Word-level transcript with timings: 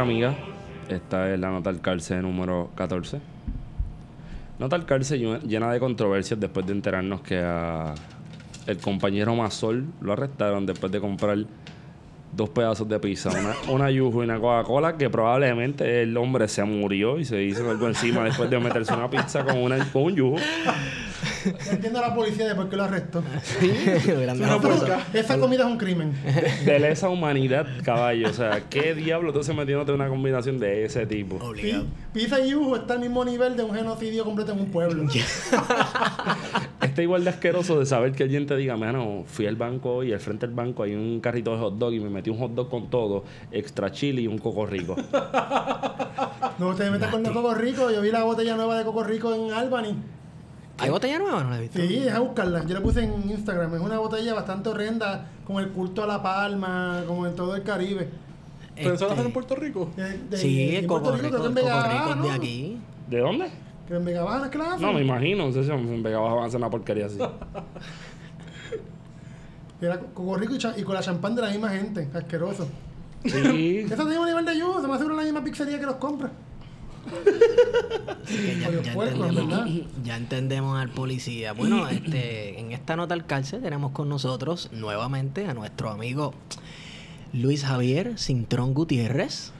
amigas. 0.00 0.34
Esta 0.88 1.32
es 1.32 1.38
la 1.38 1.50
nota 1.50 1.70
al 1.70 1.80
cárcel 1.80 2.22
número 2.22 2.70
14. 2.74 3.20
Nota 4.58 4.76
al 4.76 4.84
cárcel 4.84 5.40
llena 5.46 5.72
de 5.72 5.80
controversias 5.80 6.38
después 6.38 6.66
de 6.66 6.72
enterarnos 6.72 7.20
que 7.22 7.38
a 7.38 7.94
el 8.66 8.78
compañero 8.78 9.34
Mazol 9.34 9.86
lo 10.00 10.12
arrestaron 10.12 10.66
después 10.66 10.92
de 10.92 11.00
comprar 11.00 11.38
dos 12.32 12.48
pedazos 12.50 12.88
de 12.88 12.98
pizza, 13.00 13.30
una, 13.30 13.54
una 13.72 13.90
yuju 13.90 14.20
y 14.20 14.24
una 14.24 14.38
Coca-Cola, 14.38 14.96
que 14.96 15.10
probablemente 15.10 16.02
el 16.02 16.16
hombre 16.16 16.46
se 16.48 16.62
murió 16.64 17.18
y 17.18 17.24
se 17.24 17.42
hizo 17.42 17.68
algo 17.68 17.88
encima 17.88 18.22
después 18.22 18.48
de 18.48 18.60
meterse 18.60 18.94
una 18.94 19.10
pizza 19.10 19.44
con, 19.44 19.58
una, 19.58 19.84
con 19.90 20.04
un 20.04 20.14
yuju. 20.14 20.36
Entiendo 21.70 21.98
a 21.98 22.08
la 22.08 22.14
policía 22.14 22.48
de 22.48 22.54
por 22.54 22.68
qué 22.68 22.76
lo 22.76 22.84
arrestó. 22.84 23.22
esa 25.12 25.38
comida 25.38 25.60
es 25.60 25.66
un 25.66 25.78
crimen. 25.78 26.12
De, 26.64 26.78
lesa 26.78 27.08
humanidad, 27.08 27.66
caballo. 27.84 28.28
O 28.28 28.32
sea, 28.32 28.62
¿qué 28.68 28.94
diablo 28.94 29.32
tú 29.32 29.42
se 29.42 29.54
metiéndote 29.54 29.92
una 29.92 30.08
combinación 30.08 30.58
de 30.58 30.84
ese 30.84 31.06
tipo? 31.06 31.38
Pizza 32.12 32.40
y 32.40 32.50
yuju 32.50 32.76
está 32.76 32.94
al 32.94 33.00
mismo 33.00 33.24
nivel 33.24 33.56
de 33.56 33.62
un 33.62 33.74
genocidio 33.74 34.24
completo 34.24 34.52
en 34.52 34.60
un 34.60 34.70
pueblo. 34.70 35.04
está 36.82 37.02
igual 37.02 37.24
de 37.24 37.30
asqueroso 37.30 37.78
de 37.78 37.86
saber 37.86 38.12
que 38.12 38.24
alguien 38.24 38.46
te 38.46 38.56
diga, 38.56 38.76
mano, 38.76 39.24
fui 39.26 39.46
al 39.46 39.56
banco 39.56 40.02
y 40.02 40.12
al 40.12 40.20
frente 40.20 40.46
del 40.46 40.54
banco 40.54 40.82
hay 40.82 40.94
un 40.94 41.20
carrito 41.20 41.52
de 41.52 41.58
hot 41.58 41.78
dog 41.78 41.92
y 41.92 42.00
me 42.00 42.10
metí 42.10 42.30
un 42.30 42.38
hot 42.38 42.52
dog 42.52 42.68
con 42.68 42.90
todo, 42.90 43.24
extra 43.52 43.90
chili 43.92 44.22
y 44.22 44.26
un 44.26 44.38
coco 44.38 44.66
rico. 44.66 44.96
no 46.58 46.74
te 46.74 46.90
metas 46.90 47.10
con 47.10 47.24
el 47.24 47.32
coco 47.32 47.54
rico. 47.54 47.90
Yo 47.90 48.00
vi 48.00 48.10
la 48.10 48.24
botella 48.24 48.56
nueva 48.56 48.76
de 48.78 48.84
coco 48.84 49.04
rico 49.04 49.34
en 49.34 49.52
Albany. 49.52 49.94
¿Hay 50.80 50.90
botella 50.90 51.18
nueva? 51.18 51.44
No 51.44 51.50
la 51.50 51.58
he 51.58 51.60
visto. 51.60 51.78
Sí, 51.78 52.08
a 52.08 52.18
buscarla. 52.20 52.64
Yo 52.64 52.74
la 52.74 52.80
puse 52.80 53.04
en 53.04 53.30
Instagram. 53.30 53.74
Es 53.74 53.80
una 53.80 53.98
botella 53.98 54.34
bastante 54.34 54.70
horrenda, 54.70 55.26
con 55.46 55.62
el 55.62 55.70
culto 55.70 56.02
a 56.02 56.06
la 56.06 56.22
palma, 56.22 57.04
como 57.06 57.26
en 57.26 57.34
todo 57.34 57.54
el 57.54 57.62
Caribe. 57.62 58.08
¿Pero 58.74 58.94
eso 58.94 59.06
lo 59.06 59.12
hacen 59.12 59.26
en 59.26 59.32
Puerto 59.32 59.54
Rico? 59.56 59.90
sí, 60.32 60.76
el 60.76 60.86
Coco 60.86 61.12
Rico, 61.12 61.36
Rico, 61.36 61.48
es 61.48 61.54
de 61.54 62.30
aquí. 62.30 62.78
¿De 63.08 63.18
dónde? 63.18 63.50
Que 63.86 63.96
en 63.96 64.04
Vega 64.04 64.22
Baja 64.22 64.46
es 64.46 64.54
la 64.54 64.76
No, 64.78 64.92
me 64.92 65.02
imagino. 65.02 65.46
No 65.46 65.52
sé 65.52 65.64
si 65.64 65.70
en 65.70 66.02
Vega 66.02 66.18
Baja 66.18 66.34
van 66.34 66.44
a 66.44 66.46
hacer 66.46 66.58
una 66.58 66.70
porquería 66.70 67.06
así. 67.06 67.18
Era 69.80 69.98
Coco 69.98 70.36
Rico 70.36 70.54
y, 70.76 70.82
con 70.82 70.94
la 70.94 71.00
champán 71.00 71.34
de 71.34 71.42
la 71.42 71.50
misma 71.50 71.70
gente. 71.70 72.08
Asqueroso. 72.14 72.68
Sí. 73.24 73.78
Eso 73.90 73.96
tiene 73.96 74.18
un 74.18 74.26
nivel 74.26 74.44
de 74.44 74.52
ayuda. 74.52 74.80
Se 74.80 74.86
me 74.86 74.94
hace 74.94 75.04
una 75.04 75.16
la 75.16 75.22
misma 75.24 75.44
pizzería 75.44 75.78
que 75.78 75.86
los 75.86 75.96
compra 75.96 76.30
ya, 80.04 80.16
entendemos, 80.16 80.78
al 80.78 80.90
policía. 80.90 81.52
Bueno, 81.52 81.88
este, 81.90 82.58
en 82.60 82.72
esta 82.72 82.96
nota 82.96 83.14
al 83.14 83.26
cárcel 83.26 83.62
tenemos 83.62 83.92
con 83.92 84.08
nosotros 84.08 84.70
nuevamente 84.72 85.46
a 85.46 85.54
nuestro 85.54 85.90
amigo 85.90 86.34
Luis 87.32 87.64
Javier 87.64 88.18
Cintrón 88.18 88.74
Gutiérrez. 88.74 89.52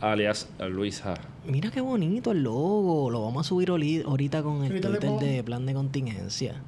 Alias 0.00 0.48
Luis 0.58 1.00
Ja. 1.00 1.14
Mira 1.46 1.70
qué 1.70 1.80
bonito 1.80 2.32
el 2.32 2.42
logo. 2.42 3.10
Lo 3.10 3.22
vamos 3.22 3.46
a 3.46 3.48
subir 3.48 3.70
ahorita 3.70 4.42
con 4.42 4.64
el 4.64 4.80
Twitter 4.80 5.10
de 5.12 5.42
plan 5.42 5.64
de 5.64 5.74
contingencia. 5.74 6.60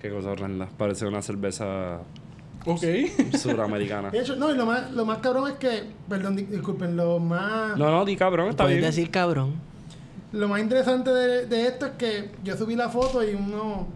Qué 0.00 0.10
cosa 0.10 0.30
horrenda. 0.30 0.68
Parece 0.76 1.06
una 1.06 1.22
cerveza 1.22 2.00
Ok. 2.66 2.82
Suramericana. 3.38 4.10
De 4.10 4.20
hecho, 4.20 4.36
no, 4.36 4.50
y 4.50 4.56
lo 4.56 4.66
más, 4.66 4.90
lo 4.92 5.04
más 5.04 5.18
cabrón 5.18 5.50
es 5.50 5.56
que, 5.56 5.84
perdón, 6.08 6.36
disculpen, 6.36 6.96
lo 6.96 7.18
más... 7.18 7.76
No, 7.76 7.90
no, 7.90 8.04
di 8.04 8.16
cabrón, 8.16 8.50
está 8.50 8.66
bien. 8.66 8.80
decir 8.80 9.10
cabrón. 9.10 9.54
Lo 10.32 10.48
más 10.48 10.60
interesante 10.60 11.10
de, 11.10 11.66
esto 11.66 11.86
es 11.86 11.92
que 11.92 12.30
yo 12.44 12.56
subí 12.56 12.76
la 12.76 12.88
foto 12.88 13.24
y 13.24 13.34
uno... 13.34 13.86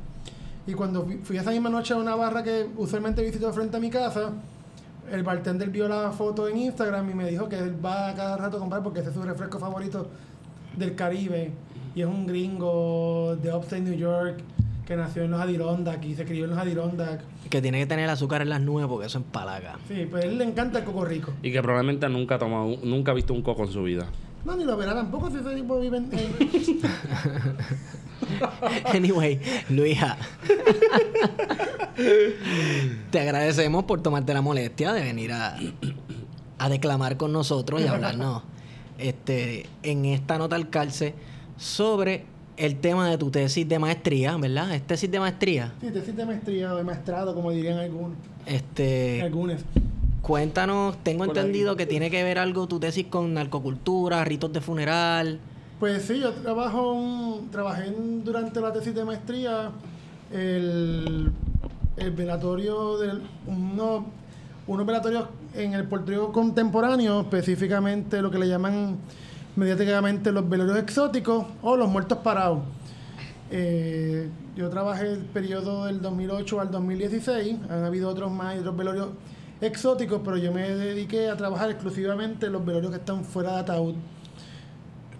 Y 0.66 0.72
cuando 0.72 1.06
fui, 1.24 1.36
esa 1.36 1.50
misma 1.50 1.68
noche 1.68 1.92
a 1.92 1.98
una 1.98 2.14
barra 2.14 2.42
que 2.42 2.66
usualmente 2.78 3.22
visito 3.22 3.52
frente 3.52 3.76
a 3.76 3.80
mi 3.80 3.90
casa, 3.90 4.32
el 5.12 5.22
bartender 5.22 5.68
vio 5.68 5.86
la 5.86 6.10
foto 6.10 6.48
en 6.48 6.56
Instagram 6.56 7.10
y 7.10 7.14
me 7.14 7.30
dijo 7.30 7.50
que 7.50 7.58
él 7.58 7.84
va 7.84 8.08
a 8.08 8.14
cada 8.14 8.38
rato 8.38 8.56
a 8.56 8.60
comprar 8.60 8.82
porque 8.82 9.00
ese 9.00 9.10
es 9.10 9.14
su 9.14 9.22
refresco 9.22 9.58
favorito 9.58 10.08
del 10.74 10.94
Caribe. 10.94 11.52
Y 11.94 12.00
es 12.00 12.06
un 12.06 12.26
gringo 12.26 13.36
de 13.36 13.54
Upstate 13.54 13.82
New 13.82 13.94
York 13.94 14.38
que 14.86 14.96
nació 14.96 15.24
en 15.24 15.30
los 15.30 15.40
Adirondack 15.40 16.04
y 16.04 16.14
se 16.14 16.24
crió 16.24 16.44
en 16.44 16.50
los 16.50 16.58
Adirondack. 16.58 17.22
Que 17.48 17.62
tiene 17.62 17.78
que 17.80 17.86
tener 17.86 18.08
azúcar 18.10 18.42
en 18.42 18.50
las 18.50 18.60
nubes 18.60 18.86
porque 18.86 19.06
eso 19.06 19.18
empalaga. 19.18 19.78
Sí, 19.88 20.06
pues 20.10 20.24
a 20.24 20.26
él 20.26 20.38
le 20.38 20.44
encanta 20.44 20.80
el 20.80 20.84
coco 20.84 21.04
rico. 21.04 21.32
Y 21.42 21.52
que 21.52 21.62
probablemente 21.62 22.08
nunca 22.08 22.36
ha 22.36 22.38
tomado, 22.38 22.76
nunca 22.82 23.12
ha 23.12 23.14
visto 23.14 23.32
un 23.32 23.42
coco 23.42 23.64
en 23.64 23.72
su 23.72 23.82
vida. 23.82 24.06
No, 24.44 24.56
ni 24.56 24.64
lo 24.64 24.76
verá 24.76 24.94
tampoco 24.94 25.30
si 25.30 25.38
ese 25.38 25.54
tipo 25.54 25.80
vive 25.80 25.96
en... 25.96 26.10
anyway, 28.94 29.40
Luisa. 29.70 30.16
te 33.10 33.20
agradecemos 33.20 33.84
por 33.84 34.02
tomarte 34.02 34.34
la 34.34 34.42
molestia 34.42 34.92
de 34.92 35.02
venir 35.02 35.32
a, 35.32 35.56
a 36.58 36.68
declamar 36.68 37.16
con 37.16 37.32
nosotros 37.32 37.80
y 37.80 37.86
hablarnos 37.86 38.42
este, 38.98 39.66
en 39.82 40.04
esta 40.04 40.38
nota 40.38 40.56
al 40.56 40.68
calce 40.70 41.14
sobre 41.56 42.26
el 42.56 42.76
tema 42.76 43.10
de 43.10 43.18
tu 43.18 43.30
tesis 43.30 43.68
de 43.68 43.78
maestría, 43.78 44.36
¿verdad? 44.36 44.74
¿Es 44.74 44.82
tesis 44.82 45.10
de 45.10 45.20
maestría? 45.20 45.72
Sí, 45.80 45.90
tesis 45.90 46.16
de 46.16 46.24
maestría 46.24 46.72
o 46.72 46.76
de 46.76 46.84
maestrado, 46.84 47.34
como 47.34 47.50
dirían 47.50 47.78
algunos. 47.78 48.16
Este. 48.46 49.22
Algunos. 49.22 49.62
Cuéntanos, 50.22 50.96
tengo 51.02 51.24
entendido 51.24 51.76
que 51.76 51.84
tiene 51.84 52.10
que 52.10 52.22
ver 52.22 52.38
algo 52.38 52.66
tu 52.66 52.80
tesis 52.80 53.06
con 53.06 53.34
narcocultura, 53.34 54.24
ritos 54.24 54.52
de 54.52 54.60
funeral. 54.62 55.38
Pues 55.78 56.04
sí, 56.04 56.18
yo 56.20 56.32
trabajo 56.32 57.42
trabajé 57.50 57.92
durante 58.24 58.60
la 58.60 58.72
tesis 58.72 58.94
de 58.94 59.04
maestría 59.04 59.70
el, 60.32 61.30
el 61.98 62.10
velatorio 62.12 62.96
de 62.98 63.20
uno, 63.46 64.06
unos 64.66 64.86
velatorios 64.86 65.26
en 65.54 65.74
el 65.74 65.84
portugués 65.84 66.20
contemporáneo, 66.32 67.20
específicamente 67.20 68.22
lo 68.22 68.30
que 68.30 68.38
le 68.38 68.48
llaman 68.48 68.96
mediáticamente 69.56 70.32
los 70.32 70.48
velorios 70.48 70.78
exóticos 70.78 71.46
o 71.62 71.76
los 71.76 71.88
muertos 71.88 72.18
parados. 72.18 72.60
Eh, 73.50 74.28
yo 74.56 74.68
trabajé 74.70 75.12
el 75.12 75.20
periodo 75.20 75.86
del 75.86 76.00
2008 76.00 76.60
al 76.60 76.70
2016, 76.70 77.56
han 77.68 77.84
habido 77.84 78.08
otros 78.08 78.32
más 78.32 78.56
y 78.56 78.58
otros 78.58 78.76
velorios 78.76 79.08
exóticos, 79.60 80.20
pero 80.24 80.36
yo 80.36 80.52
me 80.52 80.68
dediqué 80.68 81.28
a 81.28 81.36
trabajar 81.36 81.70
exclusivamente 81.70 82.48
los 82.50 82.64
velorios 82.64 82.90
que 82.90 82.98
están 82.98 83.24
fuera 83.24 83.52
de 83.52 83.58
ataúd. 83.60 83.94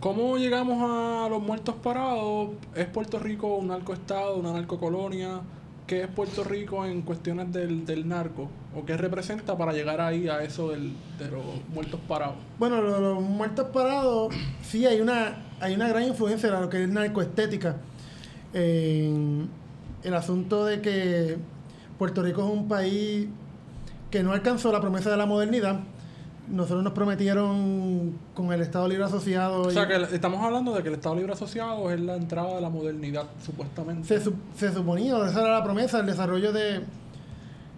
¿Cómo 0.01 0.37
llegamos 0.37 0.79
a 0.83 1.29
los 1.31 1.43
muertos 1.43 1.77
parados? 1.77 2.51
¿Es 2.75 2.87
Puerto 2.87 3.19
Rico 3.19 3.57
un 3.57 3.69
narcoestado, 3.69 4.37
una 4.37 4.53
narcocolonia? 4.53 5.41
¿Qué 5.87 6.03
es 6.03 6.09
Puerto 6.09 6.45
Rico 6.45 6.87
en 6.87 7.03
cuestiones 7.03 7.53
del, 7.53 7.85
del 7.85 8.09
narco? 8.09 8.49
¿O 8.75 8.87
qué 8.87 8.97
representa 8.97 9.59
para 9.59 9.75
llegar 9.75 10.01
ahí 10.01 10.29
a 10.29 10.43
eso 10.43 10.71
de 10.71 10.79
los 10.79 11.45
muertos 11.75 12.01
parados? 12.09 12.37
Bueno, 12.59 12.81
los, 12.81 13.21
muertos 13.23 13.69
parados, 13.69 14.35
sí 14.63 14.87
hay 14.87 15.03
una, 15.03 15.45
hay 15.61 15.75
una 15.75 15.87
gran 15.89 16.05
influencia 16.05 16.51
de 16.51 16.59
lo 16.59 16.71
que 16.71 16.85
es 16.85 16.89
narcoestética. 16.89 17.77
El 18.55 19.49
asunto 20.15 20.65
de 20.65 20.81
que 20.81 21.37
Puerto 21.99 22.23
Rico 22.23 22.43
es 22.43 22.51
un 22.51 22.67
país 22.67 23.29
que 24.11 24.23
no 24.23 24.33
alcanzó 24.33 24.73
la 24.73 24.81
promesa 24.81 25.11
de 25.11 25.19
la 25.19 25.27
modernidad 25.27 25.81
nosotros 26.49 26.85
nos 26.85 26.93
prometieron 26.93 28.19
con 28.35 28.53
el 28.53 28.61
Estado 28.61 28.87
Libre 28.89 29.05
Asociado. 29.05 29.63
O 29.63 29.71
sea, 29.71 29.89
que 29.89 29.97
estamos 30.15 30.43
hablando 30.43 30.75
de 30.75 30.83
que 30.83 30.89
el 30.89 30.95
Estado 30.95 31.15
Libre 31.15 31.33
Asociado 31.33 31.91
es 31.91 32.01
la 32.01 32.17
entrada 32.17 32.57
de 32.57 32.61
la 32.61 32.69
modernidad, 32.69 33.27
supuestamente. 33.45 34.07
Se, 34.07 34.31
se 34.57 34.73
suponía, 34.73 35.17
esa 35.27 35.41
era 35.41 35.59
la 35.59 35.65
promesa, 35.65 36.01
el 36.01 36.07
desarrollo 36.07 36.53
de, 36.53 36.83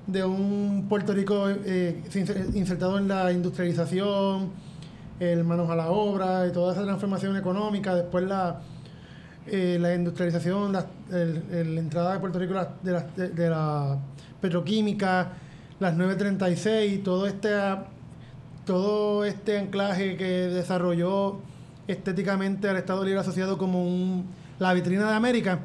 de 0.07 0.25
un 0.25 0.87
Puerto 0.89 1.13
Rico 1.13 1.49
eh, 1.49 2.03
insertado 2.55 2.99
en 2.99 3.09
la 3.09 3.33
industrialización, 3.33 4.51
el 5.21 5.45
manos 5.45 5.71
a 5.71 5.77
la 5.77 5.91
obra 5.91 6.47
y 6.47 6.53
toda 6.53 6.73
esa 6.73 6.83
transformación 6.83 7.37
económica, 7.37 7.95
después 7.95 8.25
la, 8.25 8.61
eh, 9.47 9.79
la 9.81 9.95
industrialización, 9.95 10.73
la, 10.73 10.87
entrada 11.11 12.15
de 12.15 12.19
Puerto 12.19 12.39
Rico 12.39 12.55
de 12.83 12.93
la, 12.93 13.03
de, 13.17 13.29
de 13.29 13.51
la 13.51 13.97
petroquímica, 14.41 15.33
las 15.79 15.95
936, 15.95 17.03
todo 17.05 17.27
este 17.27 17.51
todo 18.67 19.25
este 19.25 19.59
anclaje 19.59 20.17
que 20.17 20.25
desarrolló 20.49 21.39
estéticamente 21.87 22.69
al 22.69 22.77
Estado 22.77 23.05
Libre 23.05 23.21
Asociado 23.21 23.57
como 23.57 23.83
un, 23.83 24.27
la 24.59 24.75
vitrina 24.75 25.09
de 25.09 25.15
América, 25.15 25.61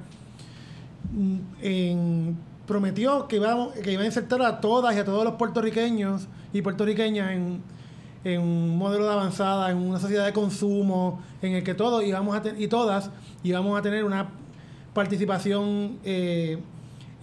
mm, 1.11 2.29
prometió 2.65 3.27
que 3.27 3.37
iba, 3.37 3.73
que 3.83 3.91
iba 3.91 4.03
a 4.03 4.05
insertar 4.05 4.41
a 4.43 4.61
todas 4.61 4.95
y 4.95 4.99
a 4.99 5.03
todos 5.03 5.25
los 5.25 5.33
puertorriqueños 5.33 6.27
y 6.53 6.61
puertorriqueñas 6.61 7.31
en, 7.31 7.61
un 8.39 8.77
modelo 8.77 9.05
de 9.05 9.11
avanzada, 9.11 9.71
en 9.71 9.77
una 9.77 9.99
sociedad 9.99 10.25
de 10.25 10.31
consumo, 10.31 11.21
en 11.41 11.53
el 11.53 11.63
que 11.63 11.73
todos 11.73 12.03
íbamos 12.05 12.35
a 12.35 12.43
y 12.55 12.67
todas 12.67 13.09
íbamos 13.43 13.79
a 13.79 13.81
tener 13.81 14.05
una 14.05 14.29
participación 14.93 15.97
eh, 16.03 16.59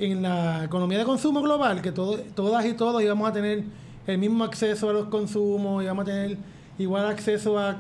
en 0.01 0.23
la 0.23 0.65
economía 0.65 0.99
de 0.99 1.05
consumo 1.05 1.41
global, 1.41 1.81
que 1.83 1.93
todas 1.93 2.67
y 2.67 2.73
todos 2.75 3.01
íbamos 3.01 3.31
a 3.31 3.33
tener 3.33 3.63
el 4.09 4.19
mismo 4.19 4.43
acceso 4.43 4.89
a 4.89 4.93
los 4.93 5.07
consumos 5.09 5.85
y 5.85 5.87
vamos 5.87 6.03
a 6.03 6.07
tener 6.07 6.39
igual 6.79 7.07
acceso 7.07 7.59
a, 7.59 7.77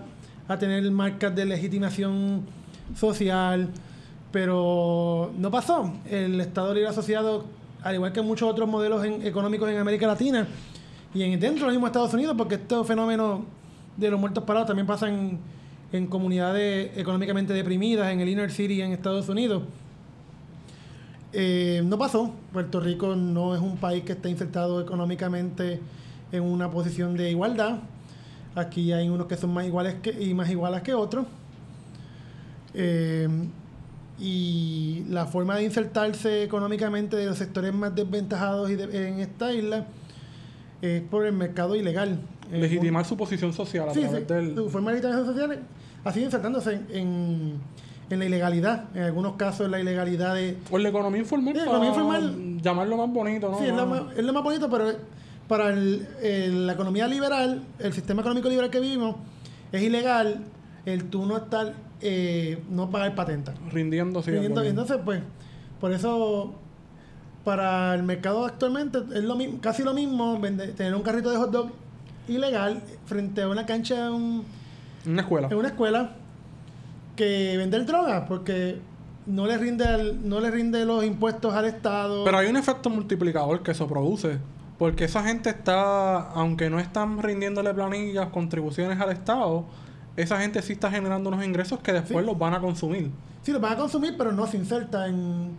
tener 0.58 0.90
marcas 0.90 1.34
de 1.34 1.44
legitimación 1.44 2.42
social, 2.94 3.68
pero 4.30 5.30
no 5.36 5.50
pasó. 5.50 5.92
El 6.08 6.40
Estado 6.40 6.72
Libre 6.72 6.88
Asociado, 6.88 7.44
al 7.82 7.94
igual 7.94 8.12
que 8.12 8.22
muchos 8.22 8.48
otros 8.50 8.68
modelos 8.68 9.04
económicos 9.24 9.68
en 9.68 9.78
América 9.78 10.06
Latina 10.06 10.46
y 11.14 11.22
en, 11.22 11.38
dentro 11.38 11.66
del 11.66 11.74
mismo 11.74 11.86
Estados 11.86 12.14
Unidos, 12.14 12.34
porque 12.36 12.54
este 12.54 12.82
fenómeno 12.84 13.44
de 13.96 14.10
los 14.10 14.18
muertos 14.18 14.44
parados 14.44 14.68
también 14.68 14.86
pasa 14.86 15.08
en, 15.08 15.38
en 15.92 16.06
comunidades 16.06 16.96
económicamente 16.96 17.52
deprimidas, 17.52 18.10
en 18.10 18.20
el 18.20 18.28
inner 18.28 18.50
city 18.50 18.80
en 18.80 18.92
Estados 18.92 19.28
Unidos. 19.28 19.62
Eh, 21.32 21.82
no 21.84 21.98
pasó. 21.98 22.32
Puerto 22.52 22.80
Rico 22.80 23.14
no 23.16 23.54
es 23.54 23.60
un 23.60 23.76
país 23.76 24.04
que 24.04 24.12
esté 24.12 24.30
insertado 24.30 24.80
económicamente 24.80 25.80
en 26.32 26.42
una 26.42 26.70
posición 26.70 27.16
de 27.16 27.30
igualdad. 27.30 27.78
Aquí 28.54 28.92
hay 28.92 29.08
unos 29.08 29.26
que 29.26 29.36
son 29.36 29.52
más 29.52 29.66
iguales 29.66 29.94
que, 30.02 30.10
y 30.10 30.34
más 30.34 30.50
iguales 30.50 30.82
que 30.82 30.94
otros. 30.94 31.26
Eh, 32.74 33.28
y 34.20 35.04
la 35.08 35.26
forma 35.26 35.56
de 35.56 35.64
insertarse 35.64 36.42
económicamente 36.42 37.16
de 37.16 37.26
los 37.26 37.38
sectores 37.38 37.72
más 37.72 37.94
desventajados 37.94 38.68
y 38.70 38.74
de- 38.74 39.08
en 39.08 39.20
esta 39.20 39.52
isla 39.52 39.86
es 40.82 41.02
por 41.02 41.24
el 41.24 41.32
mercado 41.32 41.76
ilegal. 41.76 42.18
Legitimar 42.50 43.04
su 43.04 43.16
posición 43.16 43.52
social 43.52 43.88
a 43.88 43.94
Sí, 43.94 44.00
través 44.00 44.20
sí, 44.20 44.24
del... 44.34 44.54
su 44.56 44.70
forma 44.70 44.90
de 44.92 44.98
organización 44.98 45.26
social 45.34 45.58
ha 46.04 46.12
sido 46.12 46.24
insertándose 46.26 46.72
en, 46.74 46.86
en, 46.90 47.52
en 48.10 48.18
la 48.18 48.24
ilegalidad. 48.24 48.84
En 48.96 49.02
algunos 49.02 49.34
casos, 49.36 49.66
en 49.66 49.70
la 49.72 49.80
ilegalidad 49.80 50.34
de. 50.34 50.56
O 50.70 50.78
la 50.78 50.88
economía 50.88 51.20
informal, 51.20 51.54
Sí, 51.54 51.58
para 51.60 51.70
economía 51.70 51.88
informal. 51.90 52.60
llamarlo 52.62 52.96
más 52.96 53.10
bonito, 53.12 53.50
¿no? 53.50 53.58
Sí, 53.58 53.66
es 53.66 53.74
lo, 53.74 53.86
más, 53.86 54.02
es 54.16 54.24
lo 54.24 54.32
más 54.32 54.42
bonito, 54.42 54.68
pero 54.70 54.90
para 55.48 55.70
el- 55.70 56.06
el- 56.22 56.66
la 56.66 56.74
economía 56.74 57.08
liberal, 57.08 57.62
el 57.78 57.92
sistema 57.92 58.20
económico 58.20 58.48
liberal 58.48 58.70
que 58.70 58.80
vivimos, 58.80 59.16
es 59.72 59.82
ilegal 59.82 60.44
el 60.84 61.04
tú 61.04 61.26
no 61.26 61.36
estar, 61.38 61.74
eh, 62.00 62.62
no 62.70 62.90
pagar 62.90 63.14
patenta. 63.14 63.54
Rindiendo, 63.72 64.22
sí. 64.22 64.30
Rindiendo- 64.30 64.62
entonces, 64.62 64.98
pues, 65.04 65.20
por 65.80 65.92
eso, 65.92 66.54
para 67.44 67.94
el 67.94 68.02
mercado 68.02 68.44
actualmente, 68.44 68.98
es 69.14 69.24
lo 69.24 69.36
mismo, 69.36 69.58
casi 69.60 69.82
lo 69.82 69.94
mismo 69.94 70.38
vender- 70.38 70.74
tener 70.74 70.94
un 70.94 71.02
carrito 71.02 71.30
de 71.30 71.36
hot 71.38 71.50
dog 71.50 71.70
ilegal 72.28 72.82
frente 73.06 73.42
a 73.42 73.48
una 73.48 73.64
cancha 73.64 74.04
de 74.04 74.10
un 74.10 74.44
Una 75.06 75.22
escuela. 75.22 75.48
en 75.50 75.56
una 75.56 75.68
escuela 75.68 76.10
que 77.16 77.56
vender 77.56 77.86
droga 77.86 78.26
porque 78.26 78.78
no 79.26 79.46
le 79.46 79.56
rinde 79.58 79.84
al- 79.86 80.28
no 80.28 80.40
le 80.40 80.50
rinde 80.50 80.84
los 80.84 81.04
impuestos 81.04 81.54
al 81.54 81.64
estado 81.64 82.24
Pero 82.24 82.38
hay 82.38 82.48
un 82.48 82.56
efecto 82.56 82.90
multiplicador 82.90 83.62
que 83.62 83.70
eso 83.72 83.86
produce. 83.88 84.38
Porque 84.78 85.04
esa 85.04 85.22
gente 85.24 85.50
está, 85.50 86.18
aunque 86.30 86.70
no 86.70 86.78
están 86.78 87.20
rindiéndole 87.22 87.74
planillas, 87.74 88.28
contribuciones 88.28 89.00
al 89.00 89.10
Estado, 89.10 89.64
esa 90.16 90.40
gente 90.40 90.62
sí 90.62 90.72
está 90.74 90.90
generando 90.90 91.28
unos 91.30 91.44
ingresos 91.44 91.80
que 91.80 91.92
después 91.92 92.20
Sí. 92.24 92.26
los 92.26 92.38
van 92.38 92.54
a 92.54 92.60
consumir. 92.60 93.10
sí 93.42 93.52
lo 93.52 93.60
van 93.60 93.72
a 93.72 93.76
consumir 93.76 94.14
pero 94.18 94.32
no 94.32 94.46
se 94.46 94.56
inserta 94.56 95.06
en, 95.06 95.50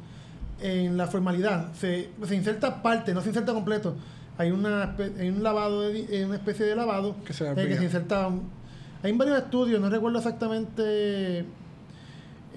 en 0.62 0.96
la 0.98 1.08
formalidad 1.08 1.72
se, 1.74 2.10
se 2.28 2.36
inserta 2.36 2.82
parte 2.84 3.14
no 3.14 3.22
se 3.22 3.30
inserta 3.30 3.54
completo 3.54 3.96
hay 4.38 4.52
una 4.52 4.96
hay 5.18 5.30
un 5.30 5.42
lavado 5.44 5.82
de 5.82 6.26
una 6.26 6.36
especie 6.36 6.66
de 6.66 6.76
lavado 6.76 7.16
Que 7.26 7.32
se 7.34 7.50
eh, 7.50 7.56
que 7.56 7.78
se 7.78 7.84
inserta 7.86 8.30
hay 9.02 9.12
varios 9.14 9.38
estudios 9.38 9.80
no 9.82 9.90
recuerdo 9.90 10.18
exactamente 10.20 11.46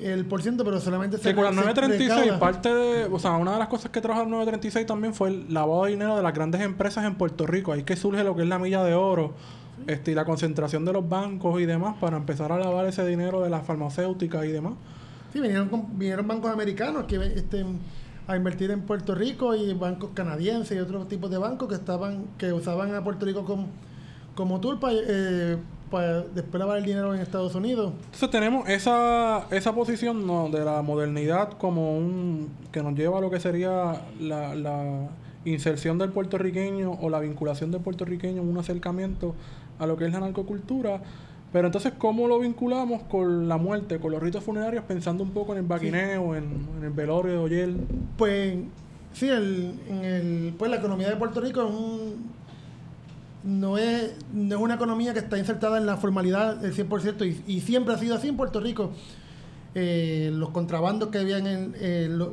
el 0.01 0.25
por 0.27 0.43
ciento 0.43 0.65
pero 0.65 0.81
solamente 0.81 1.19
Que 1.19 1.35
con 1.35 1.45
se 1.49 1.55
936, 1.55 2.21
recauda. 2.21 2.39
parte 2.41 2.73
de. 2.75 3.05
O 3.07 3.19
sea, 3.19 3.33
una 3.33 3.53
de 3.53 3.59
las 3.59 3.69
cosas 3.69 3.91
que 3.91 4.01
trajo 4.01 4.23
el 4.23 4.31
936 4.31 4.87
también 4.87 5.15
fue 5.15 5.29
el 5.31 5.53
lavado 5.53 5.85
de 5.85 5.91
dinero 5.93 6.17
de 6.17 6.23
las 6.23 6.35
grandes 6.35 6.61
empresas 6.63 7.05
en 7.05 7.15
Puerto 7.17 7.47
Rico. 7.47 7.73
Ahí 7.73 7.83
que 7.83 7.97
surge 7.97 8.25
lo 8.25 8.35
que 8.35 8.43
es 8.43 8.49
la 8.49 8.59
milla 8.59 8.83
de 8.85 8.95
oro 8.95 9.35
este, 9.87 10.13
y 10.13 10.15
la 10.15 10.25
concentración 10.25 10.85
de 10.85 10.93
los 10.93 11.09
bancos 11.09 11.61
y 11.61 11.67
demás 11.67 11.97
para 12.01 12.17
empezar 12.17 12.53
a 12.53 12.59
lavar 12.59 12.87
ese 12.87 13.07
dinero 13.07 13.43
de 13.43 13.51
las 13.51 13.65
farmacéuticas 13.67 14.45
y 14.45 14.49
demás. 14.49 14.75
Sí, 15.33 15.41
vinieron, 15.41 15.69
con- 15.69 15.99
vinieron 15.99 16.27
bancos 16.29 16.51
americanos 16.53 17.05
que 17.05 17.17
este, 17.17 17.65
a 18.27 18.37
invertir 18.37 18.71
en 18.71 18.83
Puerto 18.83 19.15
Rico 19.15 19.55
y 19.55 19.73
bancos 19.75 20.11
canadienses 20.15 20.77
y 20.77 20.81
otros 20.81 21.09
tipos 21.09 21.31
de 21.31 21.39
bancos 21.39 21.69
que 21.69 21.75
estaban 21.75 22.27
que 22.39 22.53
usaban 22.53 22.95
a 22.95 23.03
Puerto 23.03 23.25
Rico 23.27 23.45
como, 23.45 23.67
como 24.35 24.61
tool 24.61 24.79
para, 24.79 24.95
eh, 24.97 25.57
para 25.93 26.23
después 26.23 26.59
lavar 26.59 26.79
el 26.79 26.85
dinero 26.85 27.15
en 27.15 27.21
Estados 27.21 27.55
Unidos. 27.55 27.93
Entonces 28.07 28.31
tenemos 28.31 28.69
esa, 28.69 29.47
esa 29.51 29.75
posición 29.75 30.27
¿no? 30.27 30.49
de 30.49 30.65
la 30.65 30.81
modernidad 30.81 31.53
como 31.53 31.97
un 31.97 32.49
que 32.73 32.83
nos 32.83 32.95
lleva 32.95 33.19
a 33.19 33.21
lo 33.21 33.31
que 33.31 33.39
sería 33.39 34.01
la, 34.19 34.55
la 34.55 35.09
inserción 35.45 35.99
del 35.99 36.11
puertorriqueño 36.11 36.93
o 37.01 37.11
la 37.11 37.21
vinculación 37.21 37.71
del 37.71 37.83
puertorriqueño 37.83 38.41
en 38.41 38.49
un 38.49 38.57
acercamiento 38.59 39.35
a 39.79 39.87
lo 39.87 39.97
que 39.97 40.07
es 40.07 40.13
la 40.13 40.21
narcocultura. 40.21 41.03
Pero 41.53 41.67
entonces, 41.67 41.93
¿cómo 41.99 42.27
lo 42.27 42.39
vinculamos 42.39 43.03
con 43.03 43.47
la 43.47 43.59
muerte, 43.59 43.99
con 43.99 44.13
los 44.13 44.23
ritos 44.23 44.43
funerarios, 44.43 44.85
pensando 44.85 45.23
un 45.23 45.33
poco 45.33 45.53
en 45.53 45.59
el 45.59 45.67
baquineo, 45.67 46.35
en, 46.35 46.45
en 46.79 46.85
el 46.85 46.91
velorio 46.91 47.33
de 47.33 47.39
Oyel? 47.39 47.77
Pues 48.17 48.57
sí, 49.13 49.29
el, 49.29 49.75
en 49.87 50.05
el, 50.05 50.55
pues 50.59 50.71
la 50.71 50.79
economía 50.79 51.11
de 51.11 51.17
Puerto 51.17 51.43
Rico 51.43 51.63
es 51.63 51.75
un, 51.75 52.33
no, 53.45 53.79
es, 53.79 54.13
no 54.33 54.57
es 54.57 54.61
una 54.63 54.75
economía 54.75 55.13
que 55.13 55.19
está 55.21 55.39
insertada 55.39 55.79
en 55.79 55.87
la 55.87 55.97
formalidad 55.97 56.57
del 56.57 56.75
100% 56.75 57.27
y, 57.47 57.53
y 57.57 57.61
siempre 57.61 57.95
ha 57.95 57.99
sido 57.99 58.15
así 58.15 58.29
en 58.29 58.37
Puerto 58.37 58.61
Rico. 58.61 58.93
Eh, 59.75 60.31
los 60.35 60.51
contrabandos 60.51 61.09
que 61.09 61.19
habían 61.19 61.47
en, 61.47 61.75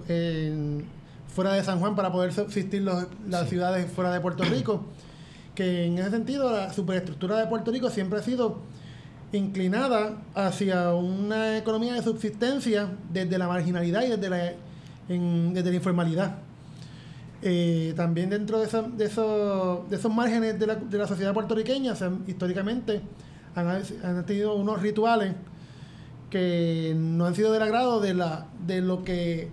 en 0.08 0.84
fuera 1.34 1.54
de 1.54 1.64
San 1.64 1.80
Juan 1.80 1.96
para 1.96 2.12
poder 2.12 2.34
subsistir 2.34 2.82
los- 2.82 3.08
las 3.30 3.48
ciudades 3.50 3.90
fuera 3.92 4.12
de 4.12 4.20
Puerto 4.20 4.44
Rico, 4.44 4.84
que 5.56 5.86
en 5.86 5.98
ese 5.98 6.10
sentido 6.12 6.52
la 6.52 6.74
superestructura 6.74 7.38
de 7.38 7.48
Puerto 7.48 7.72
Rico 7.72 7.90
siempre 7.90 8.20
ha 8.20 8.24
sido 8.24 8.58
inclinada 9.32 10.18
hacia 10.36 10.94
una 10.94 11.58
economía 11.58 11.94
de 11.94 12.02
subsistencia 12.02 12.90
desde 13.14 13.38
la 13.38 13.48
marginalidad 13.48 14.04
y 14.04 14.10
desde 14.10 14.30
la, 14.30 14.52
en- 15.08 15.54
desde 15.54 15.70
la 15.70 15.76
informalidad. 15.76 16.36
Eh, 17.42 17.94
también 17.96 18.30
dentro 18.30 18.60
de, 18.60 18.66
esa- 18.66 18.82
de, 18.82 19.06
esos, 19.06 19.90
de 19.90 19.96
esos 19.96 20.14
márgenes 20.14 20.60
de 20.60 20.68
la, 20.68 20.76
de 20.76 20.98
la 20.98 21.08
sociedad 21.08 21.34
puertorriqueña, 21.34 21.94
históricamente 22.28 23.02
han, 23.56 23.82
han 24.04 24.26
tenido 24.26 24.56
unos 24.56 24.82
rituales 24.82 25.34
que 26.30 26.94
no 26.98 27.26
han 27.26 27.36
sido 27.36 27.52
del 27.54 27.62
agrado 27.64 28.02
de, 28.02 28.14
la, 28.14 28.46
de 28.68 28.82
lo 28.82 29.04
que 29.04 29.48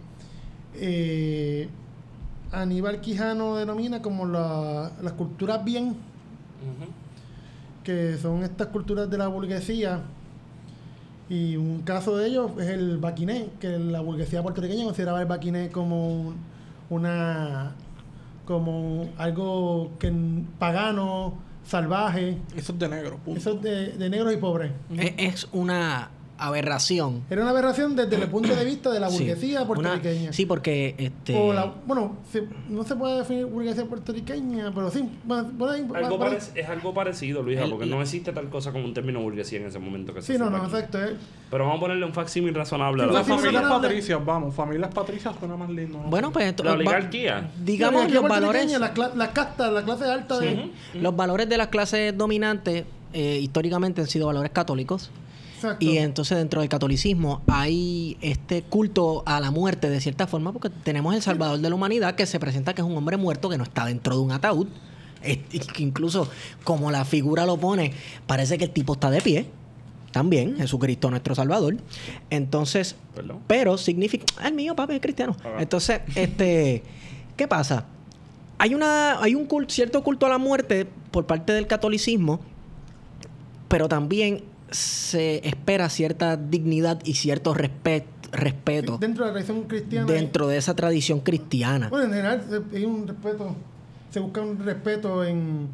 eh, 0.75 1.69
Aníbal 2.53 3.01
Quijano 3.01 3.57
denomina 3.57 4.03
como 4.03 4.27
la- 4.27 4.91
las 5.03 5.13
culturas 5.13 5.65
bien, 5.65 5.95
que 7.85 8.17
son 8.21 8.43
estas 8.43 8.67
culturas 8.69 9.09
de 9.09 9.17
la 9.19 9.29
burguesía. 9.29 10.01
Y 11.29 11.57
un 11.57 11.83
caso 11.83 12.17
de 12.17 12.29
ellos 12.29 12.51
es 12.59 12.69
el 12.69 12.99
baquiné, 12.99 13.49
que 13.61 13.79
la 13.79 14.01
burguesía 14.01 14.43
puertorriqueña 14.43 14.85
consideraba 14.85 15.21
el 15.21 15.27
baquiné 15.27 15.71
como 15.71 16.09
un- 16.11 16.56
una 16.91 17.73
como 18.45 19.09
algo 19.19 19.91
que 19.99 20.13
pagano, 20.59 21.35
salvaje, 21.65 22.39
Eso 22.55 22.73
es 22.73 22.79
de 22.79 22.89
negro, 22.89 23.19
punto. 23.19 23.41
eso 23.41 23.53
es 23.55 23.63
de, 23.63 23.89
de 23.93 24.09
negros 24.11 24.33
y 24.33 24.37
pobres. 24.37 24.71
Es, 24.97 25.15
es 25.19 25.49
una 25.53 26.11
aberración. 26.39 27.23
Era 27.31 27.43
una 27.43 27.51
aberración 27.51 27.97
desde 27.97 28.17
el 28.17 28.29
punto 28.29 28.55
de 28.55 28.65
vista 28.65 28.91
de 28.91 29.01
la 29.01 29.11
Sí. 29.11 29.19
burguesía 29.19 29.59
Una- 29.63 29.67
puertorriqueña. 29.67 30.33
sí, 30.33 30.47
porque 30.47 30.95
este 30.99 31.35
O 31.37 31.53
la- 31.53 31.73
bueno, 31.87 32.17
se- 32.31 32.47
no 32.69 32.85
se 32.85 32.97
puede 32.97 33.19
definir 33.19 33.47
burguesía 33.47 33.85
puertorriqueña, 33.85 34.73
pero 34.75 34.91
sí, 34.91 35.09
bueno, 35.25 35.51
Algo 35.95 36.19
parec- 36.19 36.51
es 36.55 36.69
algo 36.69 36.95
parecido, 36.95 37.43
Luisa, 37.43 37.65
El- 37.65 37.71
porque 37.71 37.87
no 37.87 38.01
existe 38.03 38.33
tal 38.33 38.49
cosa 38.49 38.73
como 38.73 38.85
un 38.85 38.95
término 38.95 39.21
burguesía 39.21 39.61
en 39.61 39.67
ese 39.67 39.79
momento 39.79 40.13
que 40.15 40.23
se 40.23 40.33
Sí, 40.35 40.39
no, 40.39 40.51
no, 40.51 40.57
aquí. 40.59 40.67
exacto. 40.67 41.03
eh. 41.03 41.17
Pero 41.51 41.65
vamos 41.65 41.79
a 41.79 41.81
ponerle 41.81 42.05
un 42.07 42.13
facsímil 42.13 42.55
razonable 42.55 43.03
a 43.05 43.07
la 43.07 43.13
Las 43.13 43.27
familias 43.27 43.63
patricias, 43.65 44.25
vamos, 44.25 44.55
familias 44.55 44.93
patricias 44.95 45.35
suena 45.39 45.57
más 45.57 45.71
lindo. 45.71 45.99
¿no? 45.99 46.09
bueno, 46.09 46.33
pues 46.33 46.47
esto- 46.47 46.65
La 46.65 46.71
va- 46.71 46.77
oligarquía. 46.77 47.51
digamos 47.63 48.05
Sí, 48.07 48.11
los 48.13 48.23
la 48.23 48.29
valores 48.29 48.79
La, 48.79 48.93
la 49.15 49.33
casta, 49.33 49.71
la 49.71 49.83
clase 49.85 50.05
alta 50.05 50.39
de... 50.39 50.71
los 50.95 51.15
valores 51.17 51.49
de 51.49 51.57
las 51.57 51.69
clases 51.69 52.17
dominantes 52.17 52.85
eh, 53.13 53.39
históricamente 53.41 54.01
han 54.03 54.07
sido 54.09 54.27
valores 54.27 54.51
católicos. 54.51 55.11
Exacto. 55.57 55.85
Y 55.85 55.99
entonces 55.99 56.39
dentro 56.39 56.61
del 56.61 56.69
catolicismo 56.69 57.43
hay 57.49 58.17
este 58.21 58.63
culto 58.63 59.23
a 59.27 59.41
la 59.41 59.51
muerte 59.51 59.89
de 59.91 60.01
cierta 60.01 60.27
forma 60.27 60.53
porque 60.53 60.71
tenemos 60.71 61.15
el 61.15 61.23
Salvador 61.23 61.59
de 61.59 61.69
la 61.69 61.75
humanidad 61.75 62.15
que 62.15 62.27
se 62.27 62.39
presenta 62.39 62.75
que 62.75 62.83
es 62.83 62.87
un 62.87 62.97
hombre 62.97 63.17
muerto 63.17 63.49
que 63.49 63.59
no 63.59 63.65
está 63.65 63.85
dentro 63.87 64.15
de 64.17 64.21
un 64.23 64.33
ataúd. 64.33 64.69
Es- 65.23 65.39
y 65.53 65.59
que 65.61 65.83
incluso 65.83 66.29
como 66.63 66.91
la 66.91 67.05
figura 67.05 67.47
lo 67.47 67.57
pone, 67.57 67.93
parece 68.27 68.59
que 68.59 68.65
el 68.65 68.71
tipo 68.71 68.93
está 68.95 69.11
de 69.11 69.21
pie. 69.21 69.47
También, 70.13 70.57
Jesucristo 70.57 71.11
nuestro 71.11 71.35
Salvador. 71.35 71.77
Entonces, 72.31 72.97
Perdón. 73.15 73.41
pero 73.47 73.77
significa... 73.77 74.25
El 74.43 74.55
mío, 74.55 74.75
papi, 74.75 74.95
es 74.95 75.01
cristiano. 75.01 75.37
Ah. 75.45 75.57
Entonces, 75.59 76.01
este... 76.15 76.83
¿Qué 77.37 77.47
pasa? 77.49 77.85
Hay, 78.57 78.75
una, 78.75 79.21
hay 79.23 79.35
un 79.35 79.47
cul- 79.47 79.69
cierto 79.69 80.03
culto 80.03 80.25
a 80.25 80.31
la 80.31 80.39
muerte 80.39 80.87
por 81.11 81.27
parte 81.27 81.53
del 81.53 81.67
catolicismo, 81.67 82.41
pero 83.69 83.89
también 83.89 84.43
se 84.71 85.47
espera 85.47 85.89
cierta 85.89 86.37
dignidad 86.37 87.01
y 87.05 87.15
cierto 87.15 87.55
respet- 87.55 88.05
respeto 88.33 88.99
Dentro 88.99 89.25
de 89.25 89.31
la 89.31 89.35
tradición 89.35 89.63
cristiana. 89.65 90.07
dentro 90.13 90.49
de 90.49 90.57
esa 90.57 90.75
tradición 90.75 91.21
cristiana. 91.21 91.89
Bueno, 91.89 92.07
en 92.07 92.11
general 92.13 92.65
hay 92.75 92.85
un 92.85 93.07
respeto, 93.07 93.55
se 94.11 94.21
busca 94.21 94.41
un 94.41 94.59
respeto 94.65 95.25
en 95.25 95.69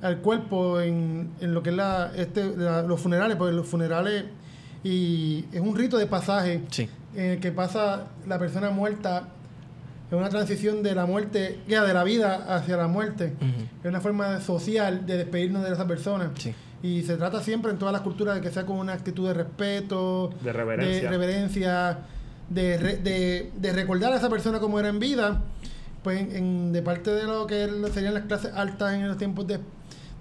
al 0.00 0.18
cuerpo, 0.18 0.80
en, 0.80 1.30
en 1.40 1.54
lo 1.54 1.62
que 1.62 1.70
es 1.70 1.76
la, 1.76 2.10
este, 2.16 2.56
la- 2.56 2.82
los 2.82 3.00
funerales, 3.00 3.36
porque 3.36 3.52
los 3.54 3.66
funerales 3.68 4.24
y 4.82 5.44
es 5.52 5.60
un 5.60 5.76
rito 5.76 5.96
de 5.96 6.06
pasaje 6.06 6.62
Sí. 6.70 6.88
en 7.14 7.24
el 7.32 7.40
que 7.40 7.52
pasa 7.52 8.06
la 8.26 8.36
persona 8.38 8.70
muerta 8.70 9.28
en 10.10 10.18
una 10.18 10.28
transición 10.28 10.82
de 10.82 10.94
la 10.96 11.06
muerte, 11.06 11.60
ya 11.68 11.84
de 11.84 11.94
la 11.94 12.02
vida 12.04 12.34
hacia 12.56 12.76
la 12.76 12.86
muerte. 12.88 13.32
Es 13.82 13.88
una 13.88 14.00
forma 14.00 14.40
social 14.40 15.06
de 15.06 15.18
despedirnos 15.18 15.62
de 15.64 15.72
esa 15.72 15.86
persona. 15.86 16.32
Sí. 16.36 16.52
Y 16.82 17.02
se 17.02 17.16
trata 17.16 17.40
siempre 17.40 17.70
en 17.70 17.78
todas 17.78 17.92
las 17.92 18.02
culturas 18.02 18.34
de 18.34 18.40
que 18.40 18.50
sea 18.50 18.66
con 18.66 18.76
una 18.78 18.92
actitud 18.92 19.26
de 19.28 19.34
respeto, 19.34 20.30
De 20.42 20.52
reverencia. 20.52 21.02
de, 21.02 21.08
reverencia, 21.08 21.98
de, 22.48 22.76
re- 22.78 22.96
de- 22.96 23.52
de 23.56 23.72
recordar 23.72 24.12
a 24.12 24.16
esa 24.16 24.28
persona 24.28 24.58
como 24.58 24.80
era 24.80 24.88
en 24.88 24.98
vida. 24.98 25.42
Pues 26.02 26.20
en- 26.34 26.72
de 26.72 26.82
parte 26.82 27.10
de 27.12 27.24
lo 27.24 27.46
que 27.46 27.68
serían 27.94 28.14
las 28.14 28.24
clases 28.24 28.52
altas 28.54 28.94
en 28.94 29.06
los 29.06 29.16
tiempos 29.16 29.46
de- 29.46 29.60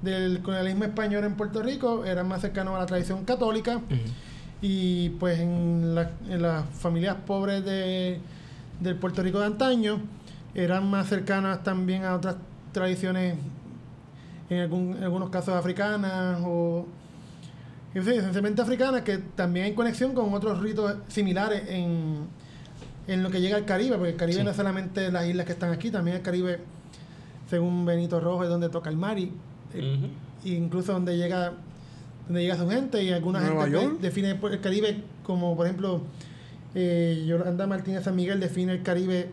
del 0.03 0.41
colonialismo 0.41 0.83
español 0.83 1.23
en 1.23 1.35
Puerto 1.35 1.61
Rico, 1.63 2.05
eran 2.05 2.27
más 2.27 2.41
cercanos 2.41 2.75
a 2.75 2.79
la 2.79 2.85
tradición 2.85 3.25
católica. 3.25 3.81
Y 4.61 5.09
pues 5.19 5.39
en, 5.39 5.95
la- 5.95 6.11
en 6.29 6.41
las 6.43 6.65
familias 6.69 7.15
pobres 7.25 7.65
de, 7.65 8.19
del 8.79 8.95
Puerto 8.95 9.23
Rico 9.23 9.39
de 9.39 9.47
antaño 9.47 9.99
eran 10.53 10.87
más 10.89 11.07
cercanas 11.07 11.63
también 11.63 12.03
a 12.05 12.15
otras 12.15 12.35
tradiciones, 12.71 13.35
en, 14.51 14.59
algún- 14.59 14.95
en 14.97 15.03
algunos 15.03 15.29
casos 15.29 15.55
africanas 15.55 16.39
o 16.45 16.85
esencialmente 17.93 18.61
africanas, 18.61 19.01
que 19.01 19.17
también 19.17 19.65
hay 19.65 19.73
conexión 19.73 20.13
con 20.13 20.33
otros 20.33 20.61
ritos 20.61 20.95
similares 21.07 21.63
en, 21.69 22.19
en 23.07 23.23
lo 23.23 23.29
que 23.29 23.41
llega 23.41 23.57
al 23.57 23.65
Caribe, 23.65 23.95
porque 23.97 24.11
el 24.11 24.15
Caribe 24.17 24.39
Sí. 24.39 24.43
no 24.43 24.51
es 24.51 24.55
solamente 24.57 25.11
las 25.11 25.25
islas 25.27 25.45
que 25.45 25.53
están 25.53 25.71
aquí, 25.71 25.89
también 25.89 26.17
el 26.17 26.23
Caribe, 26.23 26.59
según 27.49 27.85
Benito 27.85 28.19
Rojo, 28.19 28.43
es 28.43 28.49
donde 28.49 28.69
toca 28.69 28.89
el 28.89 28.97
mar 28.97 29.17
y, 29.19 29.31
incluso 30.43 30.93
donde 30.93 31.17
llega 31.17 31.53
donde 32.27 32.41
llega 32.43 32.55
su 32.57 32.69
gente 32.69 33.03
y 33.03 33.11
alguna 33.11 33.41
gente 33.41 33.71
York. 33.71 33.93
de- 33.95 33.99
define 34.07 34.31
el 34.31 34.61
Caribe 34.61 35.03
como 35.23 35.55
por 35.55 35.65
ejemplo 35.65 36.01
eh, 36.75 37.25
Yolanda 37.27 37.67
Martínez 37.67 38.03
San 38.03 38.15
Miguel 38.15 38.39
define 38.39 38.73
el 38.73 38.83
Caribe 38.83 39.29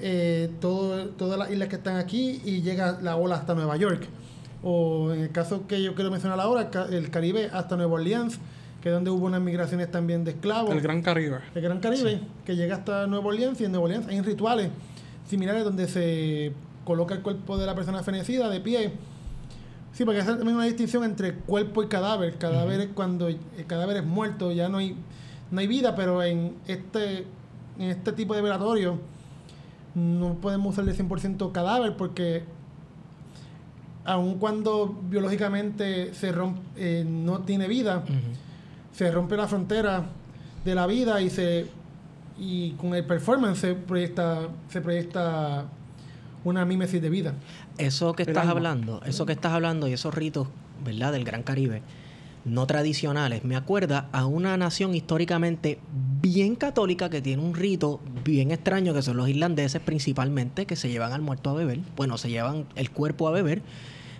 eh, 0.00 0.50
todo, 0.60 1.06
todas 1.10 1.38
las 1.38 1.50
islas 1.50 1.68
que 1.68 1.76
están 1.76 1.96
aquí 1.96 2.40
y 2.44 2.62
llega 2.62 2.98
la 3.02 3.16
ola 3.16 3.36
hasta 3.36 3.54
Nueva 3.54 3.76
York 3.76 4.04
o 4.62 5.12
en 5.12 5.20
el 5.20 5.30
caso 5.30 5.66
que 5.66 5.82
yo 5.82 5.94
quiero 5.94 6.10
mencionar 6.10 6.40
ahora 6.40 6.62
el, 6.62 6.70
ca- 6.70 6.86
el 6.90 7.10
Caribe 7.10 7.50
hasta 7.52 7.76
Nueva 7.76 7.94
Orleans 7.94 8.38
que 8.82 8.88
es 8.90 8.94
donde 8.94 9.10
hubo 9.10 9.26
unas 9.26 9.40
migraciones 9.40 9.90
también 9.90 10.22
de 10.24 10.30
esclavos 10.32 10.70
El 10.70 10.80
Gran 10.80 11.02
Caribe. 11.02 11.38
el 11.54 11.62
Gran 11.62 11.80
Caribe, 11.80 12.20
que 12.44 12.54
llega 12.54 12.76
hasta 12.76 13.06
Nueva 13.08 13.26
Orleans, 13.26 13.60
y 13.60 13.64
en 13.64 13.72
Nueva 13.72 13.86
Orleans 13.86 14.06
hay 14.06 14.20
rituales 14.20 14.68
similares 15.28 15.64
donde 15.64 15.88
se 15.88 16.52
coloca 16.84 17.14
el 17.14 17.20
cuerpo 17.22 17.58
de 17.58 17.66
la 17.66 17.74
persona 17.74 18.02
fenecida 18.04 18.48
de 18.48 18.60
pie. 18.60 18.92
Sí, 19.92 20.04
porque 20.04 20.20
hay 20.20 20.26
también 20.26 20.54
una 20.54 20.66
distinción 20.66 21.02
entre 21.02 21.34
cuerpo 21.34 21.82
y 21.82 21.88
cadáver. 21.88 22.36
Cadáver 22.36 22.80
es 22.80 22.88
cuando 22.94 23.26
el 23.26 23.38
cadáver 23.66 23.96
es 23.96 24.04
muerto, 24.04 24.52
ya 24.52 24.68
no 24.68 24.78
hay, 24.78 24.94
no 25.50 25.58
hay 25.58 25.66
vida, 25.66 25.96
pero 25.96 26.22
en 26.22 26.54
este, 26.68 27.24
en 27.78 27.90
este 27.90 28.12
tipo 28.12 28.36
de 28.36 28.42
velatorio 28.42 29.00
no 29.96 30.34
podemos 30.34 30.74
usar 30.74 30.86
el 30.88 30.96
100% 30.96 31.50
cadáver 31.52 31.96
porque 31.96 32.44
aun 34.04 34.38
cuando 34.38 34.94
biológicamente 35.08 36.14
se 36.14 36.30
rompe, 36.32 36.60
eh, 36.76 37.04
no 37.04 37.40
tiene 37.40 37.66
vida, 37.66 38.04
se 38.92 39.10
rompe 39.10 39.36
la 39.36 39.48
frontera 39.48 40.04
de 40.64 40.74
la 40.74 40.86
vida 40.86 41.20
y 41.22 41.30
se 41.30 41.66
y 42.38 42.72
con 42.72 42.94
el 42.94 43.04
performance 43.06 43.58
se 43.60 43.74
proyecta 43.74 44.48
se 44.68 44.82
proyecta 44.82 45.64
una 46.44 46.64
mímesis 46.66 47.00
de 47.00 47.08
vida. 47.08 47.32
Eso 47.78 48.12
que 48.12 48.24
El 48.24 48.28
estás 48.28 48.42
alma. 48.42 48.52
hablando, 48.52 49.02
eso 49.04 49.24
que 49.24 49.32
estás 49.32 49.52
hablando 49.54 49.88
y 49.88 49.94
esos 49.94 50.14
ritos, 50.14 50.46
¿verdad? 50.84 51.12
Del 51.12 51.24
Gran 51.24 51.42
Caribe, 51.42 51.80
no 52.46 52.66
tradicionales, 52.66 53.44
me 53.44 53.56
acuerda 53.56 54.08
a 54.12 54.24
una 54.24 54.56
nación 54.56 54.94
históricamente 54.94 55.78
bien 56.22 56.54
católica 56.54 57.10
que 57.10 57.20
tiene 57.20 57.42
un 57.42 57.54
rito 57.54 58.00
bien 58.24 58.52
extraño, 58.52 58.94
que 58.94 59.02
son 59.02 59.16
los 59.16 59.28
irlandeses 59.28 59.82
principalmente, 59.82 60.64
que 60.64 60.76
se 60.76 60.88
llevan 60.88 61.12
al 61.12 61.20
muerto 61.22 61.50
a 61.50 61.54
beber. 61.54 61.80
Bueno, 61.96 62.16
se 62.18 62.30
llevan 62.30 62.64
el 62.76 62.90
cuerpo 62.90 63.26
a 63.28 63.32
beber. 63.32 63.62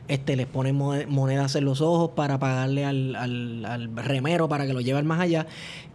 Este, 0.09 0.37
les 0.37 0.47
ponen 0.47 0.76
mo- 0.76 0.95
monedas 1.09 1.54
en 1.56 1.64
los 1.64 1.80
ojos 1.80 2.11
para 2.16 2.38
pagarle 2.38 2.85
al, 2.85 3.14
al- 3.16 3.64
al 3.64 3.97
remero 3.97 4.49
para 4.49 4.66
que 4.66 4.73
lo 4.73 4.80
lleve 4.80 4.99
al 4.99 5.04
más 5.04 5.21
allá. 5.21 5.47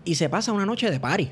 Y 0.06 0.16
se 0.16 0.28
pasa 0.30 0.52
una 0.54 0.66
noche 0.66 0.90
de 0.90 1.00
party 1.00 1.30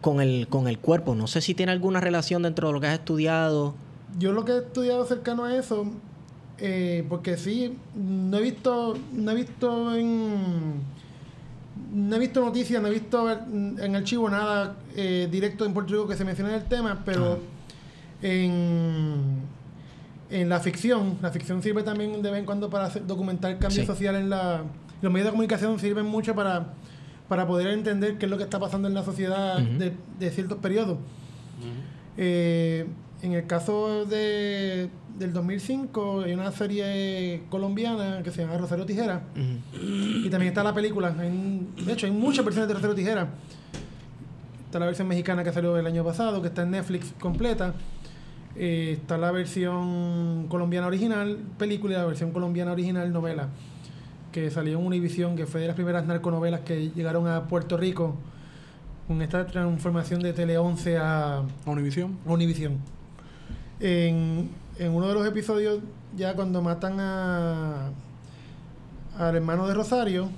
con 0.00 0.20
el, 0.20 0.46
con 0.48 0.68
el 0.68 0.78
cuerpo. 0.78 1.14
No 1.14 1.26
sé 1.26 1.40
si 1.40 1.54
tiene 1.54 1.72
alguna 1.72 2.00
relación 2.00 2.42
dentro 2.42 2.68
de 2.68 2.74
lo 2.74 2.80
que 2.80 2.86
has 2.86 2.94
estudiado. 2.98 3.74
Yo 4.18 4.32
lo 4.32 4.44
que 4.44 4.52
he 4.52 4.58
estudiado 4.58 5.04
cercano 5.06 5.44
a 5.44 5.54
eso, 5.56 5.86
eh, 6.60 7.04
porque 7.08 7.36
sí, 7.36 7.76
no 7.94 8.36
he 8.38 8.42
visto, 8.42 8.96
no 9.12 9.30
he 9.30 9.34
visto 9.34 9.94
en 9.94 10.98
no 11.92 12.16
he 12.16 12.18
visto 12.18 12.40
noticias, 12.44 12.82
no 12.82 12.88
he 12.88 12.90
visto 12.90 13.30
en 13.30 13.96
archivo 13.96 14.28
nada 14.28 14.76
eh, 14.96 15.28
directo 15.30 15.64
en 15.64 15.72
Puerto 15.72 15.92
Rico 15.94 16.08
que 16.08 16.16
se 16.16 16.24
mencione 16.24 16.54
el 16.54 16.64
tema, 16.64 17.02
pero 17.04 17.32
Ajá. 17.34 17.38
en, 18.22 19.40
en 20.30 20.48
la 20.48 20.60
ficción, 20.60 21.16
la 21.22 21.30
ficción 21.30 21.62
sirve 21.62 21.82
también 21.84 22.20
de 22.20 22.30
vez 22.30 22.40
en 22.40 22.44
cuando 22.46 22.68
para 22.68 22.86
hacer- 22.86 23.06
documentar 23.06 23.52
cambios 23.58 23.74
Sí. 23.82 23.86
sociales 23.86 24.22
en 24.22 24.30
la... 24.30 24.62
Los 25.00 25.12
medios 25.12 25.26
de 25.26 25.30
comunicación 25.30 25.78
sirven 25.78 26.04
mucho 26.06 26.34
para, 26.34 26.74
para 27.28 27.46
poder 27.46 27.68
entender 27.68 28.18
qué 28.18 28.26
es 28.26 28.30
lo 28.30 28.36
que 28.36 28.42
está 28.44 28.58
pasando 28.58 28.88
en 28.88 28.94
la 28.94 29.04
sociedad 29.04 29.58
de 29.58 30.30
ciertos 30.30 30.58
periodos. 30.58 30.98
Eh, 32.16 32.86
en 33.22 33.32
el 33.32 33.46
caso 33.46 34.04
de, 34.04 34.88
del 35.18 35.32
2005 35.32 36.22
hay 36.22 36.32
una 36.34 36.52
serie 36.52 37.42
colombiana 37.50 38.22
que 38.22 38.30
se 38.30 38.42
llama 38.42 38.56
Rosario 38.58 38.86
Tijera 38.86 39.22
y 39.34 40.28
también 40.30 40.48
está 40.50 40.62
la 40.62 40.72
película. 40.74 41.14
Hay- 41.18 41.66
de 41.84 41.92
hecho, 41.92 42.06
hay 42.06 42.12
muchas 42.12 42.44
versiones 42.44 42.68
de 42.68 42.74
Rosario 42.74 42.94
Tijera. 42.94 43.28
Está 44.66 44.78
la 44.78 44.86
versión 44.86 45.08
mexicana 45.08 45.42
que 45.42 45.52
salió 45.52 45.76
el 45.78 45.86
año 45.86 46.04
pasado, 46.04 46.40
que 46.42 46.48
está 46.48 46.62
en 46.62 46.72
Netflix 46.72 47.12
completa. 47.18 47.74
Eh, 48.54 48.98
está 49.00 49.16
la 49.18 49.30
versión 49.32 50.46
colombiana 50.48 50.86
original, 50.86 51.38
película, 51.58 51.94
y 51.94 51.96
la 51.96 52.04
versión 52.06 52.32
colombiana 52.32 52.72
original, 52.72 53.12
novela, 53.12 53.48
que 54.32 54.50
salió 54.50 54.78
en 54.78 54.84
Univision, 54.86 55.36
que 55.36 55.46
fue 55.46 55.60
de 55.62 55.68
las 55.68 55.76
primeras 55.76 56.06
narconovelas 56.06 56.60
que 56.60 56.90
llegaron 56.90 57.26
a 57.28 57.48
Puerto 57.48 57.76
Rico 57.76 58.16
con 59.06 59.22
esta 59.22 59.46
transformación 59.46 60.20
de 60.20 60.32
Tele 60.34 60.58
11 60.58 60.98
a, 60.98 61.36
A 61.38 61.44
Univision. 61.66 62.18
a 62.26 62.32
Univision. 62.32 62.76
En, 63.80 64.50
en 64.78 64.92
uno 64.92 65.08
de 65.08 65.14
los 65.14 65.26
episodios, 65.26 65.80
ya 66.16 66.34
cuando 66.34 66.62
matan 66.62 66.98
a 67.00 67.90
al 69.18 69.34
hermano 69.34 69.66
de 69.66 69.74
Rosario, 69.74 70.28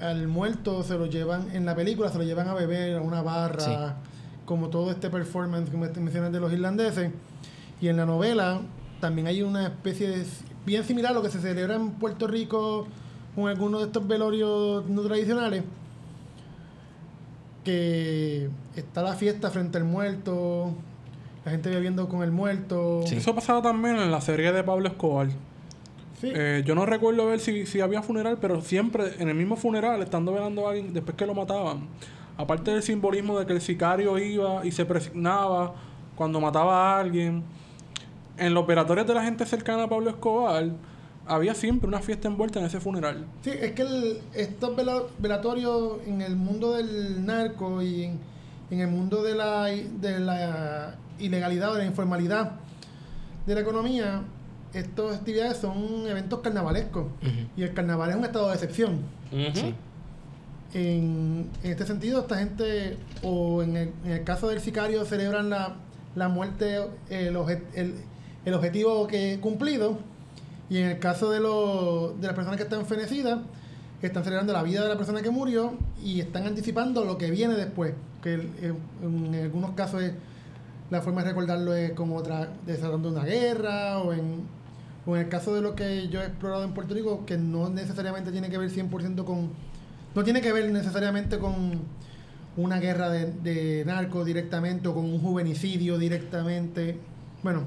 al 0.00 0.26
muerto 0.28 0.82
se 0.82 0.96
lo 0.96 1.04
llevan, 1.06 1.54
en 1.54 1.66
la 1.66 1.74
película 1.74 2.08
se 2.08 2.16
lo 2.16 2.24
llevan 2.24 2.48
a 2.48 2.54
beber 2.54 2.96
a 2.96 3.02
una 3.02 3.20
barra, 3.20 3.60
Sí. 3.62 3.72
como 4.46 4.68
todo 4.70 4.90
este 4.90 5.10
performance 5.10 5.68
que 5.70 5.76
me 5.76 5.88
mencionas 5.88 6.32
de 6.32 6.40
los 6.40 6.50
irlandeses. 6.52 7.10
Y 7.82 7.88
en 7.88 7.98
la 7.98 8.06
novela 8.06 8.60
también 9.00 9.26
hay 9.26 9.42
una 9.42 9.64
especie 9.66 10.08
de, 10.08 10.26
bien 10.64 10.84
similar 10.84 11.12
a 11.12 11.14
lo 11.14 11.22
que 11.22 11.28
se 11.30 11.38
celebra 11.40 11.74
en 11.74 11.90
Puerto 11.92 12.26
Rico 12.26 12.86
con 13.34 13.48
algunos 13.48 13.80
de 13.80 13.86
estos 13.88 14.06
velorios 14.08 14.86
no 14.88 15.02
tradicionales, 15.02 15.62
que 17.64 18.48
está 18.74 19.02
la 19.02 19.14
fiesta 19.14 19.50
frente 19.50 19.76
al 19.78 19.84
muerto, 19.84 20.72
la 21.44 21.50
gente 21.52 21.70
bebiendo 21.70 22.08
con 22.08 22.22
el 22.22 22.30
muerto. 22.30 23.02
Sí. 23.06 23.16
Eso 23.16 23.34
pasaba 23.34 23.62
también 23.62 23.96
en 23.96 24.10
la 24.10 24.20
serie 24.20 24.52
de 24.52 24.62
Pablo 24.62 24.88
Escobar. 24.88 25.28
Sí. 26.20 26.30
Eh, 26.34 26.62
yo 26.66 26.74
no 26.74 26.84
recuerdo 26.84 27.26
ver 27.26 27.40
si, 27.40 27.64
si 27.66 27.80
había 27.80 28.02
funeral, 28.02 28.36
pero 28.40 28.60
siempre 28.60 29.14
en 29.18 29.28
el 29.28 29.34
mismo 29.34 29.56
funeral, 29.56 30.02
estando 30.02 30.32
velando 30.32 30.66
a 30.68 30.72
alguien 30.72 30.92
después 30.92 31.16
que 31.16 31.24
lo 31.24 31.34
mataban, 31.34 31.86
aparte 32.36 32.70
del 32.72 32.82
simbolismo 32.82 33.38
de 33.38 33.46
que 33.46 33.54
el 33.54 33.60
sicario 33.62 34.18
iba 34.18 34.64
y 34.66 34.70
se 34.72 34.84
presignaba 34.84 35.74
cuando 36.16 36.38
mataba 36.40 36.96
a 36.96 37.00
alguien, 37.00 37.42
en 38.36 38.52
los 38.54 38.64
operatorios 38.64 39.06
de 39.06 39.14
la 39.14 39.22
gente 39.24 39.46
cercana 39.46 39.84
a 39.84 39.88
Pablo 39.88 40.10
Escobar, 40.10 40.66
había 41.26 41.54
siempre 41.54 41.88
una 41.88 42.00
fiesta 42.00 42.28
envuelta 42.28 42.58
en 42.58 42.66
ese 42.66 42.80
funeral. 42.80 43.24
Sí, 43.42 43.50
es 43.50 43.72
que 43.72 43.82
el- 43.82 44.20
estos 44.34 44.76
vela- 44.76 45.04
velatorios 45.18 45.98
en 46.06 46.20
el 46.20 46.36
mundo 46.36 46.72
del 46.74 47.24
narco 47.24 47.80
y 47.80 48.04
en, 48.04 48.18
en 48.70 48.80
el 48.80 48.88
mundo 48.88 49.22
de 49.22 49.34
la, 49.34 49.64
de 49.66 50.20
la 50.20 50.96
ilegalidad 51.20 51.70
o 51.70 51.74
de 51.74 51.80
la 51.80 51.86
informalidad 51.86 52.52
de 53.46 53.54
la 53.54 53.60
economía, 53.60 54.22
estas 54.74 55.16
actividades 55.16 55.56
son 55.58 56.06
eventos 56.06 56.40
carnavalescos. 56.40 57.06
Y 57.56 57.62
el 57.62 57.72
carnaval 57.74 58.10
es 58.10 58.16
un 58.16 58.24
estado 58.24 58.48
de 58.48 58.54
excepción. 58.54 58.98
Sí. 59.54 59.74
En, 60.72 61.50
en 61.64 61.70
este 61.72 61.84
sentido, 61.86 62.20
esta 62.20 62.36
gente, 62.38 62.96
o 63.22 63.62
en 63.62 63.76
el, 63.76 63.92
en 64.04 64.12
el 64.12 64.24
caso 64.24 64.48
del 64.48 64.60
sicario, 64.60 65.04
celebran 65.04 65.50
la, 65.50 65.74
la 66.14 66.28
muerte, 66.28 66.78
el, 67.08 67.34
obje- 67.36 67.62
el, 67.74 67.94
el 68.44 68.54
objetivo 68.54 69.06
que 69.08 69.38
cumplido. 69.40 69.98
Y 70.68 70.78
en 70.78 70.86
el 70.90 70.98
caso 71.00 71.30
de, 71.30 71.40
lo- 71.40 72.14
de 72.20 72.26
las 72.28 72.36
personas 72.36 72.56
que 72.56 72.62
están 72.62 72.86
fenecidas, 72.86 73.40
están 74.00 74.22
celebrando 74.22 74.52
la 74.52 74.62
vida 74.62 74.82
de 74.82 74.88
la 74.88 74.96
persona 74.96 75.20
que 75.22 75.30
murió 75.30 75.74
y 76.02 76.20
están 76.20 76.46
anticipando 76.46 77.04
lo 77.04 77.18
que 77.18 77.30
viene 77.32 77.54
después. 77.54 77.94
Que 78.22 78.34
en 78.34 79.34
algunos 79.34 79.72
casos 79.72 80.02
es, 80.02 80.12
la 80.90 81.00
forma 81.00 81.22
de 81.22 81.28
recordarlo 81.28 81.74
es 81.74 81.92
como 81.92 82.16
otra, 82.16 82.48
desatando 82.66 83.08
una 83.08 83.24
guerra, 83.24 83.98
o 83.98 84.12
en, 84.12 84.42
o 85.06 85.16
en 85.16 85.22
el 85.22 85.28
caso 85.28 85.54
de 85.54 85.62
lo 85.62 85.74
que 85.74 86.08
yo 86.08 86.20
he 86.20 86.26
explorado 86.26 86.64
en 86.64 86.72
Puerto 86.72 86.94
Rico, 86.94 87.24
que 87.24 87.38
no 87.38 87.70
necesariamente 87.70 88.32
tiene 88.32 88.50
que 88.50 88.58
ver 88.58 88.70
100% 88.70 89.24
con 89.24 89.50
no 90.14 90.24
tiene 90.24 90.40
que 90.40 90.52
ver 90.52 90.70
necesariamente 90.72 91.38
con 91.38 91.82
una 92.56 92.80
guerra 92.80 93.10
de, 93.10 93.26
de 93.26 93.84
narco 93.84 94.24
directamente 94.24 94.88
o 94.88 94.94
con 94.94 95.04
un 95.04 95.20
juvenicidio 95.20 95.98
directamente. 95.98 96.98
Bueno, 97.42 97.66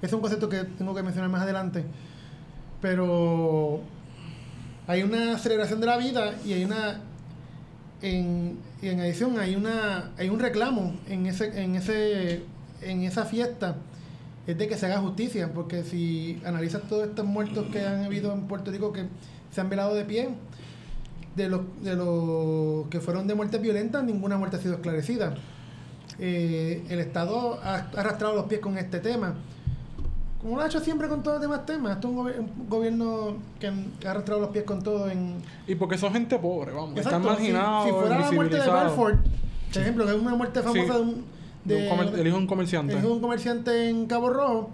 es 0.00 0.12
un 0.12 0.20
concepto 0.20 0.48
que 0.48 0.64
tengo 0.64 0.94
que 0.94 1.02
mencionar 1.02 1.30
más 1.30 1.42
adelante. 1.42 1.84
Pero 2.80 3.80
hay 4.86 5.02
una 5.02 5.34
aceleración 5.34 5.80
de 5.80 5.86
la 5.86 5.96
vida 5.96 6.34
y 6.44 6.52
hay 6.52 6.64
una 6.64 7.00
en, 8.04 8.58
y 8.82 8.88
en 8.88 9.00
adición 9.00 9.38
hay 9.38 9.56
una 9.56 10.10
hay 10.18 10.28
un 10.28 10.38
reclamo 10.38 10.94
en 11.08 11.26
ese 11.26 11.62
en 11.62 11.74
ese 11.74 12.42
en 12.82 13.02
esa 13.02 13.24
fiesta 13.24 13.76
es 14.46 14.58
de 14.58 14.68
que 14.68 14.76
se 14.76 14.84
haga 14.84 14.98
justicia 14.98 15.52
porque 15.54 15.84
si 15.84 16.38
analizas 16.44 16.82
todos 16.82 17.08
estos 17.08 17.24
muertos 17.24 17.66
que 17.72 17.80
han 17.80 18.04
habido 18.04 18.32
en 18.34 18.42
Puerto 18.42 18.70
Rico 18.70 18.92
que 18.92 19.06
se 19.50 19.60
han 19.62 19.70
velado 19.70 19.94
de 19.94 20.04
pie 20.04 20.28
de 21.34 21.48
los 21.48 21.62
de 21.82 21.96
los 21.96 22.88
que 22.88 23.00
fueron 23.00 23.26
de 23.26 23.34
muertes 23.34 23.62
violentas 23.62 24.04
ninguna 24.04 24.36
muerte 24.36 24.56
ha 24.58 24.60
sido 24.60 24.74
esclarecida. 24.74 25.34
Eh, 26.18 26.84
el 26.90 27.00
Estado 27.00 27.58
ha 27.64 27.88
arrastrado 27.96 28.36
los 28.36 28.44
pies 28.44 28.60
con 28.60 28.78
este 28.78 29.00
tema 29.00 29.34
como 30.44 30.56
lo 30.56 30.62
ha 30.62 30.66
hecho 30.66 30.78
siempre 30.78 31.08
con 31.08 31.22
todos 31.22 31.36
los 31.38 31.42
demás 31.42 31.64
temas 31.64 31.94
esto 31.94 32.08
es 32.08 32.14
un, 32.14 32.20
gobi- 32.22 32.38
un 32.38 32.68
gobierno 32.68 33.36
que 33.58 33.66
ha 34.06 34.10
arrastrado 34.10 34.42
los 34.42 34.50
pies 34.50 34.64
con 34.64 34.82
todo 34.82 35.08
en 35.10 35.36
Y 35.66 35.74
porque 35.74 35.96
son 35.96 36.12
gente 36.12 36.38
pobre, 36.38 36.70
vamos. 36.72 36.90
Exacto, 36.98 37.16
están 37.18 37.22
marginados, 37.24 37.86
Si, 37.86 37.90
fuera 37.92 38.18
la 38.20 38.30
muerte 38.30 38.60
de. 38.60 38.68
Balfour, 38.68 39.16
por 39.72 39.82
ejemplo, 39.82 40.04
que 40.04 40.12
es 40.14 40.20
una 40.20 40.34
muerte 40.34 40.60
famosa 40.62 40.82
Sí, 40.82 40.88
de 40.92 41.00
un. 41.00 41.24
de 41.64 41.74
un 41.90 42.18
el 42.20 42.26
hijo 42.26 42.36
de 42.36 42.42
un 42.42 42.46
comerciante. 42.46 42.92
el 42.92 42.98
hijo 42.98 43.08
de 43.08 43.14
un 43.14 43.20
comerciante 43.20 43.88
en 43.88 44.04
Cabo 44.06 44.28
Rojo, 44.30 44.68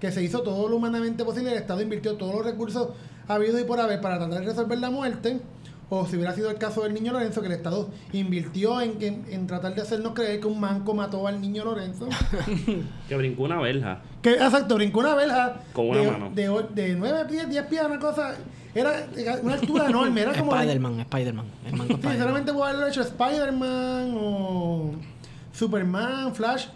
que 0.00 0.12
se 0.12 0.22
hizo 0.22 0.42
todo 0.42 0.68
lo 0.68 0.76
humanamente 0.76 1.24
posible, 1.24 1.50
el 1.50 1.58
Estado 1.58 1.82
invirtió 1.82 2.16
todos 2.16 2.32
los 2.34 2.44
recursos 2.44 2.90
habidos 3.26 3.60
y 3.60 3.64
por 3.64 3.80
haber 3.80 4.00
para 4.00 4.18
tratar 4.18 4.38
de 4.40 4.46
resolver 4.46 4.78
la 4.78 4.90
muerte. 4.90 5.40
O 5.88 6.04
si 6.04 6.16
hubiera 6.16 6.34
sido 6.34 6.50
el 6.50 6.58
caso 6.58 6.82
del 6.82 6.94
niño 6.94 7.12
Lorenzo, 7.12 7.40
que 7.40 7.46
el 7.46 7.52
Estado 7.52 7.88
invirtió 8.12 8.80
en, 8.80 9.00
en, 9.00 9.24
en 9.30 9.46
tratar 9.46 9.74
de 9.76 9.82
hacernos 9.82 10.14
creer 10.14 10.40
que 10.40 10.48
un 10.48 10.58
manco 10.58 10.94
mató 10.94 11.26
al 11.28 11.40
niño 11.40 11.64
Lorenzo. 11.64 12.08
Que 13.08 13.16
brincó 13.16 13.44
una 13.44 13.60
verja. 13.60 14.00
que, 14.20 14.32
exacto, 14.32 14.74
brincó 14.74 14.98
una 14.98 15.14
verja 15.14 15.60
Con 15.72 15.90
una 15.90 16.00
de, 16.00 16.10
mano. 16.10 16.30
De, 16.34 16.64
de 16.74 16.96
9 16.96 17.24
pies, 17.28 17.48
10 17.48 17.66
pies, 17.66 17.82
una 17.84 18.00
cosa. 18.00 18.34
Era 18.74 19.06
una 19.42 19.54
altura 19.54 19.86
enorme, 19.86 20.22
era 20.22 20.34
como. 20.36 20.54
Spider-Man, 20.56 21.00
Spider-Man. 21.00 21.46
Sí, 21.64 21.70
Spider-Man. 21.72 22.18
solamente 22.18 22.52
puedo 22.52 22.64
haberlo 22.64 22.88
hecho 22.88 23.02
Spider-Man 23.02 24.14
o 24.18 24.90
Superman, 25.52 26.34
Flash. 26.34 26.66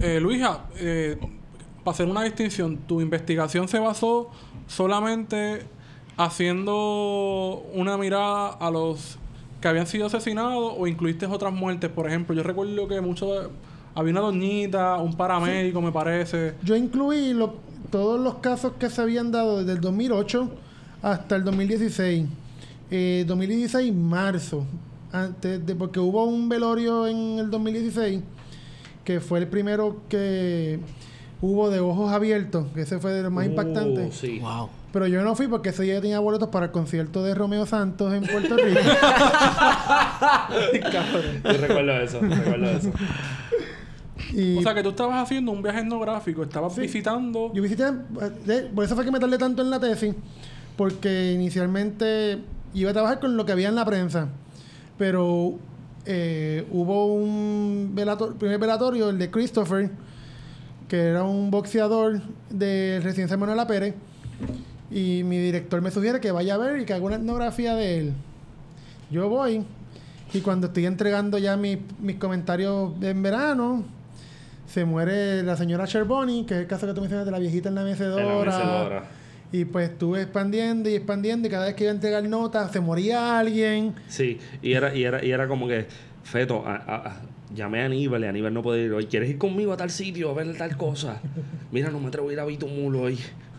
Eh, 0.00 0.18
Luisa, 0.18 0.62
eh, 0.76 1.18
para 1.84 1.94
hacer 1.94 2.06
una 2.08 2.22
distinción, 2.22 2.78
¿tu 2.78 3.02
investigación 3.02 3.68
se 3.68 3.78
basó 3.78 4.30
solamente 4.66 5.66
haciendo 6.16 7.62
una 7.74 7.96
mirada 7.96 8.48
a 8.48 8.70
los 8.70 9.18
que 9.60 9.68
habían 9.68 9.86
sido 9.86 10.06
asesinados 10.06 10.74
o 10.78 10.86
incluiste 10.86 11.26
otras 11.26 11.52
muertes? 11.52 11.90
Por 11.90 12.06
ejemplo, 12.06 12.34
yo 12.34 12.42
recuerdo 12.42 12.88
que 12.88 13.00
mucho 13.00 13.50
había 13.94 14.12
una 14.12 14.20
doñita, 14.20 14.96
un 14.98 15.14
paramédico, 15.16 15.80
me 15.82 15.92
parece. 15.92 16.54
Yo 16.62 16.76
incluí 16.76 17.32
lo- 17.32 17.54
todos 17.90 18.20
los 18.20 18.34
casos 18.36 18.72
que 18.78 18.88
se 18.88 19.02
habían 19.02 19.32
dado 19.32 19.58
desde 19.58 19.72
el 19.72 19.80
2008 19.80 20.48
hasta 21.02 21.36
el 21.36 21.44
2016. 21.44 22.26
Eh, 22.90 23.24
2016, 23.26 23.92
marzo. 23.94 24.64
Antes 25.12 25.66
de, 25.66 25.74
porque 25.74 25.98
hubo 25.98 26.24
un 26.24 26.48
velorio 26.48 27.06
en 27.08 27.38
el 27.40 27.50
2016 27.50 28.20
que 29.04 29.18
fue 29.20 29.40
el 29.40 29.48
primero 29.48 29.96
que 30.08 30.78
hubo 31.40 31.68
de 31.70 31.80
ojos 31.80 32.12
abiertos, 32.12 32.66
que 32.74 32.82
ese 32.82 32.98
fue 33.00 33.12
de 33.12 33.22
los 33.24 33.32
más 33.32 33.46
Uh, 33.46 33.50
impactantes. 33.50 34.14
Sí. 34.14 34.38
Wow. 34.38 34.68
Pero 34.92 35.06
yo 35.06 35.22
no 35.22 35.36
fui 35.36 35.46
porque 35.46 35.68
ese 35.68 35.84
día 35.84 36.00
tenía 36.00 36.18
boletos 36.18 36.48
para 36.48 36.66
el 36.66 36.72
concierto 36.72 37.22
de 37.22 37.34
Romeo 37.34 37.64
Santos 37.66 38.12
en 38.12 38.22
Puerto 38.26 38.56
Rico. 38.64 38.80
Yo 41.44 41.52
recuerdo 41.52 41.92
eso, 42.00 42.20
recuerdo 42.20 42.70
eso. 42.70 42.90
y 44.32 44.58
O 44.58 44.62
sea, 44.62 44.74
que 44.74 44.82
tú 44.82 44.90
estabas 44.90 45.22
haciendo 45.22 45.52
un 45.52 45.62
viaje 45.62 45.80
etnográfico, 45.80 46.42
estabas 46.42 46.74
Sí. 46.74 46.82
visitando... 46.82 47.52
Yo 47.54 47.62
visité, 47.62 47.84
eh, 47.84 48.30
de- 48.44 48.62
por 48.64 48.84
eso 48.84 48.94
fue 48.94 49.04
que 49.04 49.10
me 49.12 49.20
tardé 49.20 49.38
tanto 49.38 49.62
en 49.62 49.70
la 49.70 49.78
tesis, 49.80 50.14
porque 50.76 51.32
inicialmente 51.32 52.38
iba 52.74 52.90
a 52.90 52.92
trabajar 52.92 53.20
con 53.20 53.36
lo 53.36 53.44
que 53.46 53.52
había 53.52 53.68
en 53.68 53.74
la 53.76 53.84
prensa, 53.84 54.28
pero 54.98 55.54
eh, 56.06 56.66
hubo 56.70 57.14
un 57.14 57.92
velator- 57.94 58.34
primer 58.34 58.58
velatorio, 58.58 59.10
el 59.10 59.18
de 59.18 59.30
Christopher, 59.30 59.90
que 60.88 60.96
era 60.98 61.22
un 61.24 61.50
boxeador 61.50 62.20
de 62.50 63.00
Residencia 63.02 63.36
Manuela 63.36 63.66
Pérez, 63.66 63.94
y 64.90 65.22
mi 65.24 65.38
director 65.38 65.80
me 65.82 65.90
sugiere 65.90 66.20
que 66.20 66.32
vaya 66.32 66.54
a 66.54 66.58
ver 66.58 66.80
y 66.80 66.84
que 66.84 66.92
haga 66.94 67.04
una 67.04 67.16
etnografía 67.16 67.74
de 67.74 67.98
él. 67.98 68.12
Yo 69.10 69.28
voy, 69.28 69.64
y 70.32 70.40
cuando 70.40 70.68
estoy 70.68 70.86
entregando 70.86 71.38
ya 71.38 71.56
mis, 71.56 71.78
mis 72.00 72.16
comentarios 72.16 72.92
en 73.02 73.22
verano, 73.22 73.84
se 74.66 74.84
muere 74.84 75.42
la 75.42 75.56
señora 75.56 75.84
Sherboni, 75.86 76.44
que 76.46 76.54
es 76.54 76.60
el 76.60 76.66
caso 76.66 76.86
que 76.86 76.94
tú 76.94 77.00
mencionas 77.00 77.26
de 77.26 77.32
la 77.32 77.38
viejita 77.38 77.68
en 77.68 77.74
la 77.74 77.82
mecedora. 77.84 78.22
En 78.22 78.28
la 78.28 78.44
mecedora. 78.44 79.04
Y 79.52 79.64
pues 79.64 79.90
estuve 79.90 80.22
expandiendo 80.22 80.88
y 80.88 80.94
expandiendo 80.94 81.48
y 81.48 81.50
cada 81.50 81.66
vez 81.66 81.74
que 81.74 81.82
iba 81.84 81.90
a 81.90 81.94
entregar 81.96 82.22
notas 82.28 82.70
se 82.70 82.78
moría 82.78 83.36
alguien. 83.38 83.94
Sí, 84.08 84.38
y 84.62 84.72
era, 84.74 84.94
y 84.94 85.02
era, 85.02 85.24
y 85.24 85.32
era 85.32 85.48
como 85.48 85.66
que, 85.66 85.86
Feto, 86.22 86.62
a- 86.64 86.76
a- 86.76 87.08
a- 87.08 87.16
llamé 87.54 87.82
a 87.82 87.86
Aníbal 87.86 88.22
y 88.24 88.26
Aníbal 88.26 88.54
no 88.54 88.62
puede 88.62 88.84
ir 88.84 88.92
hoy. 88.92 89.06
¿Quieres 89.06 89.28
ir 89.30 89.38
conmigo 89.38 89.72
a 89.72 89.76
tal 89.76 89.90
sitio 89.90 90.30
a 90.30 90.34
ver 90.34 90.56
tal 90.56 90.76
cosa? 90.76 91.20
Mira, 91.72 91.90
no 91.90 91.98
me 92.00 92.08
atrevo 92.08 92.28
a 92.28 92.32
ir 92.32 92.40
a 92.40 92.44
Bitumulo 92.44 93.02
hoy. 93.02 93.18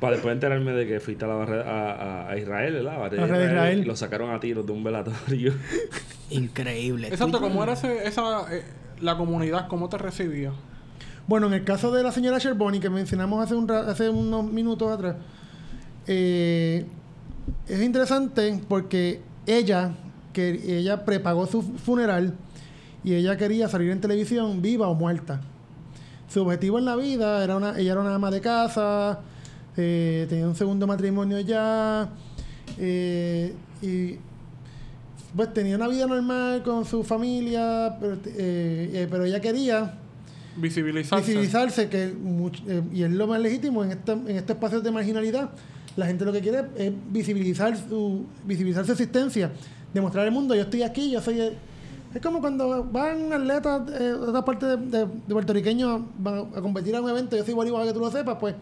Para 0.00 0.14
después 0.16 0.34
enterarme 0.34 0.72
de 0.72 0.86
que 0.86 1.00
fuiste 1.00 1.24
a, 1.24 1.28
la 1.28 1.34
barrera- 1.34 1.64
a, 1.66 1.92
a- 2.26 2.30
a 2.30 2.36
Israel, 2.38 2.74
¿verdad? 2.74 2.94
A 2.94 2.96
A 3.06 3.08
Barrera 3.08 3.44
Israel. 3.44 3.78
Y 3.80 3.84
lo 3.84 3.96
sacaron 3.96 4.30
a 4.34 4.40
tiros 4.40 4.66
de 4.66 4.72
un 4.72 4.84
velatorio. 4.84 5.54
Increíble. 6.30 7.08
Exacto, 7.08 7.40
¿cómo 7.40 7.62
era 7.62 7.74
ese, 7.74 8.06
esa, 8.06 8.52
eh, 8.54 8.62
la 9.00 9.16
comunidad? 9.16 9.68
¿Cómo 9.68 9.88
te 9.88 9.96
recibía? 9.98 10.52
Bueno, 11.26 11.46
en 11.46 11.54
el 11.54 11.64
caso 11.64 11.90
de 11.92 12.02
la 12.02 12.12
señora 12.12 12.38
Sherboni, 12.38 12.80
que 12.80 12.90
mencionamos 12.90 13.42
hace, 13.42 13.54
un 13.54 13.66
ra- 13.68 13.88
hace 13.90 14.10
unos 14.10 14.44
minutos 14.44 14.90
atrás, 14.92 15.16
eh, 16.06 16.84
es 17.68 17.80
interesante 17.82 18.60
porque 18.68 19.20
ella, 19.46 19.92
que 20.34 20.78
ella 20.78 21.06
prepagó 21.06 21.46
su 21.46 21.62
funeral 21.62 22.34
y 23.02 23.14
ella 23.14 23.38
quería 23.38 23.68
salir 23.68 23.90
en 23.90 24.00
televisión 24.02 24.60
viva 24.60 24.88
o 24.88 24.94
muerta. 24.94 25.40
Su 26.28 26.42
objetivo 26.42 26.78
en 26.78 26.84
la 26.84 26.96
vida 26.96 27.42
era 27.42 27.56
una, 27.56 27.78
ella 27.78 27.92
era 27.92 28.00
una 28.02 28.14
ama 28.14 28.30
de 28.30 28.40
casa, 28.42 29.20
eh, 29.76 30.26
tenía 30.28 30.46
un 30.46 30.54
segundo 30.56 30.86
matrimonio 30.86 31.40
ya, 31.40 32.10
eh, 32.78 33.54
y 33.80 34.16
pues 35.36 35.52
tenía 35.52 35.76
una 35.76 35.88
vida 35.88 36.06
normal 36.06 36.62
con 36.62 36.84
su 36.84 37.02
familia, 37.04 37.96
pero, 38.00 38.18
eh, 38.36 39.06
pero 39.10 39.24
ella 39.24 39.40
quería 39.40 39.94
Visibilizarse. 40.56 41.26
visibilizarse, 41.26 41.88
que 41.88 42.14
much- 42.14 42.62
y 42.92 43.02
es 43.02 43.10
lo 43.10 43.26
más 43.26 43.40
legítimo 43.40 43.82
en, 43.84 43.90
esta, 43.92 44.12
en 44.12 44.30
este 44.36 44.52
espacio 44.52 44.80
de 44.80 44.90
marginalidad. 44.92 45.50
La 45.96 46.06
gente 46.06 46.24
lo 46.24 46.32
que 46.32 46.40
quiere 46.40 46.62
es 46.76 46.92
visibilizar 47.10 47.76
su, 47.76 48.24
visibilizar 48.44 48.84
su 48.86 48.92
existencia, 48.92 49.50
demostrar 49.94 50.26
al 50.26 50.32
mundo, 50.32 50.54
yo 50.54 50.62
estoy 50.62 50.82
aquí, 50.82 51.10
yo 51.10 51.20
soy... 51.22 51.40
el-". 51.40 51.54
Es 52.14 52.20
como 52.20 52.40
cuando 52.40 52.84
van 52.84 53.32
atletas 53.32 53.82
eh, 53.90 54.02
de 54.04 54.12
otra 54.14 54.44
parte 54.44 54.66
de, 54.66 54.76
de- 54.76 55.06
de 55.06 55.32
puertorriqueños 55.32 56.02
van 56.18 56.46
a 56.54 56.60
competir 56.60 56.94
a 56.94 57.00
un 57.00 57.08
evento, 57.10 57.36
yo 57.36 57.44
soy 57.44 57.54
boricua 57.54 57.80
para 57.80 57.90
que 57.90 57.94
tú 57.94 58.00
lo 58.04 58.10
sepas, 58.10 58.36
pues 58.38 58.54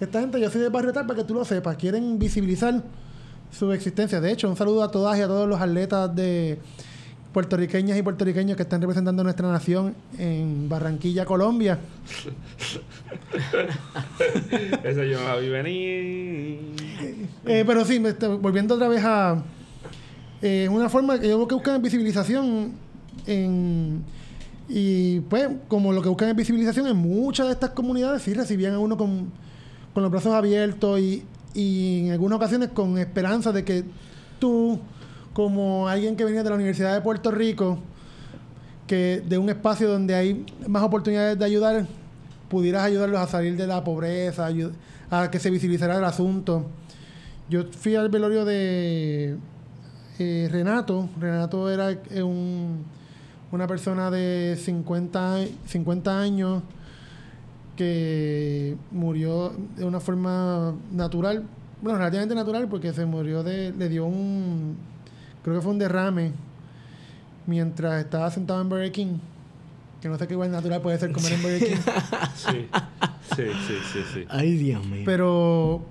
esta 0.00 0.20
gente, 0.20 0.40
yo 0.40 0.48
soy 0.50 0.60
de 0.62 0.68
barrio 0.68 0.92
tal 0.92 1.06
para 1.06 1.18
que 1.18 1.24
tú 1.24 1.34
lo 1.34 1.44
sepas, 1.44 1.76
quieren 1.76 2.18
visibilizar 2.18 2.82
su 3.50 3.72
existencia. 3.72 4.20
De 4.20 4.30
hecho, 4.30 4.48
un 4.48 4.56
saludo 4.56 4.82
a 4.84 4.90
todas 4.90 5.18
y 5.18 5.22
a 5.22 5.26
todos 5.26 5.48
los 5.48 5.60
atletas 5.60 6.14
de 6.14 6.58
puertorriqueñas 7.32 7.98
y 7.98 8.02
puertorriqueños 8.02 8.56
que 8.56 8.62
están 8.62 8.80
representando 8.80 9.20
a 9.20 9.24
nuestra 9.24 9.50
nación 9.50 9.94
en 10.18 10.68
Barranquilla, 10.68 11.24
Colombia. 11.26 11.78
Eso 14.84 15.02
yo 15.04 15.20
la 15.22 15.36
vi 15.36 15.48
venir. 15.48 16.60
Eh, 17.46 17.64
pero 17.66 17.84
sí, 17.84 17.98
me 18.00 18.10
está- 18.10 18.28
volviendo 18.28 18.74
otra 18.76 18.88
vez 18.88 19.02
a 19.04 19.42
eh, 20.42 20.68
una 20.70 20.88
forma 20.88 21.18
que 21.18 21.28
yo 21.28 21.36
creo 21.36 21.48
que 21.48 21.54
buscan 21.54 21.82
visibilización 21.82 22.72
en, 23.26 24.04
y 24.68 25.20
pues 25.20 25.48
como 25.66 25.92
lo 25.92 26.02
que 26.02 26.08
buscan 26.08 26.28
es 26.28 26.36
visibilización 26.36 26.86
en 26.86 26.96
muchas 26.96 27.46
de 27.46 27.52
estas 27.54 27.70
comunidades 27.70 28.22
sí 28.22 28.34
recibían 28.34 28.74
a 28.74 28.78
uno 28.78 28.96
con, 28.96 29.32
con 29.94 30.02
los 30.02 30.12
brazos 30.12 30.34
abiertos 30.34 31.00
y, 31.00 31.24
y 31.54 32.06
en 32.06 32.12
algunas 32.12 32.36
ocasiones 32.36 32.68
con 32.68 32.98
esperanza 32.98 33.50
de 33.52 33.64
que 33.64 33.84
tú 34.38 34.78
como 35.32 35.88
alguien 35.88 36.16
que 36.16 36.24
venía 36.24 36.42
de 36.42 36.50
la 36.50 36.56
Universidad 36.56 36.94
de 36.94 37.00
Puerto 37.00 37.30
Rico 37.30 37.78
que 38.86 39.22
de 39.26 39.38
un 39.38 39.48
espacio 39.48 39.88
donde 39.88 40.14
hay 40.14 40.46
más 40.66 40.82
oportunidades 40.82 41.38
de 41.38 41.44
ayudar 41.44 41.86
pudieras 42.48 42.84
ayudarlos 42.84 43.20
a 43.20 43.26
salir 43.26 43.56
de 43.56 43.66
la 43.66 43.84
pobreza 43.84 44.48
a 45.10 45.30
que 45.30 45.38
se 45.38 45.50
visibilizara 45.50 45.96
el 45.96 46.04
asunto. 46.04 46.66
Yo 47.48 47.64
fui 47.70 47.94
al 47.94 48.08
velorio 48.08 48.44
de 48.44 49.36
eh, 50.18 50.48
Renato. 50.50 51.08
Renato 51.20 51.70
era 51.70 51.90
eh, 51.92 52.22
un- 52.22 52.84
una 53.52 53.66
persona 53.66 54.10
de 54.10 54.56
50, 54.60 55.36
a- 55.36 55.46
50 55.66 56.20
años 56.20 56.62
que 57.76 58.76
murió 58.90 59.52
de 59.76 59.84
una 59.84 60.00
forma 60.00 60.74
natural, 60.92 61.44
bueno, 61.80 61.98
relativamente 61.98 62.34
natural 62.34 62.66
porque 62.68 62.92
se 62.92 63.06
murió 63.06 63.42
de, 63.44 63.72
le 63.72 63.88
dio 63.88 64.04
un, 64.04 64.76
creo 65.44 65.56
que 65.56 65.62
fue 65.62 65.70
un 65.72 65.78
derrame 65.78 66.32
mientras 67.46 68.00
estaba 68.04 68.30
sentado 68.30 68.60
en 68.60 68.68
Burger 68.68 68.92
King. 68.92 69.18
Que 70.02 70.08
no 70.08 70.16
sé 70.18 70.26
qué 70.28 70.34
igual 70.34 70.50
natural 70.50 70.80
puede 70.80 70.98
ser 70.98 71.12
comer 71.12 71.32
en 71.32 71.42
Burger 71.42 71.64
King. 71.68 71.76
Sí. 72.34 72.68
Sí, 73.36 73.42
sí, 73.66 73.74
sí, 73.92 73.98
sí. 74.14 74.24
Ay, 74.28 74.56
Dios 74.56 74.84
mío. 74.86 75.02
Pero 75.04 75.82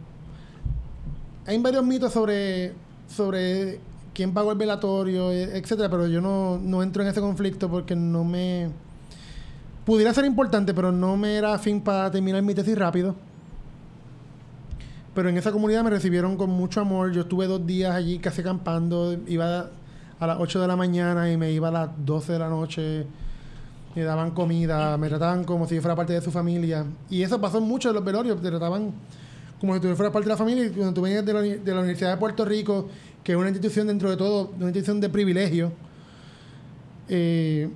hay 1.45 1.57
varios 1.59 1.85
mitos 1.85 2.11
sobre, 2.11 2.73
sobre 3.07 3.79
quién 4.17 4.33
pagó 4.33 4.51
el 4.51 4.57
velatorio, 4.57 5.31
e- 5.31 5.59
etcétera, 5.59 5.91
pero 5.91 6.07
yo 6.07 6.21
no, 6.21 6.57
no 6.57 6.81
entro 6.81 7.03
en 7.03 7.09
ese 7.09 7.21
conflicto 7.21 7.69
porque 7.69 7.95
no 7.95 8.23
me... 8.23 8.71
Pudiera 9.85 10.11
ser 10.11 10.25
importante, 10.25 10.73
pero 10.73 10.91
no 10.91 11.15
me 11.15 11.35
era 11.35 11.53
afín 11.53 11.81
para 11.81 12.09
terminar 12.09 12.41
mi 12.41 12.55
tesis 12.55 12.75
rápido. 12.75 13.15
Pero 15.13 15.29
en 15.29 15.37
esa 15.37 15.51
comunidad 15.51 15.83
me 15.83 15.91
recibieron 15.91 16.35
con 16.35 16.49
mucho 16.49 16.81
amor. 16.81 17.11
Yo 17.11 17.21
estuve 17.21 17.45
dos 17.45 17.65
días 17.67 17.93
allí 17.93 18.17
casi 18.17 18.41
acampando. 18.41 19.15
Iba 19.27 19.69
a 20.19 20.27
las 20.27 20.37
8 20.39 20.61
de 20.61 20.67
la 20.67 20.75
mañana 20.75 21.31
y 21.31 21.37
me 21.37 21.51
iba 21.51 21.67
a 21.67 21.71
las 21.71 21.89
12 22.03 22.33
de 22.33 22.39
la 22.39 22.49
noche. 22.49 23.05
Me 23.95 24.03
daban 24.03 24.31
comida, 24.31 24.97
me 24.97 25.09
trataban 25.09 25.43
como 25.43 25.67
si 25.67 25.75
yo 25.75 25.81
fuera 25.81 25.95
parte 25.95 26.13
de 26.13 26.21
su 26.21 26.31
familia. 26.31 26.85
Y 27.09 27.21
eso 27.21 27.39
pasó 27.39 27.59
en 27.59 27.65
muchos 27.65 27.91
de 27.91 27.93
los 27.93 28.03
velorios. 28.03 28.41
Te 28.41 28.49
trataban 28.49 28.93
como 29.59 29.75
si 29.75 29.79
tú 29.79 29.95
fueras 29.95 30.11
parte 30.11 30.25
de 30.27 30.33
la 30.33 30.37
familia. 30.37 30.65
Y 30.65 30.69
cuando 30.71 30.93
tú 30.93 31.01
venías 31.01 31.23
de 31.23 31.33
la, 31.33 31.41
de 31.41 31.71
la 31.71 31.79
Universidad 31.79 32.11
de 32.11 32.17
Puerto 32.17 32.43
Rico, 32.43 32.89
que 33.27 33.33
es 33.33 33.37
una 33.37 33.49
institución 33.49 33.87
dentro 33.87 34.09
de 34.09 34.15
todo, 34.15 34.53
una 34.55 34.67
institución 34.67 35.01
de 35.01 35.09
privilegio, 35.09 35.73
eh, 37.09 37.67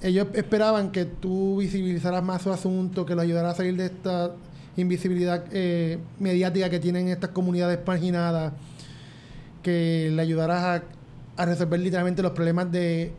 ellos 0.00 0.28
esperaban 0.32 0.92
que 0.92 1.06
tú 1.06 1.56
visibilizaras 1.58 2.22
más 2.22 2.42
su 2.42 2.52
asunto, 2.52 3.04
que 3.04 3.16
lo 3.16 3.22
ayudaras 3.22 3.54
a 3.54 3.56
salir 3.56 3.76
de 3.76 3.86
esta 3.86 4.30
invisibilidad 4.76 5.42
eh, 5.50 5.98
mediática 6.20 6.70
que 6.70 6.78
tienen 6.78 7.08
estas 7.08 7.30
comunidades 7.30 7.80
marginadas, 7.84 8.52
que 9.60 10.12
le 10.14 10.22
ayudaras 10.22 10.82
a, 11.36 11.44
resolver 11.46 11.80
literalmente 11.80 12.22
los 12.22 12.30
problemas 12.30 12.70
de, 12.70 13.10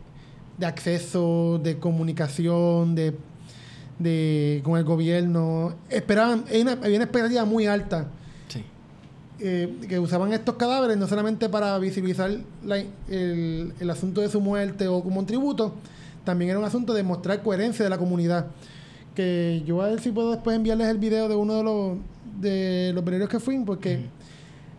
acceso, 0.62 1.60
de 1.62 1.76
comunicación, 1.78 2.94
de, 2.94 4.62
con 4.64 4.78
el 4.78 4.84
gobierno. 4.84 5.74
Esperaban, 5.90 6.46
hay 6.50 6.62
una, 6.62 6.72
había 6.72 6.96
una 6.96 7.04
expectativa 7.04 7.44
muy 7.44 7.66
alta. 7.66 8.08
Eh, 9.44 9.74
que 9.88 9.98
usaban 9.98 10.32
estos 10.32 10.54
cadáveres 10.54 10.96
no 10.96 11.06
solamente 11.08 11.48
para 11.48 11.76
visibilizar 11.78 12.30
la- 12.64 12.78
el, 13.08 13.72
el 13.80 13.90
asunto 13.90 14.20
de 14.20 14.28
su 14.28 14.40
muerte 14.40 14.86
o 14.88 15.02
como 15.02 15.18
un 15.20 15.26
tributo, 15.26 15.74
también 16.24 16.50
era 16.50 16.58
un 16.60 16.64
asunto 16.64 16.94
de 16.94 17.02
mostrar 17.02 17.42
coherencia 17.42 17.82
de 17.84 17.90
la 17.90 17.98
comunidad. 17.98 18.46
Que 19.14 19.62
yo 19.66 19.82
a 19.82 19.88
ver 19.88 20.00
si 20.00 20.10
puedo 20.10 20.30
después 20.30 20.56
enviarles 20.56 20.88
el 20.88 20.98
video 20.98 21.28
de 21.28 21.34
uno 21.34 21.54
de 21.56 21.62
los 21.64 21.98
de 22.40 22.92
los 22.94 23.04
velorios 23.04 23.28
que 23.28 23.40
fui, 23.40 23.58
porque 23.64 24.06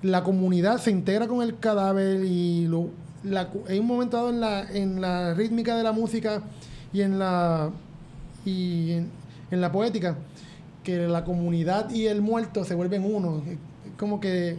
la 0.02 0.24
comunidad 0.24 0.80
se 0.80 0.90
integra 0.92 1.28
con 1.28 1.42
el 1.44 1.60
cadáver 1.60 2.24
y 2.26 2.66
lo, 2.68 2.90
la, 3.24 3.50
hay 3.70 3.80
un 3.80 3.86
momento 3.86 4.18
dado 4.18 4.30
en 4.32 4.40
la, 4.42 4.62
en 4.72 5.02
la 5.02 5.34
rítmica 5.36 5.78
de 5.78 5.84
la 5.84 5.92
música 5.92 6.42
y 6.92 7.02
en 7.02 7.20
la 7.20 7.70
y 8.46 8.92
en, 8.94 9.10
en 9.52 9.62
la 9.62 9.72
poética 9.72 10.18
que 10.84 11.08
la 11.08 11.24
comunidad 11.24 11.90
y 11.92 12.08
el 12.08 12.22
muerto 12.22 12.64
se 12.66 12.74
vuelven 12.76 13.06
uno. 13.06 13.44
Como 14.04 14.20
que 14.20 14.58